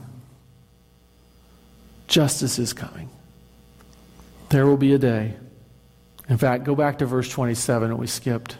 Justice 2.07 2.59
is 2.59 2.73
coming. 2.73 3.09
There 4.49 4.65
will 4.65 4.77
be 4.77 4.93
a 4.93 4.99
day 4.99 5.35
in 6.27 6.37
fact, 6.37 6.63
go 6.63 6.75
back 6.75 6.99
to 6.99 7.05
verse 7.05 7.29
27 7.29 7.89
that 7.89 7.95
we 7.95 8.07
skipped. 8.07 8.57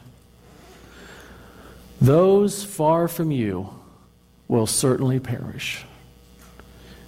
Those 1.99 2.63
far 2.63 3.07
from 3.07 3.31
you 3.31 3.69
will 4.47 4.67
certainly 4.67 5.19
perish. 5.19 5.83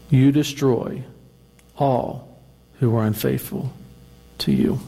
You 0.10 0.32
destroy 0.32 1.03
all 1.78 2.41
who 2.80 2.95
are 2.95 3.05
unfaithful 3.05 3.74
to 4.39 4.51
you. 4.51 4.80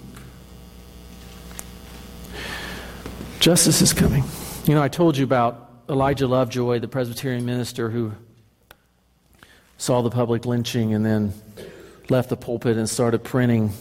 Justice 3.40 3.82
is 3.82 3.94
coming. 3.94 4.24
You 4.66 4.76
know, 4.76 4.82
I 4.82 4.90
told 4.90 5.18
you 5.18 5.24
about 5.24 5.72
Elijah 5.90 6.28
Lovejoy, 6.28 6.80
the 6.80 6.88
Presbyterian 6.88 7.46
minister 7.46 7.90
who 7.90 8.14
saw 9.78 10.02
the 10.02 10.10
public 10.10 10.46
lynching 10.46 10.94
and 10.94 11.06
then 11.06 11.34
left 12.10 12.30
the 12.30 12.38
pulpit 12.38 12.78
and 12.78 12.90
started 12.90 13.24
printing 13.24 13.72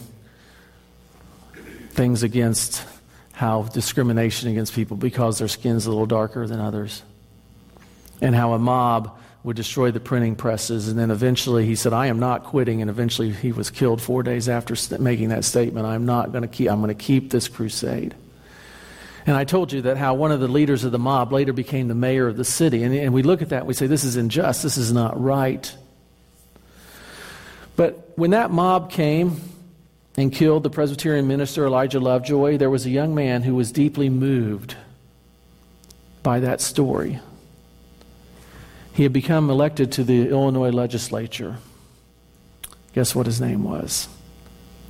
things 1.91 2.23
against 2.23 2.85
how 3.33 3.63
discrimination 3.63 4.49
against 4.49 4.73
people 4.73 4.97
because 4.97 5.39
their 5.39 5.47
skin's 5.47 5.85
a 5.85 5.89
little 5.89 6.05
darker 6.05 6.47
than 6.47 6.59
others. 6.59 7.03
And 8.21 8.35
how 8.35 8.53
a 8.53 8.59
mob 8.59 9.18
would 9.43 9.55
destroy 9.55 9.91
the 9.91 9.99
printing 9.99 10.35
presses. 10.35 10.87
And 10.87 10.99
then 10.99 11.11
eventually 11.11 11.65
he 11.65 11.75
said, 11.75 11.93
I 11.93 12.07
am 12.07 12.19
not 12.19 12.43
quitting. 12.43 12.81
And 12.81 12.89
eventually 12.89 13.31
he 13.31 13.51
was 13.51 13.69
killed 13.69 14.01
four 14.01 14.21
days 14.21 14.49
after 14.49 14.75
making 15.01 15.29
that 15.29 15.45
statement. 15.45 15.85
I'm 15.85 16.05
not 16.05 16.31
going 16.31 16.41
to 16.41 16.47
keep, 16.47 16.69
I'm 16.69 16.81
going 16.81 16.95
to 16.95 17.03
keep 17.03 17.31
this 17.31 17.47
crusade. 17.47 18.15
And 19.25 19.37
I 19.37 19.43
told 19.43 19.71
you 19.71 19.83
that 19.83 19.97
how 19.97 20.13
one 20.13 20.31
of 20.31 20.39
the 20.39 20.47
leaders 20.47 20.83
of 20.83 20.91
the 20.91 20.99
mob 20.99 21.31
later 21.31 21.53
became 21.53 21.87
the 21.87 21.95
mayor 21.95 22.27
of 22.27 22.35
the 22.35 22.43
city. 22.43 22.83
And, 22.83 22.93
and 22.93 23.13
we 23.13 23.23
look 23.23 23.41
at 23.41 23.49
that 23.49 23.59
and 23.59 23.67
we 23.67 23.73
say, 23.73 23.87
this 23.87 24.03
is 24.03 24.15
unjust. 24.15 24.63
This 24.63 24.77
is 24.77 24.91
not 24.91 25.21
right. 25.21 25.73
But 27.75 28.11
when 28.15 28.31
that 28.31 28.51
mob 28.51 28.91
came, 28.91 29.39
and 30.19 30.33
killed 30.33 30.63
the 30.63 30.69
Presbyterian 30.69 31.27
minister 31.27 31.65
Elijah 31.65 31.99
Lovejoy, 31.99 32.57
there 32.57 32.69
was 32.69 32.85
a 32.85 32.89
young 32.89 33.15
man 33.15 33.41
who 33.41 33.55
was 33.55 33.71
deeply 33.71 34.09
moved 34.09 34.75
by 36.23 36.41
that 36.41 36.59
story. 36.59 37.19
He 38.99 39.03
had 39.03 39.13
become 39.13 39.49
elected 39.49 39.93
to 39.93 40.03
the 40.03 40.27
Illinois 40.27 40.71
legislature. 40.71 41.55
Guess 42.91 43.15
what 43.15 43.27
his 43.27 43.39
name 43.39 43.63
was? 43.63 44.09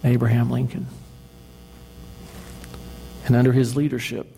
Abraham 0.04 0.50
Lincoln. 0.50 0.88
And 3.28 3.36
under 3.36 3.52
his 3.52 3.76
leadership, 3.76 4.36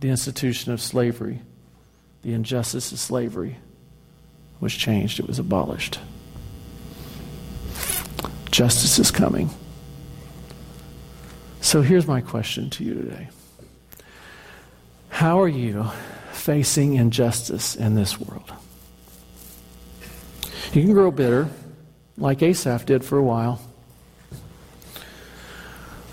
the 0.00 0.08
institution 0.08 0.72
of 0.72 0.80
slavery 0.80 1.42
the 2.22 2.32
injustice 2.32 2.90
of 2.90 2.98
slavery 2.98 3.58
was 4.58 4.72
changed, 4.72 5.20
it 5.20 5.26
was 5.26 5.38
abolished. 5.38 6.00
Justice 8.50 8.98
is 8.98 9.10
coming. 9.10 9.50
So 11.60 11.82
here's 11.82 12.06
my 12.06 12.22
question 12.22 12.70
to 12.70 12.84
you 12.84 12.94
today 12.94 13.28
How 15.10 15.42
are 15.42 15.46
you 15.46 15.90
facing 16.32 16.94
injustice 16.94 17.76
in 17.76 17.94
this 17.94 18.18
world? 18.18 18.50
You 20.72 20.82
can 20.82 20.92
grow 20.92 21.10
bitter, 21.10 21.48
like 22.18 22.42
Asaph 22.42 22.84
did 22.84 23.02
for 23.04 23.16
a 23.16 23.22
while, 23.22 23.60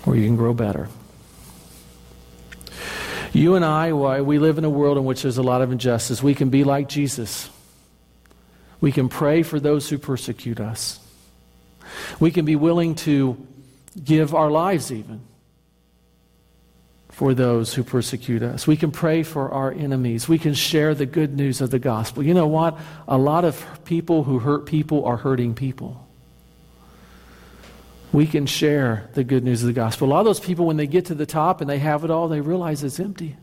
or 0.06 0.16
you 0.16 0.24
can 0.24 0.36
grow 0.36 0.54
better. 0.54 0.88
You 3.34 3.54
and 3.54 3.64
I, 3.64 3.92
why 3.92 4.22
we 4.22 4.38
live 4.38 4.56
in 4.56 4.64
a 4.64 4.70
world 4.70 4.96
in 4.96 5.04
which 5.04 5.22
there's 5.22 5.36
a 5.36 5.42
lot 5.42 5.60
of 5.60 5.72
injustice. 5.72 6.22
We 6.22 6.34
can 6.34 6.48
be 6.48 6.64
like 6.64 6.88
Jesus. 6.88 7.50
We 8.80 8.92
can 8.92 9.10
pray 9.10 9.42
for 9.42 9.60
those 9.60 9.90
who 9.90 9.98
persecute 9.98 10.58
us. 10.58 11.00
We 12.18 12.30
can 12.30 12.46
be 12.46 12.56
willing 12.56 12.94
to 12.96 13.36
give 14.02 14.34
our 14.34 14.50
lives 14.50 14.90
even 14.90 15.20
for 17.16 17.32
those 17.32 17.72
who 17.72 17.82
persecute 17.82 18.42
us. 18.42 18.66
We 18.66 18.76
can 18.76 18.90
pray 18.90 19.22
for 19.22 19.50
our 19.50 19.72
enemies. 19.72 20.28
We 20.28 20.36
can 20.36 20.52
share 20.52 20.94
the 20.94 21.06
good 21.06 21.34
news 21.34 21.62
of 21.62 21.70
the 21.70 21.78
gospel. 21.78 22.22
You 22.22 22.34
know 22.34 22.46
what? 22.46 22.78
A 23.08 23.16
lot 23.16 23.46
of 23.46 23.64
people 23.86 24.24
who 24.24 24.38
hurt 24.38 24.66
people 24.66 25.06
are 25.06 25.16
hurting 25.16 25.54
people. 25.54 26.06
We 28.12 28.26
can 28.26 28.44
share 28.44 29.08
the 29.14 29.24
good 29.24 29.44
news 29.44 29.62
of 29.62 29.68
the 29.68 29.72
gospel. 29.72 30.08
A 30.08 30.10
lot 30.10 30.20
of 30.20 30.26
those 30.26 30.40
people, 30.40 30.66
when 30.66 30.76
they 30.76 30.86
get 30.86 31.06
to 31.06 31.14
the 31.14 31.24
top 31.24 31.62
and 31.62 31.70
they 31.70 31.78
have 31.78 32.04
it 32.04 32.10
all, 32.10 32.28
they 32.28 32.42
realize 32.42 32.84
it's 32.84 33.00
empty. 33.00 33.34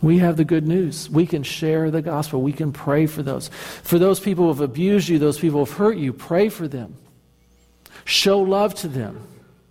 We 0.00 0.18
have 0.18 0.36
the 0.36 0.44
good 0.44 0.68
news. 0.68 1.10
We 1.10 1.26
can 1.26 1.42
share 1.42 1.90
the 1.90 2.00
gospel. 2.00 2.42
We 2.42 2.52
can 2.52 2.70
pray 2.70 3.06
for 3.06 3.24
those. 3.24 3.48
For 3.48 3.98
those 3.98 4.20
people 4.20 4.44
who 4.44 4.50
have 4.50 4.60
abused 4.60 5.08
you, 5.08 5.18
those 5.18 5.40
people 5.40 5.64
who 5.64 5.68
have 5.68 5.76
hurt 5.76 5.96
you, 5.96 6.12
pray 6.12 6.48
for 6.48 6.68
them. 6.68 6.94
Show 8.04 8.38
love 8.38 8.72
to 8.76 8.88
them. 8.88 9.26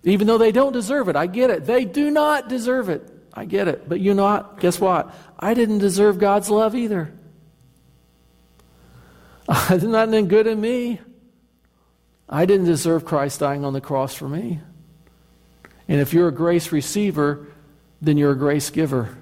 Even 0.06 0.28
though 0.28 0.38
they 0.38 0.51
don't 0.51 0.72
deserve 0.72 1.10
it. 1.10 1.16
I 1.16 1.26
get 1.26 1.49
it. 1.49 1.66
They 1.66 1.84
do 1.84 2.12
not 2.12 2.47
deserve 2.47 2.89
it. 2.89 3.12
I 3.34 3.45
get 3.45 3.68
it. 3.68 3.89
But 3.89 3.99
you 3.99 4.14
know 4.14 4.24
what? 4.24 4.60
Guess 4.60 4.80
what? 4.80 5.14
I 5.38 5.56
didn't 5.56 5.80
deserve 5.80 6.20
God's 6.20 6.49
love 6.49 6.76
either. 6.76 7.12
There's 9.68 9.84
nothing 9.84 10.28
good 10.28 10.45
in 10.45 10.62
me. 10.62 11.01
I 12.30 12.45
didn't 12.45 12.68
deserve 12.68 13.03
Christ 13.03 13.39
dying 13.39 13.66
on 13.66 13.74
the 13.74 13.82
cross 13.82 14.14
for 14.14 14.30
me. 14.30 14.60
And 15.88 15.99
if 15.99 16.14
you're 16.14 16.28
a 16.28 16.34
grace 16.34 16.72
receiver, 16.72 17.47
then 18.01 18.18
you're 18.18 18.32
a 18.32 18.38
grace 18.38 18.70
giver. 18.70 19.18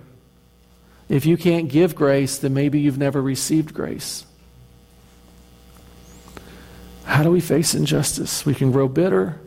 If 1.08 1.26
you 1.26 1.38
can't 1.38 1.70
give 1.70 1.96
grace, 1.96 2.38
then 2.38 2.54
maybe 2.54 2.82
you've 2.82 2.98
never 2.98 3.22
received 3.22 3.74
grace. 3.74 4.26
How 7.06 7.24
do 7.24 7.32
we 7.32 7.42
face 7.42 7.74
injustice? 7.74 8.46
We 8.46 8.54
can 8.54 8.72
grow 8.72 8.88
bitter 8.88 9.40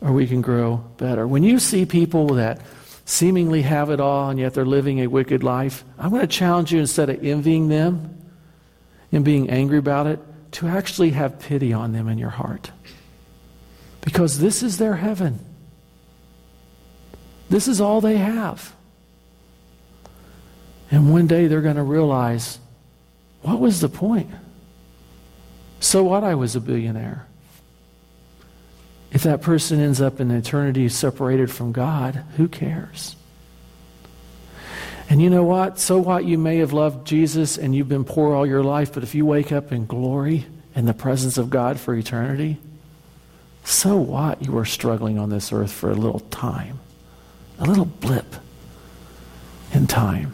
or 0.00 0.12
we 0.12 0.26
can 0.26 0.40
grow 0.40 0.78
better. 0.96 1.26
When 1.26 1.42
you 1.42 1.58
see 1.58 1.84
people 1.84 2.34
that 2.34 2.60
seemingly 3.04 3.62
have 3.62 3.90
it 3.90 4.00
all 4.00 4.30
and 4.30 4.38
yet 4.38 4.54
they're 4.54 4.64
living 4.64 5.00
a 5.00 5.06
wicked 5.06 5.42
life, 5.42 5.84
I'm 5.98 6.10
going 6.10 6.22
to 6.22 6.26
challenge 6.26 6.72
you 6.72 6.80
instead 6.80 7.10
of 7.10 7.24
envying 7.24 7.68
them 7.68 8.16
and 9.12 9.24
being 9.24 9.50
angry 9.50 9.78
about 9.78 10.06
it, 10.06 10.20
to 10.52 10.68
actually 10.68 11.10
have 11.10 11.38
pity 11.40 11.72
on 11.72 11.92
them 11.92 12.08
in 12.08 12.18
your 12.18 12.30
heart. 12.30 12.70
Because 14.00 14.38
this 14.38 14.62
is 14.62 14.78
their 14.78 14.96
heaven. 14.96 15.44
This 17.48 17.68
is 17.68 17.80
all 17.80 18.00
they 18.00 18.16
have. 18.16 18.74
And 20.90 21.12
one 21.12 21.26
day 21.26 21.46
they're 21.46 21.60
going 21.60 21.76
to 21.76 21.82
realize 21.82 22.58
what 23.42 23.58
was 23.60 23.80
the 23.80 23.88
point? 23.88 24.30
So 25.80 26.04
what? 26.04 26.24
I 26.24 26.34
was 26.34 26.56
a 26.56 26.60
billionaire. 26.60 27.26
If 29.12 29.24
that 29.24 29.42
person 29.42 29.80
ends 29.80 30.00
up 30.00 30.20
in 30.20 30.30
eternity 30.30 30.88
separated 30.88 31.50
from 31.50 31.72
God, 31.72 32.24
who 32.36 32.46
cares? 32.48 33.16
And 35.08 35.20
you 35.20 35.28
know 35.28 35.42
what? 35.42 35.80
So 35.80 35.98
what? 35.98 36.24
You 36.24 36.38
may 36.38 36.58
have 36.58 36.72
loved 36.72 37.06
Jesus 37.06 37.58
and 37.58 37.74
you've 37.74 37.88
been 37.88 38.04
poor 38.04 38.34
all 38.34 38.46
your 38.46 38.62
life, 38.62 38.94
but 38.94 39.02
if 39.02 39.14
you 39.14 39.26
wake 39.26 39.50
up 39.50 39.72
in 39.72 39.86
glory 39.86 40.46
in 40.76 40.86
the 40.86 40.94
presence 40.94 41.36
of 41.36 41.50
God 41.50 41.80
for 41.80 41.94
eternity, 41.94 42.58
so 43.64 43.96
what? 43.96 44.42
You 44.44 44.52
were 44.52 44.64
struggling 44.64 45.18
on 45.18 45.28
this 45.28 45.52
earth 45.52 45.72
for 45.72 45.90
a 45.90 45.94
little 45.94 46.20
time, 46.20 46.78
a 47.58 47.66
little 47.66 47.84
blip 47.84 48.36
in 49.72 49.88
time. 49.88 50.32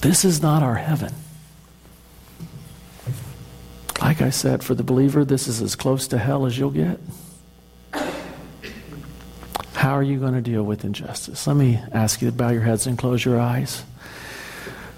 This 0.00 0.24
is 0.24 0.40
not 0.40 0.62
our 0.62 0.76
heaven. 0.76 1.12
Like 4.20 4.26
I 4.26 4.30
said, 4.32 4.62
for 4.62 4.74
the 4.74 4.82
believer, 4.82 5.24
this 5.24 5.48
is 5.48 5.62
as 5.62 5.74
close 5.74 6.06
to 6.08 6.18
hell 6.18 6.44
as 6.44 6.58
you'll 6.58 6.72
get. 6.72 7.00
How 9.72 9.92
are 9.92 10.02
you 10.02 10.18
going 10.18 10.34
to 10.34 10.42
deal 10.42 10.62
with 10.62 10.84
injustice? 10.84 11.46
Let 11.46 11.56
me 11.56 11.80
ask 11.92 12.20
you 12.20 12.28
to 12.30 12.36
bow 12.36 12.50
your 12.50 12.60
heads 12.60 12.86
and 12.86 12.98
close 12.98 13.24
your 13.24 13.40
eyes. 13.40 13.82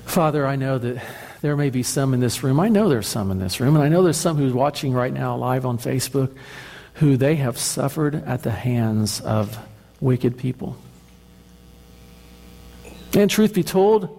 Father, 0.07 0.45
I 0.45 0.57
know 0.57 0.77
that 0.77 1.07
there 1.41 1.57
may 1.57 1.71
be 1.71 1.85
some 1.85 2.15
in 2.15 2.19
this 2.19 2.43
room. 2.43 2.59
I 2.59 2.69
know 2.69 2.89
there's 2.89 3.07
some 3.07 3.31
in 3.31 3.39
this 3.39 3.61
room, 3.61 3.77
and 3.77 3.85
I 3.85 3.89
know 3.89 4.03
there's 4.03 4.17
some 4.17 4.37
who's 4.37 4.53
watching 4.53 4.93
right 4.93 5.13
now 5.13 5.37
live 5.37 5.67
on 5.67 5.79
Facebook 5.79 6.37
who 6.95 7.17
they 7.17 7.37
have 7.37 7.57
suffered 7.57 8.17
at 8.27 8.43
the 8.43 8.51
hands 8.51 9.21
of 9.21 9.57
wicked 10.01 10.37
people. 10.37 10.77
And 13.15 13.31
truth 13.31 13.55
be 13.55 13.63
told, 13.63 14.19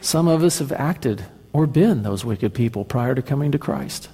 some 0.00 0.28
of 0.28 0.42
us 0.42 0.60
have 0.60 0.72
acted 0.72 1.26
or 1.56 1.66
been 1.66 2.02
those 2.02 2.22
wicked 2.22 2.52
people 2.52 2.84
prior 2.84 3.14
to 3.14 3.22
coming 3.22 3.50
to 3.50 3.58
Christ. 3.58 4.10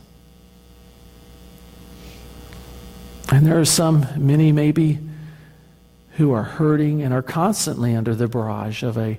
And 3.33 3.45
there 3.45 3.59
are 3.59 3.65
some, 3.65 4.07
many 4.17 4.53
maybe, 4.53 5.01
who 6.13 6.31
are 6.31 6.45
hurting 6.45 7.03
and 7.03 7.13
are 7.13 7.21
constantly 7.21 7.97
under 7.97 8.15
the 8.15 8.29
barrage 8.29 8.85
of 8.85 8.97
a 8.97 9.19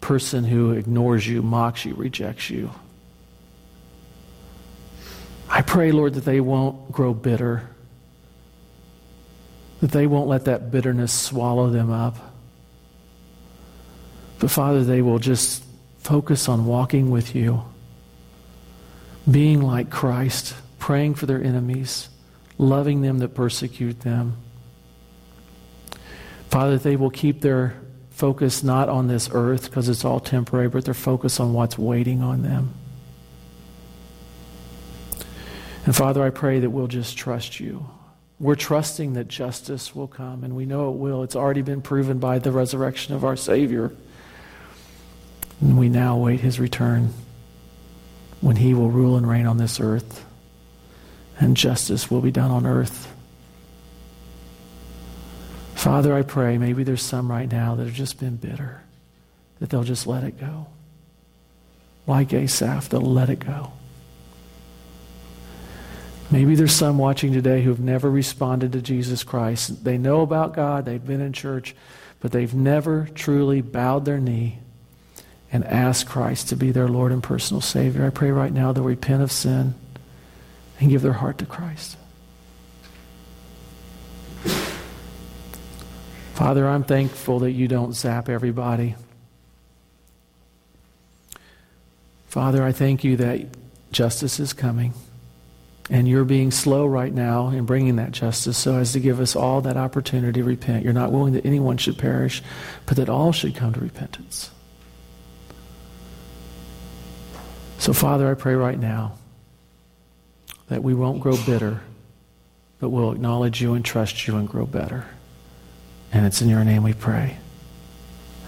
person 0.00 0.42
who 0.42 0.72
ignores 0.72 1.28
you, 1.28 1.42
mocks 1.42 1.84
you, 1.84 1.94
rejects 1.94 2.50
you. 2.50 2.72
I 5.48 5.62
pray, 5.62 5.92
Lord, 5.92 6.14
that 6.14 6.24
they 6.24 6.40
won't 6.40 6.90
grow 6.90 7.14
bitter, 7.14 7.70
that 9.80 9.92
they 9.92 10.08
won't 10.08 10.26
let 10.26 10.46
that 10.46 10.72
bitterness 10.72 11.12
swallow 11.12 11.70
them 11.70 11.92
up. 11.92 12.16
But 14.40 14.50
Father, 14.50 14.82
they 14.82 15.02
will 15.02 15.20
just 15.20 15.62
focus 16.00 16.48
on 16.48 16.66
walking 16.66 17.10
with 17.10 17.34
you, 17.34 17.62
being 19.30 19.62
like 19.62 19.90
Christ, 19.90 20.54
praying 20.78 21.14
for 21.14 21.26
their 21.26 21.42
enemies, 21.42 22.08
loving 22.58 23.02
them 23.02 23.18
that 23.18 23.34
persecute 23.34 24.00
them. 24.00 24.36
Father, 26.48 26.78
they 26.78 26.96
will 26.96 27.10
keep 27.10 27.42
their 27.42 27.80
focus 28.10 28.62
not 28.62 28.88
on 28.88 29.06
this 29.06 29.30
earth 29.32 29.70
because 29.70 29.88
it's 29.88 30.04
all 30.04 30.20
temporary, 30.20 30.68
but 30.68 30.84
their 30.84 30.94
focus 30.94 31.38
on 31.38 31.52
what's 31.52 31.78
waiting 31.78 32.22
on 32.22 32.42
them. 32.42 32.74
And 35.86 35.94
Father, 35.94 36.22
I 36.22 36.30
pray 36.30 36.60
that 36.60 36.70
we'll 36.70 36.86
just 36.86 37.16
trust 37.16 37.60
you. 37.60 37.88
We're 38.38 38.56
trusting 38.56 39.14
that 39.14 39.28
justice 39.28 39.94
will 39.94 40.08
come, 40.08 40.44
and 40.44 40.56
we 40.56 40.66
know 40.66 40.90
it 40.90 40.96
will. 40.96 41.22
It's 41.22 41.36
already 41.36 41.62
been 41.62 41.82
proven 41.82 42.18
by 42.18 42.38
the 42.38 42.52
resurrection 42.52 43.14
of 43.14 43.24
our 43.24 43.36
Savior. 43.36 43.92
And 45.60 45.78
we 45.78 45.88
now 45.88 46.16
await 46.16 46.40
his 46.40 46.58
return 46.58 47.12
when 48.40 48.56
he 48.56 48.72
will 48.74 48.90
rule 48.90 49.16
and 49.16 49.28
reign 49.28 49.46
on 49.46 49.58
this 49.58 49.80
earth 49.80 50.24
and 51.40 51.56
justice 51.56 52.10
will 52.10 52.20
be 52.20 52.30
done 52.30 52.50
on 52.50 52.66
earth. 52.66 53.12
Father, 55.74 56.14
I 56.14 56.22
pray 56.22 56.58
maybe 56.58 56.84
there's 56.84 57.02
some 57.02 57.30
right 57.30 57.50
now 57.50 57.74
that 57.74 57.86
have 57.86 57.94
just 57.94 58.20
been 58.20 58.36
bitter, 58.36 58.82
that 59.58 59.70
they'll 59.70 59.82
just 59.82 60.06
let 60.06 60.22
it 60.22 60.38
go. 60.38 60.66
Like 62.06 62.34
Asaph, 62.34 62.90
they'll 62.90 63.00
let 63.00 63.30
it 63.30 63.40
go. 63.40 63.72
Maybe 66.30 66.54
there's 66.54 66.74
some 66.74 66.98
watching 66.98 67.32
today 67.32 67.62
who 67.62 67.70
have 67.70 67.80
never 67.80 68.10
responded 68.10 68.72
to 68.72 68.82
Jesus 68.82 69.24
Christ. 69.24 69.84
They 69.84 69.98
know 69.98 70.20
about 70.20 70.54
God, 70.54 70.84
they've 70.84 71.04
been 71.04 71.22
in 71.22 71.32
church, 71.32 71.74
but 72.20 72.30
they've 72.30 72.54
never 72.54 73.08
truly 73.14 73.62
bowed 73.62 74.04
their 74.04 74.20
knee 74.20 74.58
and 75.52 75.64
ask 75.64 76.06
Christ 76.06 76.48
to 76.48 76.56
be 76.56 76.70
their 76.70 76.88
Lord 76.88 77.12
and 77.12 77.22
personal 77.22 77.60
Savior. 77.60 78.06
I 78.06 78.10
pray 78.10 78.30
right 78.30 78.52
now 78.52 78.72
they'll 78.72 78.84
repent 78.84 79.22
of 79.22 79.32
sin 79.32 79.74
and 80.78 80.90
give 80.90 81.02
their 81.02 81.14
heart 81.14 81.38
to 81.38 81.46
Christ. 81.46 81.96
Father, 86.34 86.66
I'm 86.66 86.84
thankful 86.84 87.40
that 87.40 87.50
you 87.50 87.68
don't 87.68 87.94
zap 87.94 88.28
everybody. 88.28 88.94
Father, 92.28 92.62
I 92.62 92.72
thank 92.72 93.04
you 93.04 93.16
that 93.16 93.40
justice 93.92 94.40
is 94.40 94.52
coming. 94.52 94.94
And 95.90 96.08
you're 96.08 96.24
being 96.24 96.52
slow 96.52 96.86
right 96.86 97.12
now 97.12 97.48
in 97.48 97.66
bringing 97.66 97.96
that 97.96 98.12
justice 98.12 98.56
so 98.56 98.78
as 98.78 98.92
to 98.92 99.00
give 99.00 99.18
us 99.18 99.34
all 99.34 99.60
that 99.62 99.76
opportunity 99.76 100.40
to 100.40 100.46
repent. 100.46 100.84
You're 100.84 100.92
not 100.92 101.10
willing 101.10 101.32
that 101.32 101.44
anyone 101.44 101.76
should 101.76 101.98
perish, 101.98 102.42
but 102.86 102.96
that 102.96 103.08
all 103.08 103.32
should 103.32 103.56
come 103.56 103.74
to 103.74 103.80
repentance. 103.80 104.52
So, 107.80 107.94
Father, 107.94 108.30
I 108.30 108.34
pray 108.34 108.54
right 108.54 108.78
now 108.78 109.14
that 110.68 110.82
we 110.82 110.92
won't 110.92 111.20
grow 111.20 111.34
bitter, 111.46 111.80
but 112.78 112.90
we'll 112.90 113.10
acknowledge 113.10 113.62
you 113.62 113.72
and 113.72 113.82
trust 113.82 114.26
you 114.26 114.36
and 114.36 114.46
grow 114.46 114.66
better. 114.66 115.06
And 116.12 116.26
it's 116.26 116.42
in 116.42 116.50
your 116.50 116.62
name 116.62 116.82
we 116.82 116.92
pray. 116.92 117.38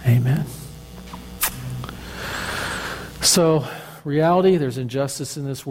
Amen. 0.05 0.45
So, 3.21 3.67
reality, 4.05 4.57
there's 4.57 4.77
injustice 4.77 5.35
in 5.35 5.45
this 5.45 5.47
world. 5.47 5.61